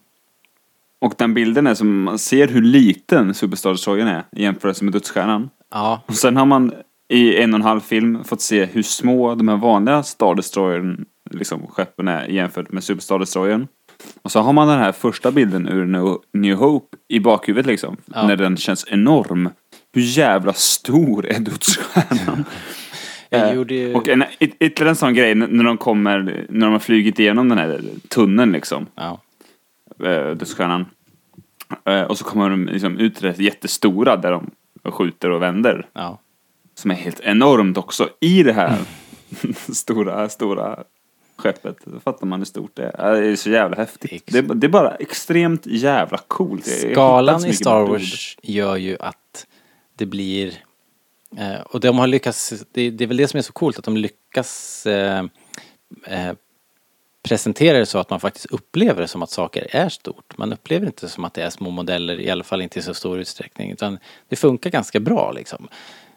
[1.01, 4.93] Och den bilden är som, man ser hur liten Superstar Destroyern är i jämförelse med
[4.93, 5.49] dödsstjärnan.
[5.71, 6.73] ja, Och sen har man
[7.09, 11.05] i en och en halv film fått se hur små de här vanliga Star Destroyern,
[11.31, 13.67] liksom skeppen är jämfört med Superstar Destroyern.
[14.21, 17.97] Och så har man den här första bilden ur No- New Hope i bakhuvudet liksom.
[18.05, 18.27] Ja.
[18.27, 19.49] När den känns enorm.
[19.93, 22.45] Hur jävla stor är dödsstjärnan?
[23.31, 23.93] jag Eh, gjorde ju...
[23.95, 27.49] Och en, yt- ytterligare en sån grej när de kommer, när de har flugit igenom
[27.49, 28.85] den här tunneln liksom.
[28.95, 29.21] Ja,
[30.03, 30.85] eh, dödsstjärnan.
[31.85, 34.51] Eh, och så kommer de liksom ut till det jättestora där de
[34.91, 35.87] skjuter och vänder.
[35.93, 36.19] ja.
[36.75, 38.77] Som är helt enormt också i det här
[39.73, 40.83] stora, stora
[41.37, 41.77] skeppet.
[41.85, 43.21] Då fattar man hur stort det är.
[43.21, 44.23] Det är så jävla häftigt.
[44.27, 46.65] Det är Det är, det är bara extremt jävla coolt.
[46.65, 47.85] Skalan i Star.
[47.87, 49.47] Wars gör ju att
[49.97, 50.53] det blir...
[51.37, 53.85] Eh, och de har lyckats, det, det är väl det som är så coolt, att
[53.85, 55.19] de lyckas eh,
[56.07, 56.31] eh,
[57.23, 60.37] presentera det så att man faktiskt upplever det som att saker är stort.
[60.37, 62.93] Man upplever inte som att det är små modeller, i alla fall inte i så
[62.93, 63.71] stor utsträckning.
[63.71, 63.97] Utan
[64.29, 65.67] det funkar ganska bra liksom.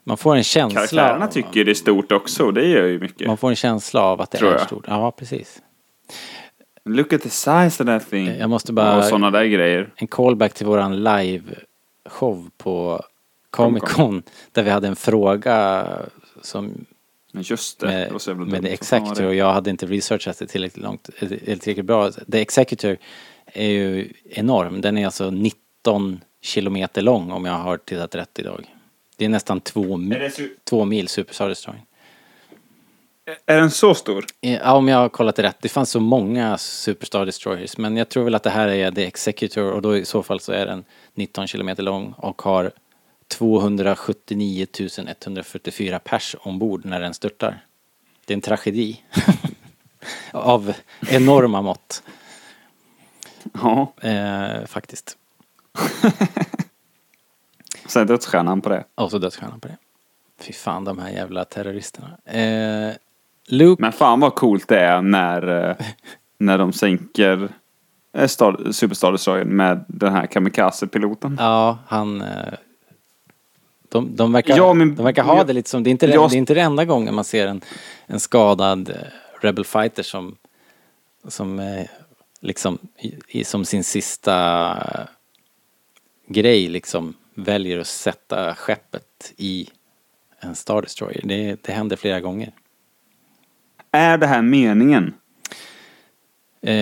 [0.05, 0.81] Man får en känsla...
[0.81, 3.27] Karaktärerna av- tycker det är stort också det gör ju mycket.
[3.27, 4.85] Man får en känsla av att det är stort.
[4.89, 5.63] Ja, precis.
[6.85, 8.27] Look at the size of that thing.
[8.39, 9.93] Jag måste bara- Och sådana där grejer.
[9.97, 13.03] en callback till våran live-show på
[13.57, 14.23] Comic Con.
[14.53, 15.87] Där vi hade en fråga
[16.43, 16.85] som
[17.33, 18.63] Men just det, med, det var så jävla med.
[18.63, 22.11] The Executor och jag hade inte researchat det tillräckligt långt, eller tillräckligt bra.
[22.11, 22.97] The Executor
[23.47, 24.81] är ju enorm.
[24.81, 28.65] Den är alltså 19 kilometer lång om jag har tittat rätt idag.
[29.17, 31.83] Det är nästan två, Är mi- det su- två mil Super Star Destroyer.
[33.47, 34.25] Är den så stor?
[34.41, 35.57] Ja, om jag har kollat rätt.
[35.61, 37.77] Det fanns så många Superstar Destroyers.
[37.79, 40.41] Men jag tror väl att det här är The Executor och då i så fall
[40.41, 40.85] så är den
[41.15, 42.71] 19 kilometer lång och har
[43.29, 44.67] 279
[45.07, 47.65] 144 pers ombord när den störtar.
[48.27, 49.03] Det är en tragedi.
[50.33, 50.75] Av
[51.11, 52.03] enorma mått,
[53.63, 55.17] Ja, eh, faktiskt.
[57.87, 58.85] säg dödsstjärnan på det.
[58.95, 59.77] Och så dödsstjärnan på det.
[60.41, 62.19] Fy fan, de här jävla terroristerna.
[62.25, 62.95] Eh,
[63.49, 65.77] Luke, Men fan vad coolt det är när, eh,
[66.39, 67.49] när de sänker
[68.17, 71.37] eh, Star- Superstar Destroyern med den här kamikaze-piloten.
[71.41, 72.23] ja, han...
[72.23, 72.53] Eh,
[73.95, 76.07] de, de, verkar, Ja, men- de verkar ha jag- det lite som, det är inte,
[76.07, 77.61] jag- det är inte det enda gången man ser en,
[78.07, 78.97] en skadad eh,
[79.41, 80.37] Rebel Fighter som,
[81.29, 81.87] som eh,
[82.41, 82.79] liksom
[83.29, 84.35] i, som sin sista
[84.95, 85.07] eh,
[86.29, 89.69] grej liksom väljer att sätta skeppet i
[90.41, 91.21] en Star Destroyer.
[91.25, 92.53] Det, det händer flera gånger.
[93.91, 95.15] Är det här meningen?
[96.63, 96.75] Eh,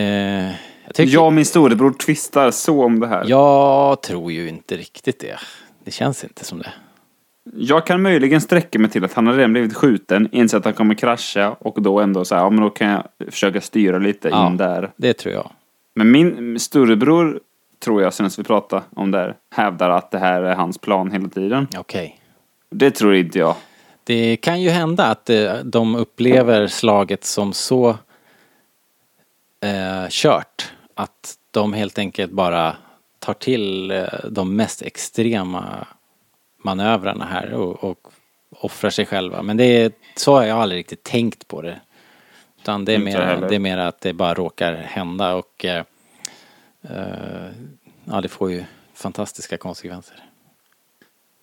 [0.84, 3.24] jag, tycker, Jag och min storebror tvistar så om det här.
[3.28, 5.38] jag tror ju inte riktigt det.
[5.84, 6.72] Det känns inte som det.
[7.54, 10.74] Jag kan möjligen sträcka mig till att han har redan blivit skjuten, inser att han
[10.74, 14.46] kommer krascha och då ändå säga ja men då kan jag försöka styra lite Ja.
[14.46, 14.90] in där.
[14.96, 15.50] Det tror jag.
[15.94, 17.40] Men min storebror,
[17.84, 21.10] tror jag, senast vi pratade om det här, hävdar att det här är hans plan
[21.10, 21.68] hela tiden.
[21.78, 22.20] Okej.
[22.70, 23.54] Det tror inte jag.
[24.04, 27.88] Det kan ju hända att eh, de upplever slaget som så
[29.60, 32.76] eh, kört att de helt enkelt bara
[33.18, 35.86] tar till eh, de mest extrema
[36.64, 37.98] manövrarna här och, och
[38.50, 39.42] offrar sig själva.
[39.42, 41.80] Men det är, så har jag aldrig riktigt tänkt på det.
[42.60, 45.84] Utan det är, mer, det är mer att det bara råkar hända och eh,
[46.82, 47.50] eh,
[48.04, 50.16] ja, det får ju fantastiska konsekvenser.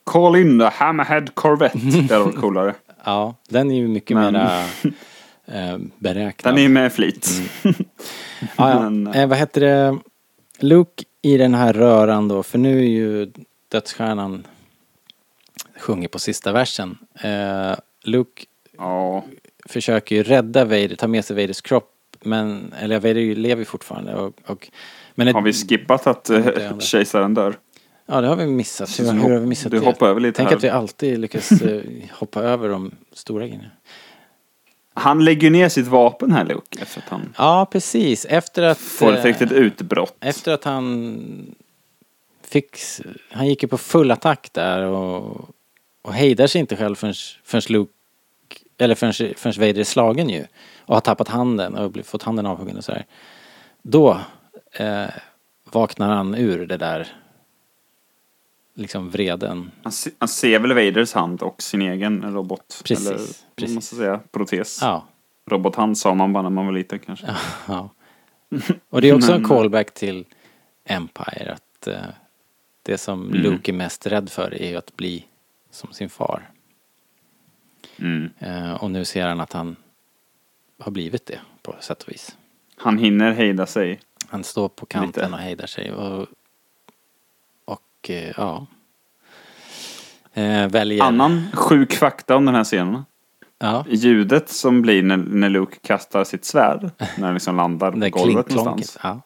[0.03, 1.77] Call in the Hammerhead Corvette.
[2.07, 2.75] Det hade varit coolare.
[3.03, 4.59] Ja, den är ju mycket Men- mera
[5.45, 6.55] eh, beräknad.
[6.55, 7.29] Den är med flit.
[8.41, 8.79] Ja, ja.
[8.89, 9.97] Men, Eh, vad heter det?
[10.59, 13.31] Luke i den här röran då, för nu är ju
[13.71, 14.47] dödsstjärnan
[15.79, 16.97] sjunger på sista versen.
[17.21, 18.43] Eh, Luke
[18.77, 19.23] Ja.
[19.65, 23.65] försöker ju rädda Vader, ta med sig Vaders kropp, men, eller Vader ju- lever ju
[23.65, 24.69] fortfarande och, och
[25.15, 26.81] men ett, Har vi skippat att jag.
[26.81, 27.57] kejsaren dör?
[28.05, 28.99] Ja, det har vi missat.
[28.99, 29.85] Hur, hur har vi missat du det?
[29.85, 30.57] hoppar över lite Tänk här.
[30.57, 33.69] att vi alltid lyckas eh, hoppa över de stora grejerna.
[34.93, 38.25] Han lägger ner sitt vapen här Luke, efter att han Ja, precis.
[38.25, 38.77] Efter att...
[38.77, 40.15] får ett eh, riktigt utbrott.
[40.19, 41.55] Efter att han
[42.43, 42.77] fick,
[43.31, 45.49] han gick ju på full attack där och,
[46.01, 47.91] och hejdar sig inte själv förrän, förrän Luke,
[48.77, 50.45] eller förrän, förrän Vader är slagen ju.
[50.79, 53.05] Och har tappat handen och fått handen avhuggen och sådär.
[53.81, 54.21] Då
[54.71, 55.05] eh,
[55.63, 57.07] vaknar han ur det där
[58.75, 59.71] liksom vreden.
[59.83, 62.81] Han, se, han ser väl Vaders hand och sin egen robot.
[62.85, 63.19] Precis, Eller
[63.55, 63.75] precis.
[63.75, 64.79] man ska säga, protes.
[64.81, 65.07] Ja,
[65.49, 67.27] Robothand sa man bara när man var liten kanske.
[67.67, 67.89] ja.
[68.89, 70.25] Och det är också en callback till
[70.85, 71.53] Empire.
[71.53, 71.95] Att eh,
[72.83, 73.41] det som Mm.
[73.41, 75.25] Luke är mest rädd för är att bli
[75.71, 76.49] som sin far.
[77.97, 78.29] Mm.
[78.39, 79.75] Eh, och nu ser han att han
[80.79, 82.37] har blivit det på sätt och vis.
[82.75, 83.99] Han hinner hejda sig.
[84.27, 85.35] Han står på kanten Lite.
[85.35, 86.27] och hejdar sig och,
[87.65, 88.65] och eh, ja.
[90.33, 91.03] Eh, väljer...
[91.03, 93.05] Annan sjuk fakta om den här scenen.
[93.59, 96.89] Ja, Ljudet som blir när, när Luke kastar sitt svärd.
[97.17, 98.97] När det liksom landar på golvet någonstans.
[99.03, 99.21] Ja.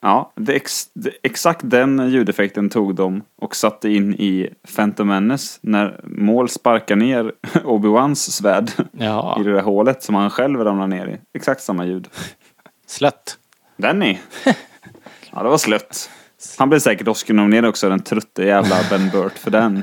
[0.00, 6.00] Ja, ex, det, exakt den ljudeffekten tog de och satte in i Phantom Menace när
[6.04, 7.32] Maul sparkar ner
[7.64, 11.38] Obi-Wans svärd ja, i det där hålet som han själv ramlar ner i.
[11.38, 12.08] Exakt samma ljud.
[12.86, 13.38] slött.
[13.76, 14.18] Denny!
[15.32, 16.10] Ja, det var slött.
[16.58, 19.82] Han blev säkert Oscar-nominerad också, den trötte jävla Ben Burt för den.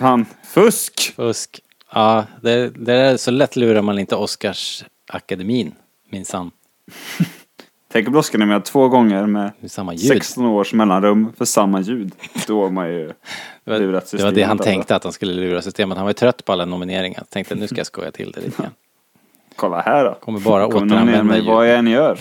[0.00, 1.12] Fan, fusk!
[1.16, 1.60] Fusk.
[1.92, 5.74] Ja, det, det är så lätt lurar man inte Oscarsakademin
[6.10, 6.50] minsann.
[7.92, 10.08] Tänk om två gånger med Med samma ljud.
[10.08, 12.12] 16 års mellanrum för samma ljud.
[12.46, 13.12] Då har man ju
[13.64, 14.34] lurat det var systemet.
[14.34, 14.64] det han alltså.
[14.64, 15.96] tänkte att han skulle lura systemet.
[15.98, 17.24] Han var ju trött på alla nomineringar.
[17.28, 18.72] Tänkte nu ska jag skoja till det lite grann.
[19.56, 20.14] Kolla här då.
[20.14, 21.72] Kommer bara återanvända mig vad ljud.
[21.72, 22.18] jag än gör.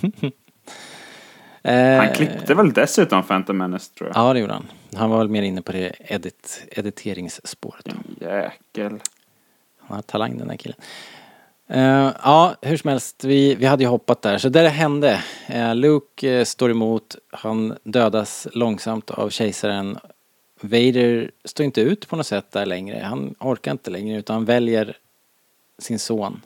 [1.62, 4.16] Eh, Han klippte väl dessutom Phantom Menace tror jag.
[4.16, 4.66] Ja, det gjorde han.
[4.96, 7.86] Han var väl mer inne på det edit, editeringsspåret.
[8.20, 8.98] Jäkel.
[9.78, 10.78] Han har talang den här killen.
[11.70, 14.38] Eh, ja, hur som helst, vi, vi hade ju hoppat där.
[14.38, 15.24] Så där det hände.
[15.50, 19.98] Uh, Luke eh, står emot, han dödas långsamt av kejsaren.
[20.60, 23.00] Vader står inte ut på något sätt där längre.
[23.04, 24.96] Han orkar inte längre utan han väljer
[25.78, 26.40] sin son.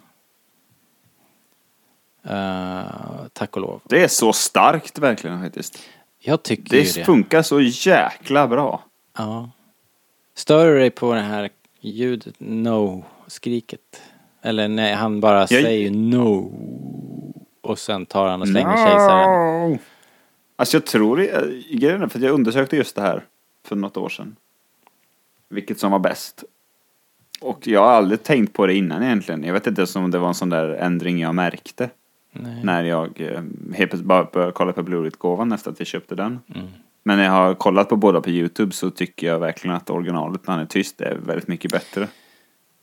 [3.33, 3.81] Tack och lov.
[3.85, 5.79] Det är så starkt verkligen faktiskt.
[6.19, 7.05] Jag tycker Det ju det.
[7.05, 8.85] funkar så jäkla bra.
[9.19, 9.51] Ja.
[10.35, 14.03] Stör du dig på det här ljudet no-skriket?
[14.45, 16.53] Eller nej, han bara säger no.
[17.61, 19.79] Och sen tar han och slänger kejsaren.
[20.57, 21.17] Alltså jag tror
[21.79, 23.25] grejen är för att jag undersökte just det här
[23.67, 24.37] för något år sedan.
[25.49, 26.45] Vilket som var bäst.
[27.41, 29.45] Och jag har aldrig tänkt på det innan egentligen.
[29.45, 31.91] Jag vet inte ens om det var en sån där ändring jag märkte.
[32.63, 33.43] När jag eh,
[33.75, 36.41] helt plötsligt bara började kolla på Blu-ray-utgåvan efter att jag köpte den.
[37.03, 40.47] Men när jag har kollat på båda på YouTube så tycker jag verkligen att originalet
[40.47, 42.09] när han är tyst är väldigt mycket bättre.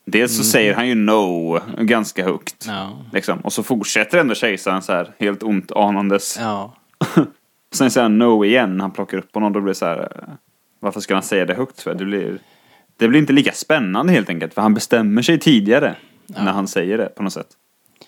[0.06, 2.66] Dels så säger han ju no ganska högt.
[2.68, 2.90] Ja.
[3.14, 3.40] Liksom.
[3.40, 6.38] Och så fortsätter ändå kejsaren så här helt ont anandes.
[6.40, 6.74] Ja.
[7.74, 9.54] Sen säger han no igen när han plockar upp honom.
[9.54, 10.00] Då blir det så här.
[10.28, 10.34] eh,
[10.80, 11.96] Varför ska han säga det högt för?
[11.96, 12.40] Det blir,
[12.98, 14.54] det blir inte lika spännande helt enkelt.
[14.54, 15.96] För han bestämmer sig tidigare
[16.28, 17.48] när han säger det på något sätt.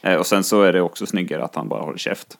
[0.01, 2.37] Eh, Och sen så är det också snyggare att han bara håller käft.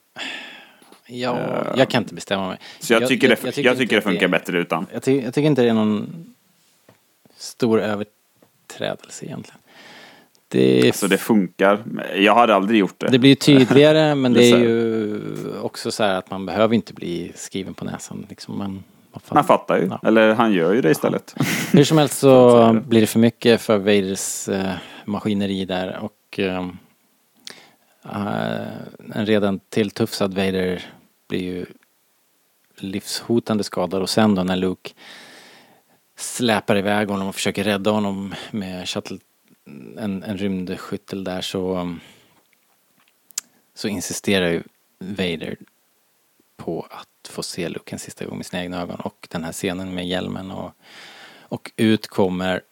[1.06, 1.38] ja,
[1.76, 2.58] jag kan inte bestämma mig.
[2.80, 4.86] Så jag, tycker, det, jag, tycker, inte det att funkar bättre utan.
[4.92, 6.26] Jag, ty jag tycker inte det är någon
[7.36, 7.80] stor
[8.80, 9.60] överträdelse egentligen.
[10.48, 11.84] Det, är Så det funkar.
[12.16, 13.08] Jag hade aldrig gjort det.
[13.08, 15.20] det blir tydligare men det är ju
[15.62, 18.26] också så här att man behöver inte bli skriven på näsan.
[18.28, 19.36] Liksom man, vad fan.
[19.36, 19.86] Han fattar ju.
[19.86, 20.00] Ja.
[20.08, 21.34] Eller han gör ju det istället.
[21.72, 24.72] Hur som helst Så blir det för mycket för Vaders eh,
[25.04, 26.68] maskineri där och eh,
[28.04, 28.66] eh,
[29.14, 30.82] en redan tilltufsad Vader
[31.28, 31.66] blir ju
[32.76, 34.90] livshotande skadad och sen då när Luke
[36.16, 39.18] släpar iväg honom och försöker rädda honom med shuttle,
[39.98, 41.96] en, en rymdskyttel där så
[43.74, 44.62] så insisterar ju
[44.98, 45.56] Vader
[46.56, 49.52] på att få se Luke en sista gång med sina egna ögon och den här
[49.52, 50.72] scenen med hjälmen och
[51.54, 52.62] och ut kommer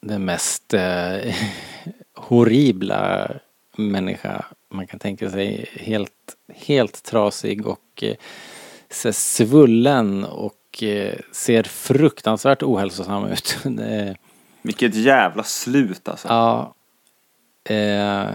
[0.00, 1.34] den mest eh,
[2.14, 3.30] horribla
[3.76, 5.70] människa man kan tänka sig.
[5.72, 13.58] Helt, helt trasig och eh, svullen och eh, ser fruktansvärt ohälsosam ut.
[13.64, 14.16] Det-
[14.62, 16.28] Vilket jävla slut alltså.
[16.28, 16.74] ja.
[17.74, 18.28] Eh,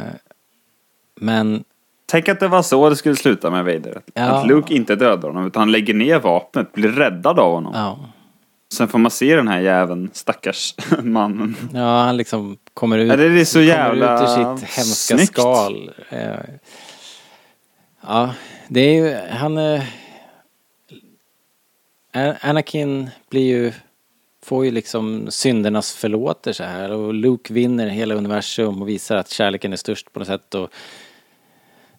[1.20, 1.64] men
[2.07, 4.02] Tänk att det var så det skulle sluta med Vader.
[4.14, 4.24] Ja.
[4.24, 7.74] Att Luke inte dödar honom utan han lägger ner vapnet, blir räddad av honom.
[7.76, 7.99] ja,
[8.74, 11.56] Sen får man se den här jäveln, stackars mannen.
[11.74, 15.32] ja han liksom kommer ut, Ja, det är så jävla ut ur sitt hemska snyggt.
[15.32, 15.91] skal.
[16.10, 16.36] Eh,
[18.07, 18.34] ja,
[18.68, 19.57] det är ju, han...
[19.57, 19.84] Eh,
[22.41, 23.73] Anakin blir ju,
[24.43, 29.73] får ju liksom syndernas förlåtelse här och Luke vinner hela universum och visar att kärleken
[29.73, 30.69] är störst på något sätt och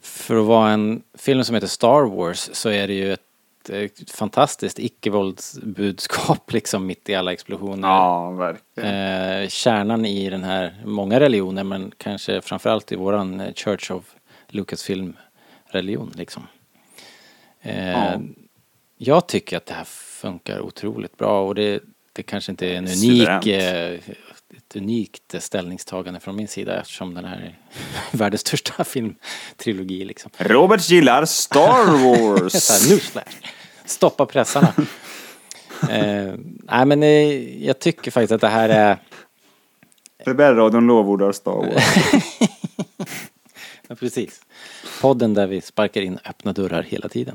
[0.01, 4.10] för att vara en film som heter Star Wars så är det ju ett, ett
[4.10, 7.88] fantastiskt icke-våldsbudskap liksom mitt i alla explosioner.
[7.88, 8.94] Ja, verkligen.
[9.43, 14.14] Eh, kärnan i den här, många religioner men kanske framförallt i våran Church of
[14.48, 15.16] Lucasfilm
[15.66, 16.47] religion liksom.
[17.62, 18.20] Eh, Ja.
[18.98, 21.82] Jag tycker att det här funkar otroligt bra och det,
[22.12, 24.01] det kanske inte är en unik, eh,
[24.56, 27.59] ett unikt ställningstagande från min sida eftersom den här är
[28.18, 30.31] världens största filmtrilogi liksom.
[30.39, 32.90] Robert gillar Star Wars.
[32.90, 33.36] Newsflash.
[33.85, 34.74] Stoppa pressarna.
[35.90, 38.98] eh, nej men eh, jag tycker faktiskt att det här är
[40.18, 41.85] Rebellradion lovordar Star Wars.
[43.89, 44.40] Ja, precis.
[45.01, 47.35] Podden där vi sparkar in öppna dörrar hela tiden.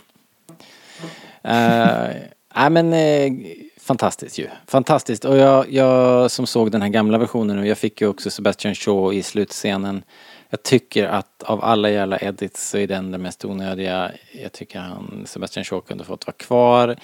[1.45, 2.15] Uh,
[2.55, 3.31] nej men eh,
[3.79, 4.47] fantastiskt ju.
[4.67, 5.25] Fantastiskt.
[5.25, 8.75] Och jag, jag som såg den här gamla versionen och jag fick ju också Sebastian
[8.75, 10.03] Shaw i slutscenen.
[10.49, 14.11] Jag tycker att av alla jävla edits så är den den mest onödiga.
[14.43, 16.95] Jag tycker han, Sebastian Shaw kunde fått vara kvar.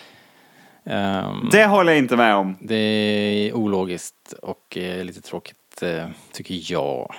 [0.86, 2.56] Ehm, Det håller jag inte med om.
[2.62, 7.16] det är ologiskt och eh, lite tråkigt eh, tycker jag.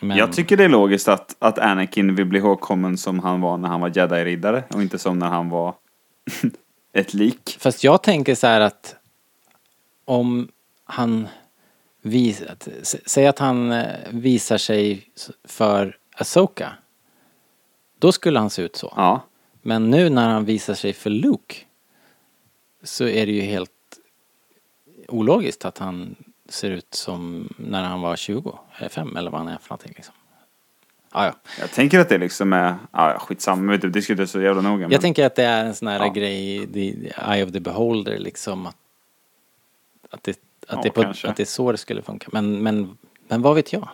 [0.00, 3.56] Men, Jag tycker det är logiskt att, att Anakin vill bli ihågkommen som han var
[3.58, 5.74] när han var jedi-riddare och inte som när han var
[6.92, 7.56] ett lik.
[7.60, 8.96] Fast jag tänker så här att
[10.04, 10.48] om
[10.84, 11.28] han
[12.02, 15.10] vis, att, s- säg att han eh, visar sig
[15.44, 16.72] för Asoka.
[17.98, 18.92] Då skulle han se ut så.
[18.96, 19.20] Ja.
[19.62, 21.54] Men nu när han visar sig för Luke
[22.82, 23.70] så är det ju helt
[25.08, 26.14] ologiskt att han
[26.48, 29.92] ser ut som när han var 20 eller 5 eller vad han är för någonting
[29.96, 30.14] liksom.
[31.12, 31.32] Ja, ja.
[31.60, 34.76] Jag tänker att det liksom är, ja skitsamma, du, det skulle inte så jävla noga.
[34.80, 36.08] Men Jag tänker att det är en sån här Ja.
[36.12, 38.66] grej, the eye of the beholder liksom.
[38.66, 38.76] Att,
[40.10, 40.38] att, det, att,
[40.68, 42.28] Ja, det, på, att det är så det skulle funka.
[42.32, 42.96] Men, men,
[43.28, 43.88] men vad vet jag?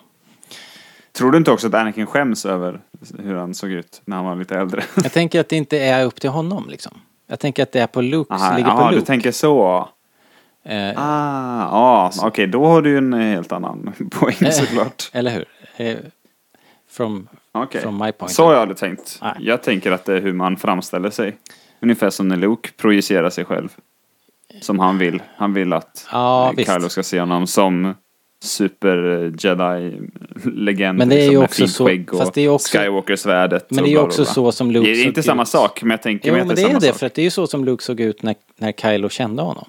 [1.12, 2.80] Tror du inte också att Anakin skäms över
[3.18, 4.84] hur han såg ut när han var lite äldre?
[4.96, 7.00] Jag tänker att det inte är upp till honom liksom.
[7.26, 9.06] Jag tänker att det är på Luke, Aha, ligger aha, på du Luke.
[9.06, 9.88] tänker så.
[10.64, 14.50] Eh, Ah, ja, okej, då har du ju en helt annan poäng Eh.
[14.50, 15.10] såklart.
[15.12, 15.44] Eller hur?
[15.76, 15.96] Eh,
[16.90, 18.32] from, Okej, from my point.
[18.32, 19.18] så har jag hade tänkt.
[19.22, 19.34] Nej.
[19.38, 21.36] Jag tänker att det är hur man framställer sig.
[21.80, 23.68] Ungefär som när Luke projicerar sig själv.
[24.60, 25.22] Som han vill.
[25.36, 26.72] Han vill att Ja, eh, visst.
[26.72, 27.94] Kylo ska se honom som
[28.42, 30.98] super eh, jedi-legend.
[30.98, 33.66] Men det är ju liksom, också så- fast det är också- Skywalker-svärdet.
[33.70, 35.48] Men det är ju också så som Luke Det är inte såg samma ut.
[35.48, 36.96] sak, men jag tänker Jo mig att men det det är är samma det, sak.
[36.96, 39.68] för att det är ju så som Luke såg ut när, när Kylo kände honom.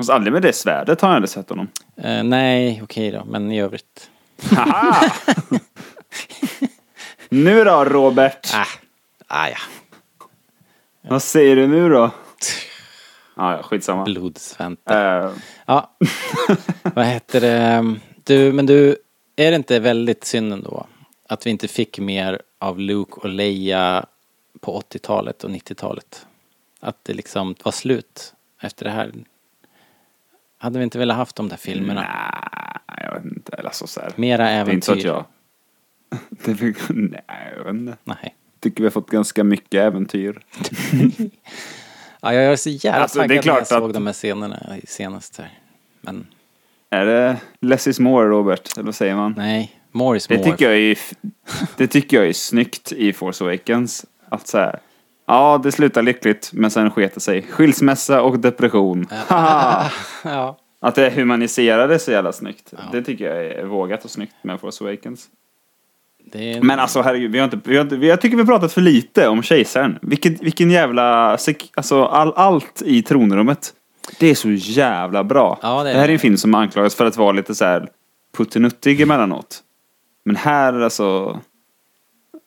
[0.00, 1.68] Fast aldrig med det svärdet har jag aldrig sett honom.
[1.96, 4.10] Eh, nej, okej då, men i övrigt.
[4.50, 5.12] Haha!
[7.28, 8.50] nu då Robert?
[8.54, 8.66] Ah,
[9.26, 9.56] ah ja.
[11.00, 12.10] Vad säger du nu då?
[13.34, 14.04] Ah, ja, skitsamma.
[14.04, 15.24] Blodsvänta.
[15.24, 15.30] Eh,
[15.66, 15.96] Ja,
[16.82, 17.94] vad heter det?
[18.24, 18.96] Du, men du,
[19.36, 20.86] är det inte väldigt synd ändå
[21.28, 24.06] att vi inte fick mer av Luke och Leia
[24.60, 26.26] på 80-talet och 90-talet?
[26.80, 29.12] Att det liksom var slut efter det här.
[30.62, 32.00] Hade vi inte velat haft de där filmerna?
[32.88, 33.52] nej, jag vet inte.
[33.56, 34.12] Eller så, så här.
[34.16, 34.74] Mera Det är äventyr?
[34.74, 35.24] inte så att jag...
[36.44, 37.22] Det nej,
[37.56, 37.96] jag vet inte.
[38.04, 38.34] Nej.
[38.60, 40.42] Tycker vi har fått ganska mycket äventyr.
[42.22, 44.76] Ja, jag är så jävla Alltså, det taggad när jag såg att- de här scenerna
[44.84, 45.58] senast här.
[46.00, 46.26] Men
[46.90, 48.76] Är det less is more Robert?
[48.76, 49.34] Eller vad säger man?
[49.36, 50.50] nej, more is Det more.
[50.50, 50.98] tycker jag är,
[51.76, 54.06] det tycker jag är snyggt i Force Awakens.
[54.28, 54.80] Att så här,
[55.30, 57.42] ja det slutar lyckligt men sen sket sig.
[57.42, 59.06] Skilsmässa och depression.
[59.28, 59.90] Ja.
[60.82, 62.72] Att det humaniserade så jävla snyggt.
[62.92, 65.28] Det tycker jag är vågat och snyggt med Force Awakens.
[66.32, 68.72] Är, Men alltså herregud, vi har inte, vi har inte, jag tycker vi har pratat
[68.72, 69.98] för lite om kejsaren.
[70.02, 71.38] Vilken, vilken jävla,
[71.74, 73.72] alltså all, allt i tronrummet.
[74.18, 75.58] Det är så jävla bra.
[75.62, 77.64] Ja, det är det här är en film som anklagas för att vara lite så
[77.64, 77.88] här
[78.36, 79.62] puttinuttig emellanåt.
[80.24, 81.40] Men här alltså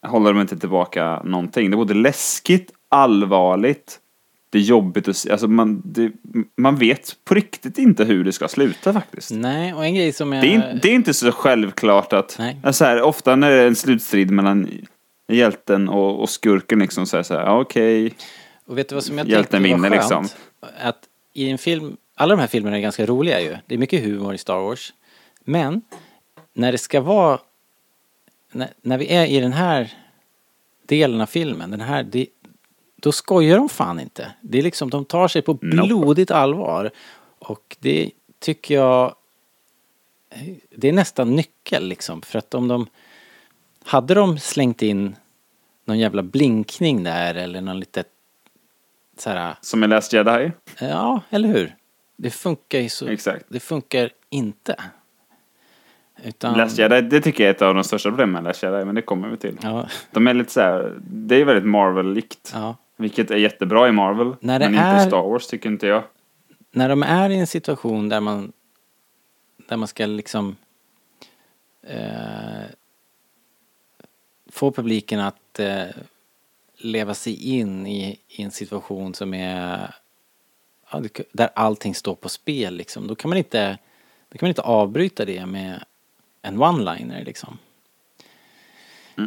[0.04, 1.72] håller de inte tillbaka någonting.
[1.72, 4.00] Det är både läskigt, allvarligt,
[4.50, 5.32] det är jobbigt att se.
[5.32, 6.12] Alltså man, det,
[6.58, 9.32] man vet på riktigt inte hur det ska sluta faktiskt.
[9.32, 10.44] Nej, och en grej som jag...
[10.44, 12.58] Det är, det är inte så självklart att, Nej.
[12.64, 14.70] alltså här, ofta när det är en slutstrid mellan
[15.28, 18.14] hjälten och, och skurken liksom så är det så här, okej,
[18.68, 20.28] Och vet du vad som jag Hjälten vinner, liksom.
[20.82, 21.00] Att
[21.34, 23.58] i en film, alla de här filmerna är ganska roliga ju.
[23.68, 24.94] Det är mycket humor i Star Wars.
[25.46, 25.82] Men
[26.54, 27.40] när det ska vara,
[28.54, 29.94] när, när vi är i den här
[30.86, 32.28] delen av filmen, den här, det,
[32.96, 34.32] då skojar de fan inte.
[34.42, 36.92] Det är liksom, de tar sig på blodigt allvar.
[37.40, 39.16] Och det tycker jag,
[40.70, 42.22] det är nästan nyckel liksom.
[42.22, 42.88] För att om de,
[43.84, 45.16] hade de slängt in
[45.86, 48.08] någon jävla blinkning där eller någon litet
[49.18, 50.52] så här, som i Last Jedi.
[50.80, 51.76] ja, eller hur?
[52.16, 53.46] Det funkar ju så, Exakt.
[53.50, 54.76] det funkar inte.
[56.26, 58.86] Utan, Last Jedi, det tycker jag är ett av de största problemen med Last Jedi,
[58.86, 59.58] men det kommer vi till.
[59.62, 62.52] Ja, De är lite så här, det är väldigt Marvel-likt.
[62.54, 62.76] ja.
[62.98, 65.88] Vilket är jättebra i Marvel, När det men inte är- i Star Wars tycker inte
[65.88, 66.04] jag.
[66.72, 68.52] När de är i en situation där man,
[69.70, 70.56] där man ska liksom
[71.88, 72.66] eh,
[74.52, 75.84] få publiken att eh,
[76.78, 79.96] leva sig in i, i en situation som är
[81.32, 83.08] där allting står på spel liksom.
[83.08, 83.78] Då kan man inte,
[84.30, 85.84] då kan man inte avbryta det med
[86.44, 87.58] en one-liner liksom.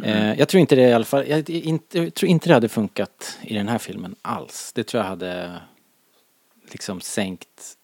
[0.03, 2.69] Eh, jag tror inte det i alla fall, jag, inte, jag tror inte det hade
[2.69, 4.73] funkat i den här filmen alls.
[4.73, 5.61] Det tror jag hade
[6.71, 7.77] liksom sänkt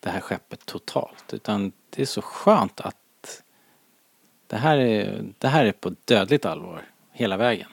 [0.00, 1.32] det här skeppet totalt.
[1.32, 3.42] Utan det är så skönt att
[4.46, 6.82] det här är, det här är på dödligt allvar
[7.12, 7.68] hela vägen.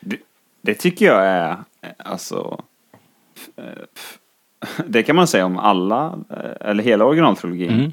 [0.00, 0.18] Det,
[0.60, 1.56] det tycker jag är,
[1.96, 2.62] alltså,
[3.56, 3.64] eh,
[4.86, 7.70] det kan man säga om alla, eh, eller hela originaltrilogin.
[7.70, 7.92] Mm.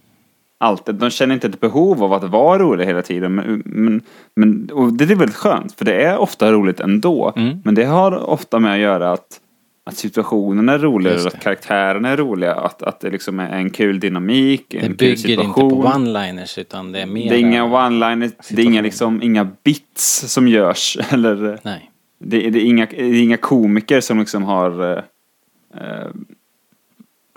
[0.57, 3.35] Alltid, de känner inte ett behov av att vara roliga hela tiden.
[3.35, 4.01] Men, men,
[4.35, 7.33] men och det är väldigt skönt, för det är ofta roligt ändå.
[7.35, 7.57] Mm.
[7.65, 9.39] Men det har ofta med att göra att,
[9.85, 11.27] att situationen är rolig, det.
[11.27, 14.95] att karaktärerna är roliga, att, att det liksom är en kul dynamik, Det en kul
[14.95, 15.69] bygger inte situation.
[15.69, 17.29] på one-liners utan det är mer...
[17.29, 20.97] det är inga one-liners, det är inga, liksom, inga bits som görs.
[21.09, 21.91] Eller, Nej.
[22.19, 24.97] det, är- det, är inga, det är inga komiker som liksom har
[25.77, 26.07] eh,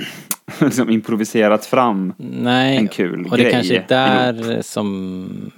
[0.61, 2.15] liksom improviserat fram.
[2.17, 2.77] Nej.
[2.77, 5.51] En kul Och det grej kanske är där som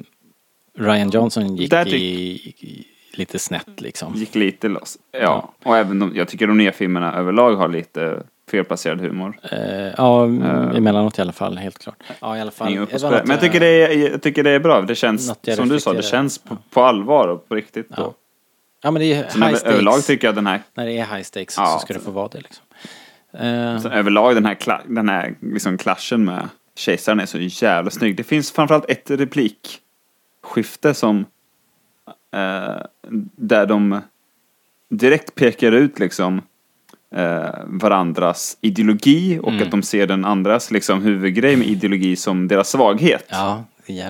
[0.78, 4.14] Ryan Johnson gick i, i lite snett liksom.
[4.14, 4.98] Gick lite loss.
[5.12, 9.38] Ja, och även de, jag tycker de nya filmerna överlag har lite felplacerad humor.
[9.42, 9.58] Eh,
[9.96, 12.02] ja, emellanåt i alla fall, helt klart.
[12.20, 12.74] Ja, i alla fall.
[12.74, 14.82] Det Men jag tycker, det är, jag tycker det är bra.
[14.82, 17.86] Det känns, jag som du sa, det känns på, på allvar och på riktigt.
[17.96, 18.14] Ja.
[18.82, 19.62] Ja, men det är high stakes.
[19.62, 22.10] överlag tycker jag den här, När det är high stakes Ja, så ska det få
[22.10, 22.64] vara det liksom.
[23.32, 27.90] Eh, sen överlag den här, kla, den här liksom clashen med kejsaren är så jävla
[27.90, 28.16] snygg.
[28.16, 31.18] Det finns framförallt ett replikskifte som
[32.34, 32.82] eh,
[33.36, 34.00] där de
[34.90, 36.42] direkt pekar ut liksom
[37.14, 39.62] eh, varandras ideologi och Mm.
[39.62, 43.26] att de ser den andras liksom huvudgrej med ideologi som deras svaghet.
[43.30, 43.64] ja.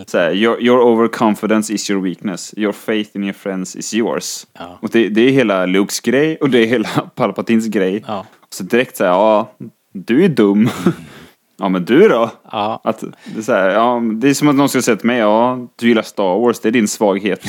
[0.07, 2.55] Så här, your, your overconfidence is your weakness.
[2.57, 4.47] Your faith in your friends is yours.
[4.59, 4.79] Ja.
[4.83, 8.05] Och det, det är hela Lukes grej och det är hela Palpatins grej.
[8.07, 8.27] Ja.
[8.53, 9.53] Så direkt säger ja,
[9.93, 10.69] du är dum.
[11.57, 12.31] ja, men du då?
[12.53, 15.07] Ja, Att det, är så här, ja, det är som att någon skulle säga till
[15.07, 17.47] mig, ja, du gillar Star Wars, det är din svaghet.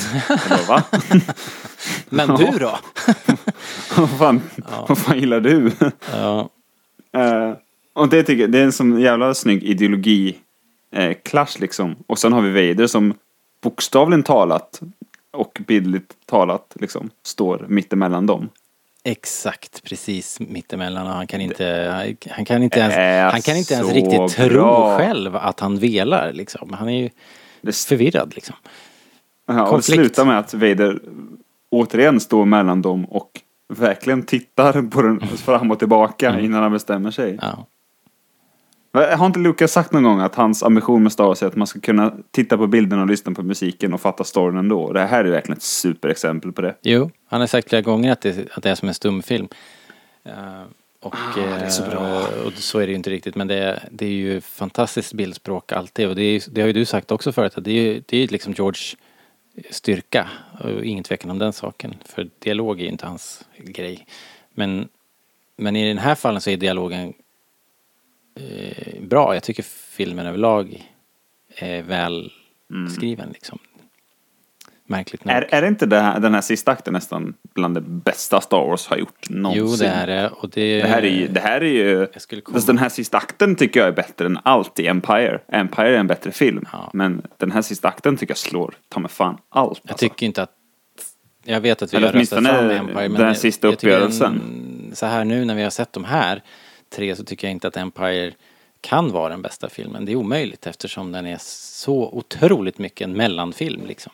[0.50, 0.84] Bara, va?
[2.10, 2.80] men du då?
[3.98, 4.42] vad, fan,
[4.88, 5.72] vad fan gillar du?
[6.12, 6.50] Ja,
[7.14, 7.54] Eh,
[7.94, 10.38] Och det tycker jag, det är en sån jävla snygg ideologi
[10.96, 11.96] eh, clash liksom.
[12.08, 13.14] Och sen har vi Vader som
[13.64, 14.82] bokstavligen talat
[15.32, 18.50] och bildligt talat liksom står mittemellan dem.
[19.04, 21.66] Exakt, precis mittemellan han kan inte,
[22.30, 24.98] han kan inte ens, han kan inte ens riktigt tro bra.
[24.98, 26.74] själv att han velar liksom.
[26.74, 27.10] Han är ju
[27.62, 28.56] Det, förvirrad liksom.
[29.48, 31.00] ja, och det slutar med att Vader
[31.70, 33.32] återigen står mellan dem och
[33.68, 37.40] verkligen tittar på den fram och tillbaka innan han bestämmer sig.
[37.42, 37.68] Ja.
[38.94, 41.68] Har inte Lucas sagt någon gång att hans ambition med Star Wars är att man
[41.68, 44.94] ska kunna titta på bilderna och lyssna på musiken och fatta storyn ändå?
[44.94, 46.76] Det här är verkligen ett superexempel på det.
[46.82, 49.48] Jo, han har sagt flera gånger att det, att det är som en stumfilm.
[50.24, 50.62] Eh,
[51.00, 52.08] och, det är så bra.
[52.20, 55.14] eh, och så är det ju inte riktigt men det, är- det är ju fantastiskt
[55.14, 57.82] bildspråk alltid och det, är, det har ju du sagt också förut att det är
[57.94, 58.82] ju det är ju liksom George
[59.70, 60.28] styrka
[60.64, 64.06] och ingen tvekan om den saken för dialog är ju inte hans grej.
[64.54, 64.88] Men,
[65.58, 67.14] men i den här fallen så är dialogen
[68.36, 69.34] eh, bra.
[69.34, 70.84] Jag tycker filmen överlag
[71.56, 72.32] är väl
[72.96, 73.60] skriven liksom.
[74.86, 75.36] Märkligt nog.
[75.36, 78.58] Är, är det inte det här, den här sista akten nästan bland det bästa Star
[78.68, 79.68] Wars har gjort någonsin?
[79.68, 80.30] Jo, det är det.
[80.30, 82.08] Och det, Det här är ju, det här är ju
[82.54, 85.40] Jag den här sista akten tycker jag är bättre än allt i Empire.
[85.48, 86.66] Empire är en bättre film.
[86.72, 86.90] Ja.
[86.94, 89.80] Men den här sista akten tycker jag slår ta mig fan allt.
[89.84, 89.98] Jag alltså.
[90.10, 90.52] tycker inte att...
[91.44, 94.34] Jag vet att vi Eller har röstat fram Empire men den jag- sista jag uppgörelsen.
[94.88, 96.42] den- Så här nu när vi har sett de här
[96.92, 98.32] tre så tycker jag inte att Empire
[98.82, 100.06] kan vara den bästa filmen.
[100.06, 104.12] Det är omöjligt eftersom den är så otroligt mycket en mellanfilm liksom.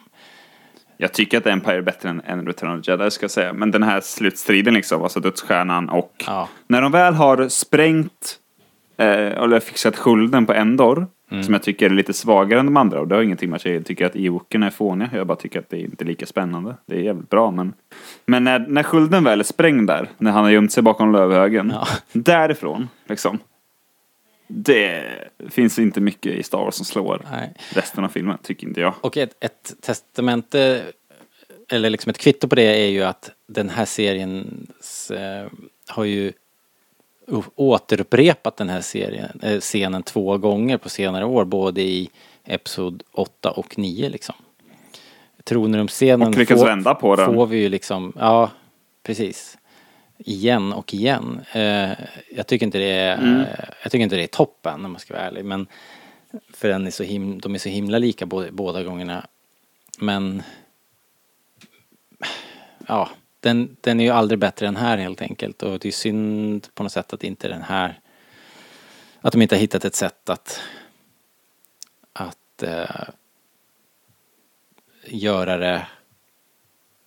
[0.98, 3.54] Jag tycker att Empire är bättre än, än Return of the Jedi ska jag säga.
[3.54, 6.50] Men den här slutstriden liksom, alltså dödsstjärnan och Ja.
[6.68, 8.40] när de väl har sprängt
[8.98, 11.08] eh, eller fixat skulden på Endor.
[11.32, 11.44] Mm.
[11.44, 13.00] Som jag tycker är lite svagare än de andra.
[13.00, 15.10] Och det har ingenting med att jag tycker att Ewoken är fåniga.
[15.14, 16.76] Jag bara tycker att det är inte lika spännande.
[16.86, 17.74] Det är jävligt bra men.
[18.26, 20.10] Men när, när skulden väl är sprängd där.
[20.18, 21.74] När han har gömt sig bakom lövhögen.
[21.76, 21.88] Ja.
[22.12, 23.40] Därifrån liksom.
[24.48, 25.04] Det
[25.50, 27.54] finns inte mycket i Star Wars som slår Nej.
[27.74, 28.94] resten av filmen, tycker inte jag.
[29.02, 30.84] Och ett, ett testamente,
[31.70, 34.68] eller liksom ett kvitto på det är ju att den här serien
[35.12, 35.52] eh,
[35.88, 36.34] har ju
[37.56, 42.10] återupprepat den här serien, eh, scenen två gånger på senare år, både i
[42.46, 44.36] Episod 8 och 9 liksom.
[45.44, 47.26] Tronrumsscenen Och lyckats vända på den.
[47.26, 48.52] får vi ju liksom, ja
[49.04, 49.58] precis.
[50.18, 51.42] Igen och igen.
[51.52, 51.90] Eh,
[52.36, 53.46] jag tycker inte det är, Mm.
[53.84, 55.46] jag tycker inte det är toppen om man ska vara ärlig.
[55.46, 55.68] Men
[56.54, 59.26] för den är så him- de är så himla lika båda, båda gångerna.
[60.00, 60.44] Men
[62.88, 63.10] ja,
[63.40, 65.64] den, den är ju aldrig bättre än här helt enkelt.
[65.64, 68.00] Och det är synd på något sätt att inte den här
[69.22, 70.62] att de inte har hittat ett sätt att
[72.14, 73.10] att eh,
[75.06, 75.88] göra det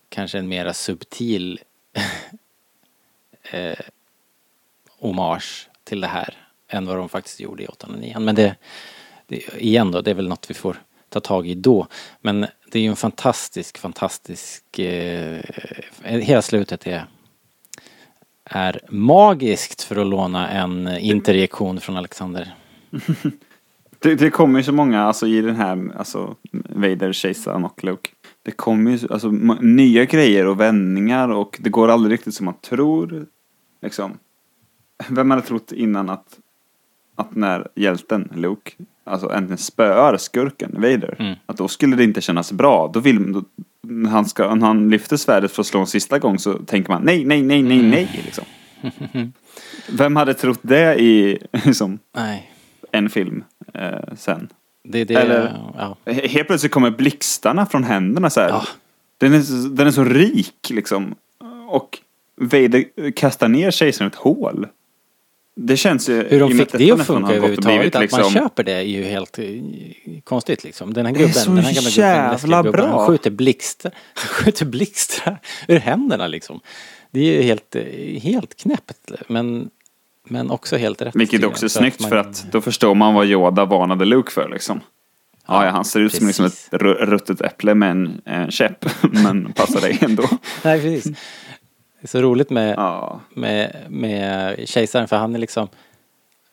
[0.09, 1.59] kanske en mera subtil
[3.51, 3.79] eh,
[4.89, 6.37] hommage till det här
[6.67, 8.19] än vad de faktiskt gjorde i 8 och 9.
[8.19, 8.55] Men det,
[9.27, 10.81] det, igen då, det är väl något vi får
[11.11, 11.87] ta tag i då.
[12.21, 15.39] Men det är ju en fantastisk, fantastisk, eh,
[16.03, 17.07] eh, hela slutet är
[18.43, 22.55] är magiskt för att låna en interjektion från Alexander.
[23.99, 28.09] Det, det kommer ju så många, alltså i den här, alltså Vader, kejsaren och Luke.
[28.43, 29.31] Det kommer ju alltså,
[29.61, 33.25] nya grejer och vändningar och det går aldrig riktigt som man tror.
[33.81, 34.17] Liksom.
[35.09, 36.39] Vem hade trott innan att,
[37.15, 38.71] att när hjälten, Luke,
[39.03, 41.35] alltså äntligen spöar skurken, Vader, Mm.
[41.45, 42.91] att då skulle det inte kännas bra.
[42.93, 43.43] Då vill, då,
[43.81, 46.91] när, han ska, när han lyfter svärdet för att slå en sista gång så tänker
[46.91, 48.43] man nej, nej, nej, nej, nej, liksom.
[49.89, 52.51] Vem hade trott det i liksom, Nej,
[52.91, 54.47] en film eh, sen?
[54.83, 55.97] det, det, Eller- ja.
[56.05, 58.49] He- Helt plötsligt kommer blixtarna från händerna så här.
[58.49, 58.65] Ja.
[59.17, 61.15] Den, är, den är så rik liksom.
[61.67, 61.97] Och
[62.35, 64.67] Vader kastar ner kejsaren i ett hål.
[65.55, 66.27] Det känns ju...
[66.29, 69.03] Hur de fick att det att funka överhuvudtaget, att man liksom- köper det är ju
[69.03, 69.45] helt eh,
[70.23, 70.93] konstigt liksom.
[70.93, 74.27] Den här är gubben, den här gamla gubben, jävla läskiga gubben, han skjuter blixtar, han
[74.27, 75.37] skjuter blixtar
[75.67, 76.59] ur händerna liksom.
[77.11, 79.69] Det är ju helt, eh, helt knäppt men,
[80.29, 81.15] men också helt rätt.
[81.15, 84.81] Vilket också är snyggt för att då förstår man vad Yoda varnade Luke för liksom.
[85.47, 88.85] Ja, ja han ser ut som liksom ett ruttet äpple med en eh, käpp.
[89.01, 90.23] men passar dig ändå.
[90.63, 91.17] Nej, precis.
[92.01, 93.19] Det är så roligt med, Ja.
[93.33, 95.67] med, med kejsaren för han är liksom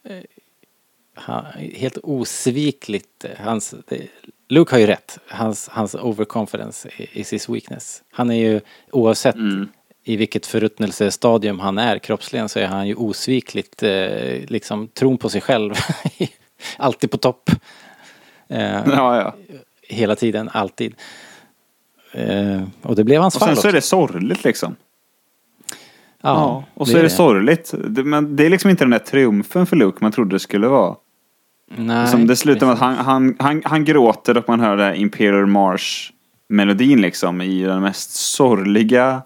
[0.05, 0.17] eh,
[1.15, 1.45] han,
[1.75, 3.25] helt osvikligt.
[3.25, 3.75] eh, Hans,
[4.49, 5.19] Luke har ju rätt.
[5.29, 8.03] Hans, hans overconfidence is his weakness.
[8.11, 8.61] Han är ju
[8.93, 9.37] oavsett
[10.05, 15.29] i vilket förruttnelsestadium han är kroppsligen så är han ju osvikligt eh, liksom tron på
[15.29, 15.75] sig själv.
[16.77, 17.51] Alltid på topp.
[18.49, 19.35] Ja, ja.
[19.83, 20.95] Hela tiden, alltid.
[22.83, 23.69] Och det blev hans Och fall sen så också.
[23.69, 24.77] är det sorgligt liksom.
[26.23, 27.75] Ja, och så är det, sorgligt.
[27.89, 30.69] Det, men det är liksom inte den där triumfen för Luke man trodde det skulle
[30.69, 30.97] vara.
[31.77, 34.85] Nej, Som det slutar med att han, han, han, han gråter och man hör det
[34.85, 36.13] här Imperial March
[36.49, 39.23] melodin liksom i den mest sorgliga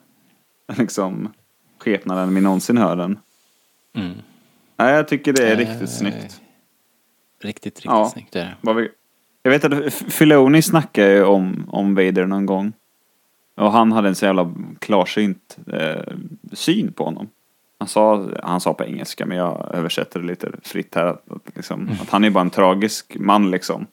[0.77, 1.32] liksom
[1.78, 3.19] skepnaden vi någonsin hör den.
[3.97, 4.12] Mm.
[4.77, 6.40] Nej, jag tycker det är Eh, riktigt snyggt.
[7.43, 8.10] Riktigt, riktigt Ja.
[8.12, 8.89] snyggt är det.
[9.43, 12.73] Jag vet att Filoni snackade ju om, om Vader någon gång.
[13.55, 16.15] Och han hade en så jävla klarsynt eh,
[16.53, 17.29] syn på honom.
[17.79, 21.07] Han sa, han sa på engelska men jag översätter det lite fritt här.
[21.07, 23.87] Att, att, liksom, att han är bara en tragisk man liksom.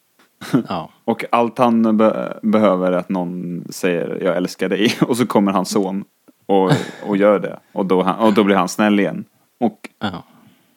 [0.68, 0.90] Ja.
[1.03, 4.94] Och allt han be- behöver är att någon säger jag älskar dig.
[5.07, 6.03] Och så kommer hans son
[6.45, 6.72] och,
[7.06, 7.60] och gör det.
[7.72, 9.26] Och då, han, och då blir han snäll igen.
[9.60, 10.23] Och, ja.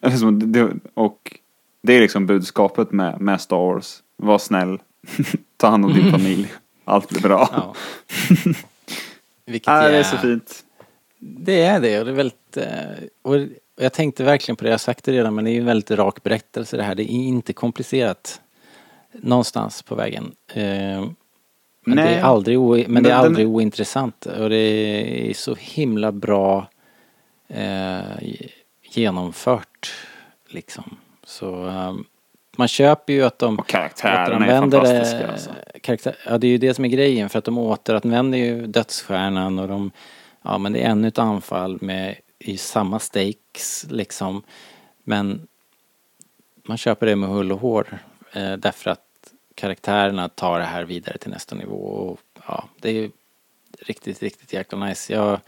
[0.02, 1.38] liksom, det, och
[1.82, 4.02] det är liksom budskapet med, med Star Wars.
[4.16, 4.78] Var snäll.
[5.56, 6.52] Ta hand om din familj.
[6.84, 7.48] Allt blir bra.
[7.52, 7.74] ja.
[9.46, 10.64] Vilket Nej, det är så fint.
[11.18, 12.56] Det är det och det är väldigt...
[12.56, 13.36] eh, Och
[13.80, 15.64] jag tänkte verkligen på det, jag har sagt det redan men det är ju en
[15.66, 16.94] väldigt rak berättelse det här.
[16.94, 18.40] Det är inte komplicerat
[19.12, 20.34] någonstans på vägen.
[20.54, 20.62] Eh,
[21.84, 22.14] Men, det Nej.
[22.14, 24.56] är aldrig, o, men Men det är den- aldrig ointressant och det
[25.30, 26.68] är så himla bra
[27.48, 28.00] eh,
[28.90, 29.94] genomfört
[30.48, 30.96] liksom.
[31.24, 31.94] Så eh,
[32.56, 35.32] man köper ju att de Och karaktärerna är återanvänder det- fantastiska.
[35.32, 35.50] Alltså.
[35.82, 39.58] Karaktär, ja det är ju det som är grejen för att de återanvänder ju dödsstjärnan
[39.58, 39.90] och de
[40.44, 44.42] Ja men det är ännu ett anfall med i samma stakes liksom.
[45.04, 45.48] Men
[46.62, 47.98] man köper det med hull och hår.
[48.32, 49.00] Eh, därför att
[49.54, 51.76] karaktärerna tar det här vidare till nästa nivå.
[51.76, 53.10] Och, ja, det är
[53.80, 55.12] riktigt, riktigt jäkla nice.
[55.12, 55.40] Jag,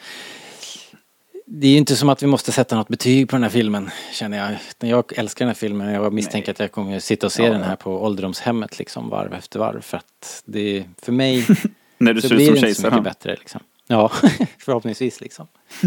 [1.46, 3.90] det är ju inte som att vi måste sätta något betyg på den här filmen,
[4.12, 4.58] känner jag.
[4.90, 7.52] Jag älskar den här filmen och jag misstänker att jag kommer sitta och se Ja,
[7.52, 9.80] den här på ålderdomshemmet liksom varv efter varv.
[9.80, 11.46] För att det, för mig
[11.98, 13.60] När du så ser blir det inte så mycket bättre liksom.
[13.86, 14.08] Ja,
[14.58, 15.46] förhoppningsvis liksom.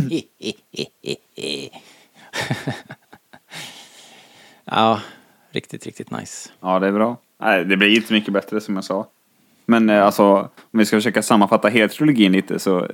[4.66, 5.02] ja,
[5.52, 6.50] riktigt, riktigt nice.
[6.60, 7.18] Ja, det är bra.
[7.42, 9.08] Nej, det blir inte mycket bättre som jag sa.
[9.70, 12.88] Men eh, alltså, om vi ska försöka sammanfatta hela trilogin lite så,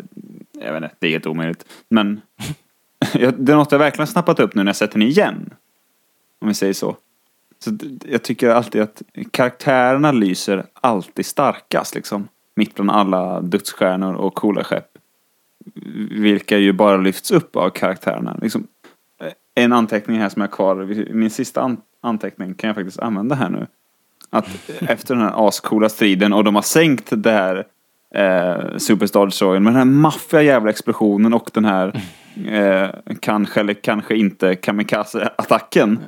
[0.60, 1.66] jag vet inte, det är helt omöjligt.
[1.90, 2.22] Men
[3.14, 5.50] det är något jag verkligen snappat upp nu när jag sett den igen.
[6.42, 6.98] Om vi säger så.
[7.60, 7.72] Så
[8.06, 9.02] jag tycker alltid att
[9.32, 12.28] karaktärerna lyser alltid starkast liksom.
[12.56, 14.88] Mitt bland alla dödsstjärnor och coola skepp.
[16.12, 18.38] Vilka ju bara lyfts upp av karaktärerna.
[18.42, 18.68] Liksom,
[19.22, 20.76] eh, en anteckning här som jag har kvar,
[21.14, 23.68] min sista an- anteckning kan jag faktiskt använda här nu.
[24.34, 27.66] Att efter den här ascoola striden och de har sänkt det här
[28.16, 32.02] eh, Superstar Destroyern med den här maffiga jävla explosionen och den här
[32.48, 32.90] eh,
[33.20, 36.00] kanske eller kanske inte kamikaze-attacken.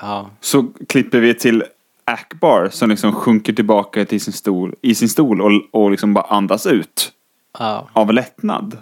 [0.00, 1.64] Ja, Så klipper vi till
[2.04, 6.24] Akbar som liksom sjunker tillbaka till sin stol, i sin stol och, och liksom bara
[6.24, 7.12] andas ut
[7.58, 8.78] ja, av lättnad.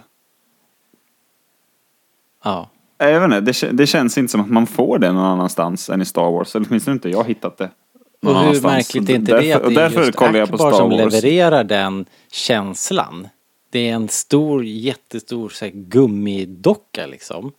[2.43, 2.69] ja.
[2.97, 6.01] Jag vet inte, det, det känns inte som att man får det någon annanstans än
[6.01, 6.55] i Star Wars.
[6.55, 7.69] Eller åtminstone inte jag har hittat det.
[8.25, 8.73] Någon Och hur annanstans.
[8.93, 10.77] märkligt är inte därför, det att det är därför just kollar jag på Akbar Star
[10.79, 10.99] som Wars.
[11.13, 13.27] levererar den känslan.
[13.69, 17.51] Det är en stor, jättestor så här, gummidocka liksom.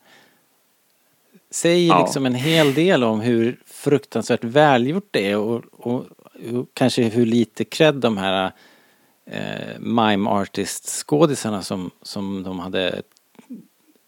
[1.51, 2.03] Säger Ja.
[2.03, 6.05] liksom en hel del om hur fruktansvärt välgjort det är och, och,
[6.53, 8.53] och kanske hur lite cred de här
[9.31, 13.03] eh, mime artist skådisarna som, som de hade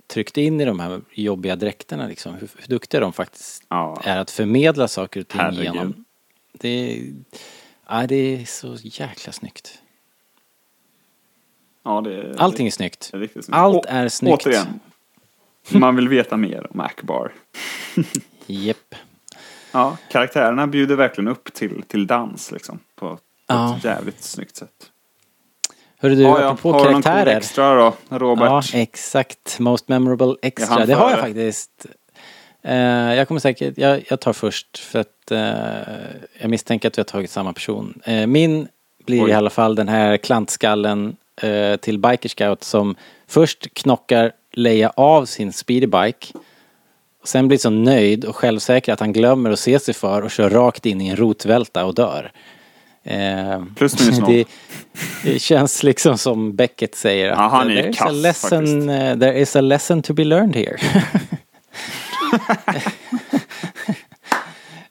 [0.06, 2.34] tryckt in i de här jobbiga dräkterna liksom.
[2.34, 4.00] Hur, hur duktiga de faktiskt Ja.
[4.04, 5.64] är att förmedla saker och ting Herregud.
[5.64, 6.04] genom.
[6.52, 7.12] Det är,
[7.88, 9.82] ja, det är så jäkla snyggt.
[11.82, 13.10] Ja, det är, Allting är snyggt.
[13.14, 13.48] är snyggt.
[13.52, 14.46] Allt är snyggt.
[14.46, 14.80] Återigen,
[15.70, 17.32] man vill veta mer om Akbar.
[18.46, 18.94] Japp.
[19.72, 22.78] Ja, karaktärerna bjuder verkligen upp till, till dans liksom.
[22.94, 23.76] På, på Ja.
[23.76, 24.90] ett jävligt snyggt sätt.
[26.00, 26.48] Hörru du, ja, ja.
[26.50, 27.36] apropå Har du någon karaktärer.
[27.36, 28.74] extra då, Ja, Robert?
[28.74, 29.58] exakt.
[29.58, 30.86] Most memorable extra.
[30.86, 31.86] Det har jag faktiskt.
[32.68, 35.38] Eh, jag kommer säkert, jag, jag tar först för att eh,
[36.40, 38.00] jag misstänker att vi har tagit samma person.
[38.04, 38.68] Eh, min
[39.06, 39.30] blir Oj.
[39.30, 42.96] i alla fall den här klantskallen eh, till Biker Scout som
[43.26, 46.26] först knockar Leia av sin speedybike.
[47.22, 50.30] Och sen blir så nöjd och självsäker att han glömmer att se sig för och
[50.30, 52.32] kör rakt in i en rotvälta och dör.
[53.04, 54.44] Eh, Plus minus noll.
[55.24, 58.60] det, känns liksom som Beckett säger att Ja, han är a kass, eh,
[59.18, 60.76] there is a lesson to be learned here.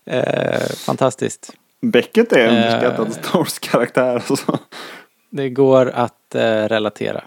[0.05, 1.53] eh, fantastiskt.
[1.81, 2.63] Beckett är en Eh.
[2.65, 4.15] underskattad Star Wars-karaktär.
[4.29, 4.59] Alltså.
[5.29, 7.23] Det går att eh, relatera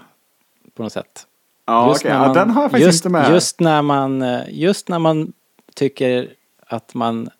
[0.74, 1.26] på något sätt.
[1.66, 2.10] Ja, okej.
[2.10, 3.30] Ja, den har jag faktiskt just, inte med.
[3.30, 5.32] Just när man, eh, just när man
[5.74, 6.30] tycker
[6.66, 7.30] att man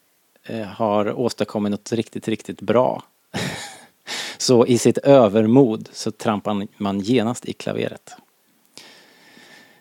[0.44, 3.02] eh, har åstadkommit något riktigt, riktigt bra.
[4.38, 8.14] så i sitt övermod så trampar man genast i klaveret.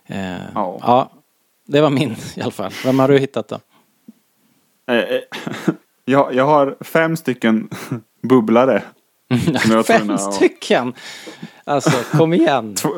[0.06, 0.78] Eh, Ja.
[0.82, 1.12] ja.
[1.72, 2.72] Det var min i alla fall.
[2.86, 3.60] Vem har du hittat då?
[4.88, 5.22] Eh, eh,
[6.06, 7.70] jag, jag har fem stycken
[8.22, 8.84] bubblare.
[9.88, 10.94] Fem stycken!
[11.64, 12.76] Alltså, kom igen.
[12.76, 12.90] Två,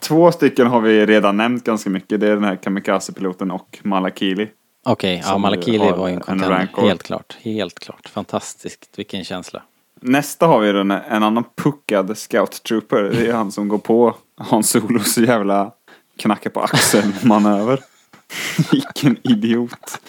[0.00, 2.20] två stycken har vi redan nämnt ganska mycket.
[2.20, 4.48] Det är den här Kamikaze-piloten och Malakili.
[4.84, 6.68] Okej, ja, Som Malakili var ju en en contender.
[6.76, 7.36] Helt klart.
[7.42, 8.08] Helt klart.
[8.08, 8.90] Fantastiskt.
[8.96, 9.62] Vilken känsla.
[10.00, 13.02] Nästa har vi den, en annan puckad scout trooper.
[13.02, 15.72] Det är han som går på Hans Solos jävla
[16.18, 17.80] knacka på axelmanöver.
[18.72, 20.00] Vilken idiot.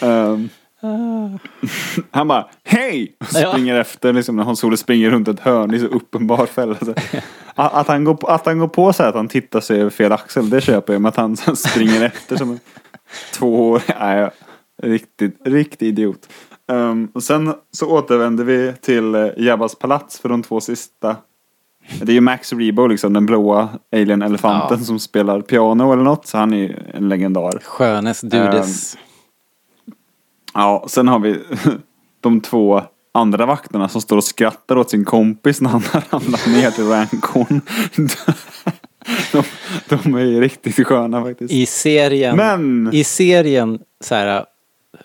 [0.00, 0.48] Ehm,
[2.10, 3.16] han bara hej!
[3.20, 3.50] Och Ja.
[3.50, 5.74] Springer efter liksom när Hans Solo springer runt ett hörn.
[5.74, 6.72] Är så uppenbar fälla.
[6.80, 7.24] Att,
[7.74, 9.90] att, han går, på- att han går på så här att han tittar sig över
[9.90, 10.50] fel axel.
[10.50, 11.02] Det köper jag.
[11.02, 12.60] Men att han springer efter som en
[13.34, 14.30] två Nej,
[14.82, 16.28] riktigt, riktigt idiot.
[16.72, 21.16] Ehm, och sen så återvänder vi till uh, Jabbas palats för de två sista.
[22.02, 24.84] Det är ju Max Rebo, liksom den blåa alien-elefanten Ja.
[24.84, 26.26] som spelar piano eller något.
[26.26, 27.58] Så han är ju en legendar.
[27.64, 28.98] Skönes dudes.
[30.54, 31.38] Ja, sen har vi
[32.20, 32.82] de två
[33.12, 36.84] andra vakterna som står och skrattar åt sin kompis när han har ramlat ner till
[36.88, 37.60] Rancon.
[39.32, 39.42] de,
[39.88, 41.52] de är ju riktigt sköna faktiskt.
[41.52, 44.44] I serien, Men- i serien så här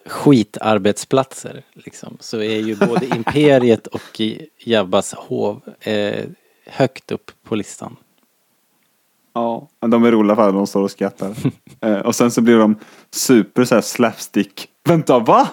[0.06, 4.22] skitarbetsplatser liksom, så är ju både Imperiet och
[4.64, 6.26] Jabbas hov eh,
[6.66, 7.96] högt upp på listan.
[9.34, 11.34] Ja, de är roliga för de står och skrattar.
[11.82, 12.76] eh, och sen så blir de
[13.12, 14.68] super så här slapstick.
[14.86, 15.48] Vänta, va?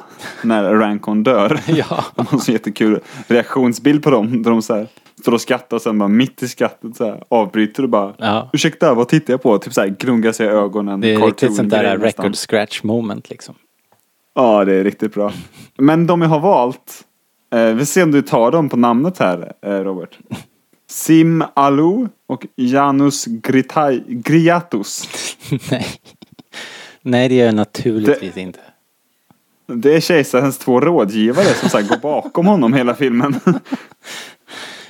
[0.44, 1.60] När Rancon dör.
[1.66, 2.04] Ja.
[2.14, 4.42] De har så jättekul reaktionsbild på dem.
[4.42, 4.86] Där de så här
[5.20, 8.50] står och skrattar och sen bara mitt i skrattet så här avbryter och bara Ja.
[8.52, 9.58] Ursäkta, vad tittar jag på?
[9.58, 11.00] Typ så här gnuggar sig i ögonen.
[11.00, 13.54] Det är riktigt sånt där record scratch moment liksom.
[14.34, 15.32] Ja, det är riktigt bra.
[15.78, 17.04] Men de jag har valt.
[17.54, 20.18] Eh, vi ser om du tar dem på namnet här, eh, Robert.
[20.90, 25.08] Sim Alou och Janus Gritai, Griatus.
[25.70, 25.86] Nej.
[27.02, 28.58] Nej, det gör jag naturligtvis inte.
[29.66, 33.40] Det är kejsarens två rådgivare som så går bakom honom hela filmen.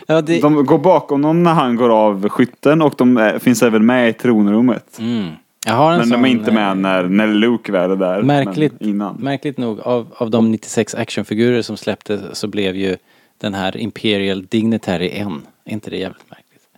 [0.06, 3.62] Ja, det, De går bakom honom när han går av skytten och de eh, finns
[3.62, 4.98] även med i tronrummet.
[4.98, 5.28] mm.
[5.66, 8.22] Men sån, de är inte eh, med när, när Luke väl är där.
[8.22, 9.16] Märkligt, innan.
[9.16, 12.96] märkligt nog, av, av de 96 actionfigurer som släpptes så blev ju
[13.38, 15.42] den här Imperial Dignitary en.
[15.64, 16.68] Är inte det jävligt märkligt?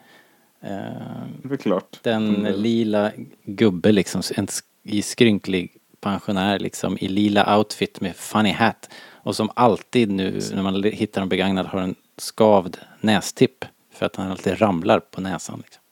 [0.60, 1.98] Eh, Det är klart.
[2.02, 3.12] den lila
[3.44, 4.48] gubbe liksom, en
[5.02, 8.90] skrynklig pensionär liksom i lila outfit med funny hat.
[9.24, 13.64] Och som alltid nu när man hittar en begagnad har en skavd nästipp.
[13.94, 15.82] För att han alltid ramlar på näsan liksom.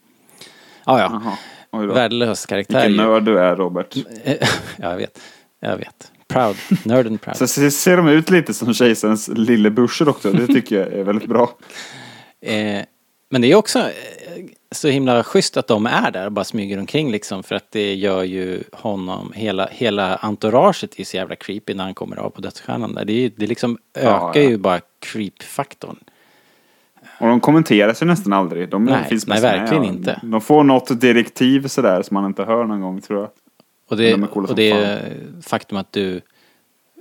[0.87, 1.37] Ja, ja.
[1.71, 1.87] Då.
[1.87, 2.89] Värdelös karaktär.
[2.89, 3.97] Vilken nörd du är Robert.
[4.25, 4.35] ja,
[4.91, 5.21] jag vet.
[5.61, 6.13] Jag vet.
[6.29, 6.57] Proud.
[6.85, 7.37] Nörden proud.
[7.37, 10.33] Så ser, de ut lite som kejsarens lillebursor också.
[10.33, 11.51] Det tycker jag är väldigt bra.
[12.41, 12.83] Eh,
[13.31, 16.79] men det är också eh, så himla schysst att de är där och bara smyger
[16.79, 21.75] omkring liksom för att det gör ju honom, hela, hela entouraget är så jävla creepy
[21.75, 23.05] när han kommer av på dödsstjärnan där.
[23.05, 24.51] Det, är, det liksom ökar ja.
[24.51, 25.97] ju bara creep-faktorn.
[27.19, 28.69] Och de kommenterar sig nästan aldrig.
[28.69, 29.93] De Nej, finns nej, verkligen med.
[29.93, 30.21] inte.
[30.23, 33.31] De får något direktiv sådär som man inte hör någon gång tror jag.
[33.89, 35.03] Och det, De är och det
[35.43, 36.21] faktum att du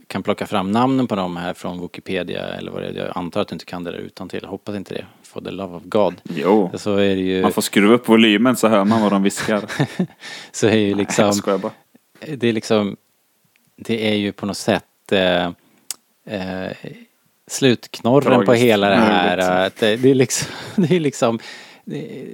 [0.08, 2.94] kan plocka fram namnen på dem här från Wikipedia eller vad det är.
[2.94, 4.46] Jag antar att du inte kan det där utan till.
[4.46, 5.06] Hoppas inte det.
[5.30, 6.22] For the love of God.
[6.36, 6.72] Jo.
[6.78, 9.64] Så är det ju, Man får skruva upp volymen så hör man vad de viskar.
[10.52, 11.72] så är ju liksom Jag skojar bara.
[12.38, 12.98] det är liksom,
[13.76, 15.46] det är ju på något sätt eh,
[16.26, 16.72] eh,
[17.48, 18.64] slutknorren på Tragiskt.
[18.66, 19.38] hela det här.
[19.66, 21.40] Att det, det är liksom, det är liksom,
[21.86, 22.26] det,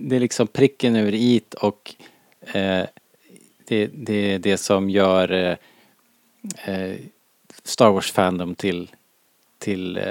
[0.00, 1.94] det är liksom pricken över it och
[2.52, 2.84] eh,
[3.68, 6.96] det, det är det som gör eh, eh,
[7.64, 8.90] Star Wars Fandom till,
[9.58, 10.04] till eh,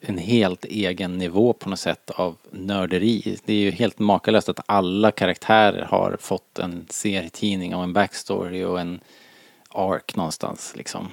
[0.00, 3.38] en helt egen nivå på något sätt av nörderi.
[3.44, 8.64] Det är ju helt makalöst att alla karaktärer har fått en serietidning och en backstory
[8.64, 9.00] och en
[9.70, 11.08] ark någonstans liksom.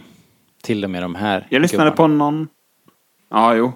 [0.62, 1.96] Till och med de här Jag lyssnade gubbarna.
[1.96, 2.48] på någon...
[3.30, 3.72] Ja, jo.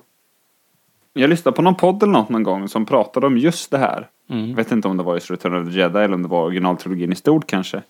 [1.14, 4.08] Jag lyssnade på någon podd eller något någon gång som pratade om just det här.
[4.30, 4.50] Mm.
[4.50, 6.44] Jag vet inte om det var i Return of the Jedi eller om det var
[6.44, 7.82] originaltrilogin i stort kanske.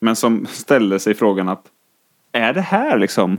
[0.00, 1.66] Men som ställde sig frågan att
[2.32, 3.38] är det här liksom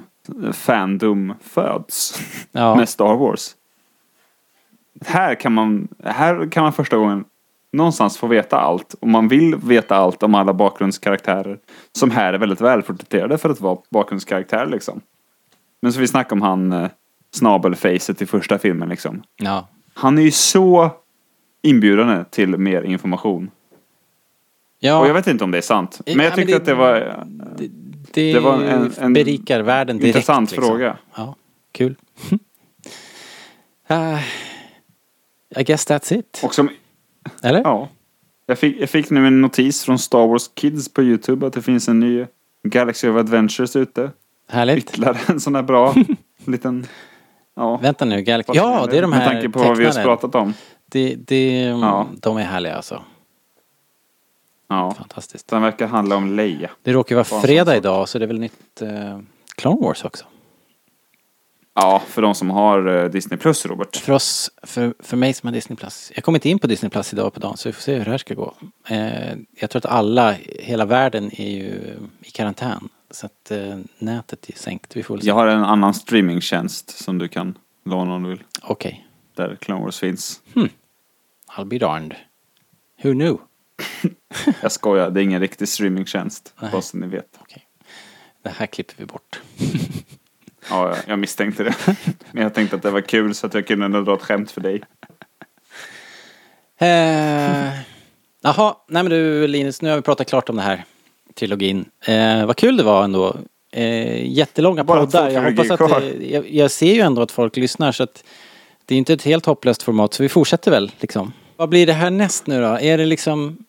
[0.53, 2.21] fandom föds
[2.51, 2.75] Ja.
[2.77, 3.55] med Star Wars?
[5.05, 7.25] Här kan man, här kan man första gången
[7.71, 8.93] någonstans få veta allt.
[8.99, 11.59] Och man vill veta allt om alla bakgrundskaraktärer.
[11.91, 15.01] Som här är väldigt välporträtterade för att vara bakgrundskaraktär liksom.
[15.81, 16.87] Men så vi snackar om han eh,
[17.31, 19.23] snabelfacet i första filmen liksom.
[19.35, 19.67] Ja.
[19.93, 20.89] Han är ju så
[21.61, 23.51] inbjudande till mer information.
[24.79, 26.01] Ja, Och jag vet inte om det är sant.
[26.05, 27.25] Ja, Men jag men tyckte det- att det var...
[27.57, 27.67] det,
[28.15, 30.15] det, det var en- en berikar världen direkt.
[30.15, 30.67] intressant liksom.
[30.69, 30.97] fråga.
[31.15, 31.35] Ja,
[31.71, 31.95] kul.
[33.91, 34.19] uh,
[35.59, 36.41] I guess that's it.
[36.43, 36.69] Och som,
[37.43, 37.59] Eller?
[37.61, 37.89] ja.
[38.45, 41.61] Jag fick, jag fick nu en notis från Star Wars Kids på YouTube att det
[41.61, 42.25] finns en ny
[42.63, 44.11] Galaxy of Adventures ute.
[44.49, 44.77] Härligt.
[44.77, 45.95] Ytterligare en sån här bra
[46.45, 46.85] liten...
[47.55, 47.77] Ja.
[47.77, 48.51] Vänta nu, Galaxy.
[48.55, 50.53] Ja, det är de här Med tanke på vad vi har pratat om.
[50.85, 52.07] Det, det, Ja.
[52.21, 53.01] De är härliga alltså.
[54.67, 54.91] Ja.
[54.97, 55.47] Fantastiskt.
[55.47, 56.69] Den verkar handla om Leia.
[56.83, 59.19] Det råkar vara fredag idag så det är väl nytt eh,
[59.55, 60.25] Clone Wars också.
[61.73, 63.95] Ja, för de som har eh, Disney Plus, Robert.
[63.95, 66.11] För oss, för, för mig som har Disney Plus.
[66.15, 68.05] Jag kommer inte in på Disney Plus idag på dagen så vi får se hur
[68.05, 68.53] det här ska gå.
[68.87, 72.89] Eh, jag tror att alla, hela världen är ju i karantän.
[73.11, 74.95] Så att eh, nätet är sänkt.
[74.95, 75.27] Vi får väl se.
[75.27, 78.43] Jag har en annan streamingtjänst som du kan låna om du vill.
[78.61, 79.07] Okej.
[79.35, 80.41] Där Clone Wars finns.
[81.57, 82.15] I'll be darned.
[83.03, 83.37] Who knew?
[84.61, 86.53] Jag skojar, det är ingen riktig streamingtjänst.
[86.71, 87.39] Bara så ni vet.
[88.43, 89.41] Det här klipper vi bort.
[90.69, 91.75] Ja, jag- misstänkte det.
[92.31, 94.61] Men jag tänkte att det var kul så att jag kunde dra ett skämt för
[94.61, 94.81] dig.
[96.79, 97.79] Eh,
[98.41, 100.83] Jaha, nej men du Linus, nu har vi pratat klart om det här.
[101.35, 101.85] Trilogin.
[102.05, 103.35] Eh, vad kul det var ändå.
[103.71, 105.29] Eh, jättelånga Bara poddar.
[105.29, 108.23] Jag hoppas att det, jag, jag ser ju ändå att folk lyssnar så att
[108.85, 111.33] det är inte ett helt hopplöst format så vi fortsätter väl liksom.
[111.55, 112.67] Vad blir det här näst nu då?
[112.79, 113.64] Är det liksom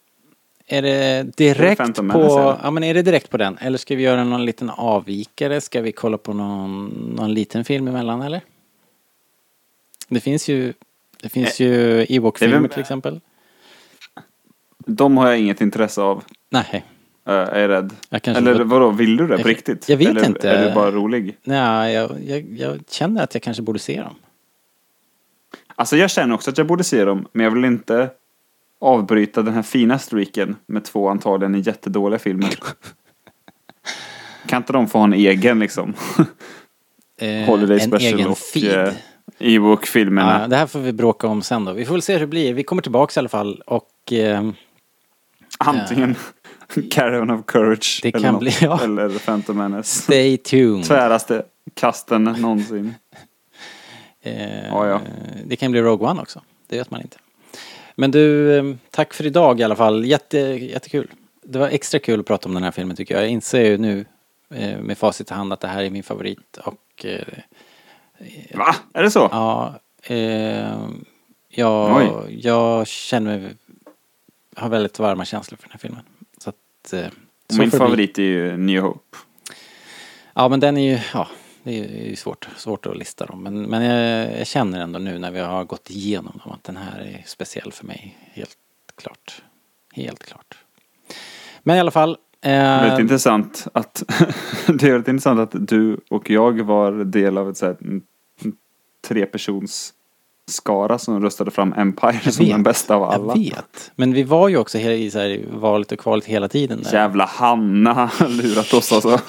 [0.67, 3.59] är det direkt på, ja men är det direkt på den?
[3.59, 5.61] Eller ska vi göra någon liten avvikare?
[5.61, 6.87] Ska vi kolla på någon,
[7.17, 8.41] någon liten film emellan eller?
[10.09, 10.73] Det finns ju,
[11.23, 13.21] det finns ju Ewok-filmer Eh, till exempel.
[14.79, 16.25] De har jag inget intresse av.
[16.51, 16.85] Nej,
[17.27, 17.93] eh, är jag rädd.
[18.11, 19.89] Jag Eller får- vadå, vill du det Jag- på riktigt?
[19.89, 20.51] jag vet Eller inte.
[20.51, 21.37] är du bara rolig?
[21.45, 24.15] nej jag, jag, jag känner att jag kanske borde se dem.
[25.75, 28.11] Alltså jag känner också att jag borde se dem, men jag vill inte
[28.87, 32.55] avbryta den här fina streaken med två antagligen jättedåliga filmer.
[34.47, 35.95] kan inte de få ha en egen liksom?
[37.21, 38.87] Eh, Holiday en Special egen och feed.
[38.89, 38.95] eh,
[39.39, 40.41] Ewok-filmerna.
[40.41, 41.73] Ja, det här får vi bråka om sen då.
[41.73, 42.55] Vi får väl se hur det blir.
[42.55, 44.51] Vi kommer tillbaks i alla fall och eh,
[45.59, 46.15] Antingen
[46.91, 48.81] Caravan of Courage Det eller, kan något, bli- ja.
[48.85, 50.03] eller Phantom Menace.
[50.03, 50.85] stay tuned.
[50.85, 51.43] Tväraste
[51.75, 52.95] kasten någonsin.
[54.23, 55.01] Eh, Ja, ja.
[55.47, 56.41] Det kan bli Rogue One också.
[56.67, 57.17] Det vet man inte.
[57.98, 60.05] Men du, eh, tack för idag i alla fall.
[60.05, 61.10] Jätte, jättekul.
[61.43, 63.23] Det var extra kul att prata om den här filmen tycker jag.
[63.23, 64.05] Jag inser ju nu
[64.55, 67.23] eh, med facit i hand att det här är min favorit och eh,
[68.55, 68.77] Va?
[68.93, 69.28] Är det så?
[69.32, 70.89] Ja, eh,
[71.48, 72.39] jag, Oj.
[72.43, 73.55] jag känner mig,
[74.56, 76.02] har väldigt varma känslor för den här filmen.
[76.39, 76.94] Så att,
[77.51, 79.18] så Min favorit är ju New Hope.
[80.35, 81.28] Ja, men den är ju, ja,
[81.67, 83.43] det är ju svårt, svårt att lista dem.
[83.43, 86.77] Men, men jag, jag känner ändå nu när vi har gått igenom dem att den
[86.77, 88.19] här är speciell för mig.
[88.33, 88.57] Helt
[88.97, 89.43] klart.
[89.93, 90.57] Helt klart.
[91.63, 92.17] Men i alla fall.
[92.41, 94.03] Eh, Väldigt intressant att
[94.67, 97.77] det är väldigt intressant att du och jag var del av ett så här,
[99.09, 99.93] trepersons
[100.51, 103.37] skara som röstade fram Empire som den bästa av alla.
[103.37, 103.93] Jag vet.
[103.97, 106.83] Men vi var ju också i så här, valet och kvalet hela tiden.
[106.83, 106.93] Där.
[106.93, 109.21] Jävla Hanna har lurat oss alltså.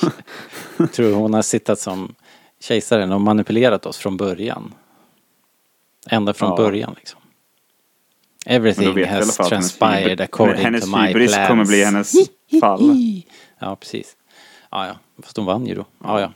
[0.94, 2.16] Tror hon har sittat som
[2.60, 4.74] kejsaren och manipulerat oss från början.
[6.10, 6.56] Ända från Ja.
[6.56, 7.20] början liksom.
[8.46, 11.48] Everything has hennes transpired according hennes to my hybris plans.
[11.48, 12.14] kommer bli hennes
[12.62, 12.96] fall.
[13.60, 14.16] Ja, precis.
[14.72, 14.96] Ja, ja.
[15.24, 15.86] Fast hon vann ju då.
[16.04, 16.32] Ja, ja.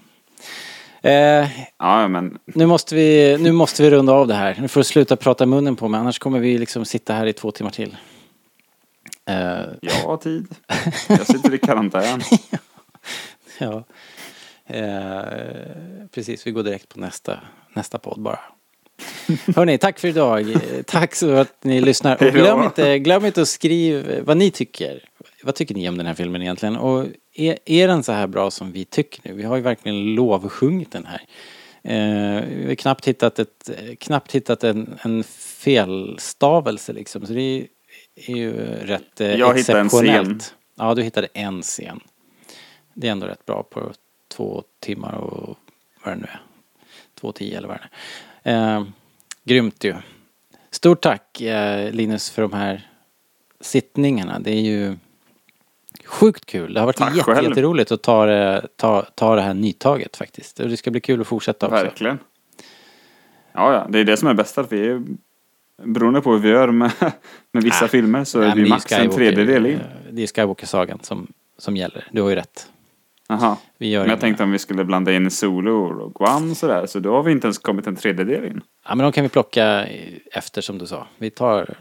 [1.09, 4.57] Eh, Ja, men nu, måste vi, nu måste vi runda av det här.
[4.61, 7.33] Nu får du sluta prata munnen på mig annars kommer vi liksom sitta här i
[7.33, 7.97] två timmar till.
[9.25, 9.35] Eh,
[9.81, 10.47] jag har tid.
[11.07, 12.21] Jag sitter i karantän.
[13.57, 13.83] Ja.
[14.73, 17.39] Eh, precis, vi går direkt på nästa,
[17.73, 18.39] nästa podd bara.
[19.55, 20.55] Hörni, tack för idag.
[20.85, 22.23] Tack så att ni lyssnar.
[22.23, 25.03] Och glöm inte, glöm inte att skriva vad ni tycker.
[25.43, 26.75] Vad tycker ni om den här filmen egentligen?
[26.75, 29.33] Och är, är den så här bra som vi tycker nu?
[29.35, 31.21] Vi har ju verkligen lovsjungit den här.
[31.83, 33.69] Eh, vi har knappt hittat, ett,
[33.99, 37.25] knappt hittat en, en felstavelse liksom.
[37.25, 37.67] Så det är,
[38.15, 40.41] är ju rätt eh, Jag hittade en exceptionellt.
[40.41, 40.55] scen.
[40.77, 41.99] Ja, du hittade en scen.
[42.93, 43.91] Det är ändå rätt bra på
[44.31, 45.57] två timmar och
[46.03, 46.41] vad det nu är.
[47.19, 47.89] Två tio eller vad det
[48.49, 48.77] är.
[48.77, 48.83] Eh,
[49.43, 49.95] grymt ju.
[50.71, 52.89] Stort tack eh, Linus för de här
[53.59, 54.39] sittningarna.
[54.39, 54.95] Det är ju
[56.05, 56.73] sjukt kul.
[56.73, 57.49] Det har varit Tack jätte, själv.
[57.49, 60.59] jätteroligt att ta det, ta, ta det här nytaget faktiskt.
[60.59, 61.83] Och det ska bli kul att fortsätta också.
[61.83, 62.19] Verkligen.
[63.53, 65.01] Ja, ja, det är det som är bäst att vi är
[65.83, 66.91] beroende på hur vi gör med,
[67.51, 67.87] med vissa Ah.
[67.87, 69.79] filmer så Nej, är vi max en tredjedel in.
[70.11, 71.27] Det är Skywalker-sagan som,
[71.57, 72.07] som gäller.
[72.11, 72.69] Du har ju rätt.
[73.39, 73.57] Jaha.
[73.77, 76.85] Vi gör Men jag inga- tänkte om vi skulle blanda in Solo och Guam sådär,
[76.85, 78.61] så då har vi inte ens kommit en tredjedel in.
[78.87, 79.85] Ja men de kan vi plocka
[80.31, 81.07] efter som du sa.
[81.17, 81.73] Vi tar,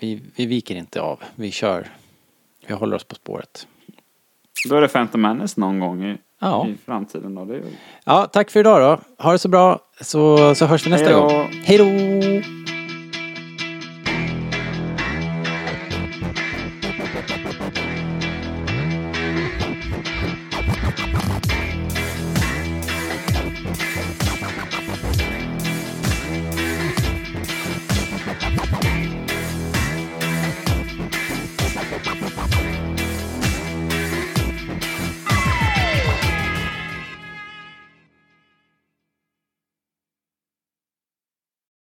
[0.00, 1.20] vi, vi viker inte av.
[1.34, 1.86] Vi kör.
[2.66, 3.66] Vi håller oss på spåret.
[4.68, 6.66] Då är det Phantom Menace någon gång i, Ja.
[6.68, 7.34] i framtiden.
[7.34, 7.44] Då.
[7.44, 7.62] Det är.
[8.04, 9.22] Ja, tack för idag då.
[9.24, 11.20] Ha det så bra så, så hörs vi nästa Hej då.
[11.28, 11.50] gång.
[11.64, 12.55] Hej då!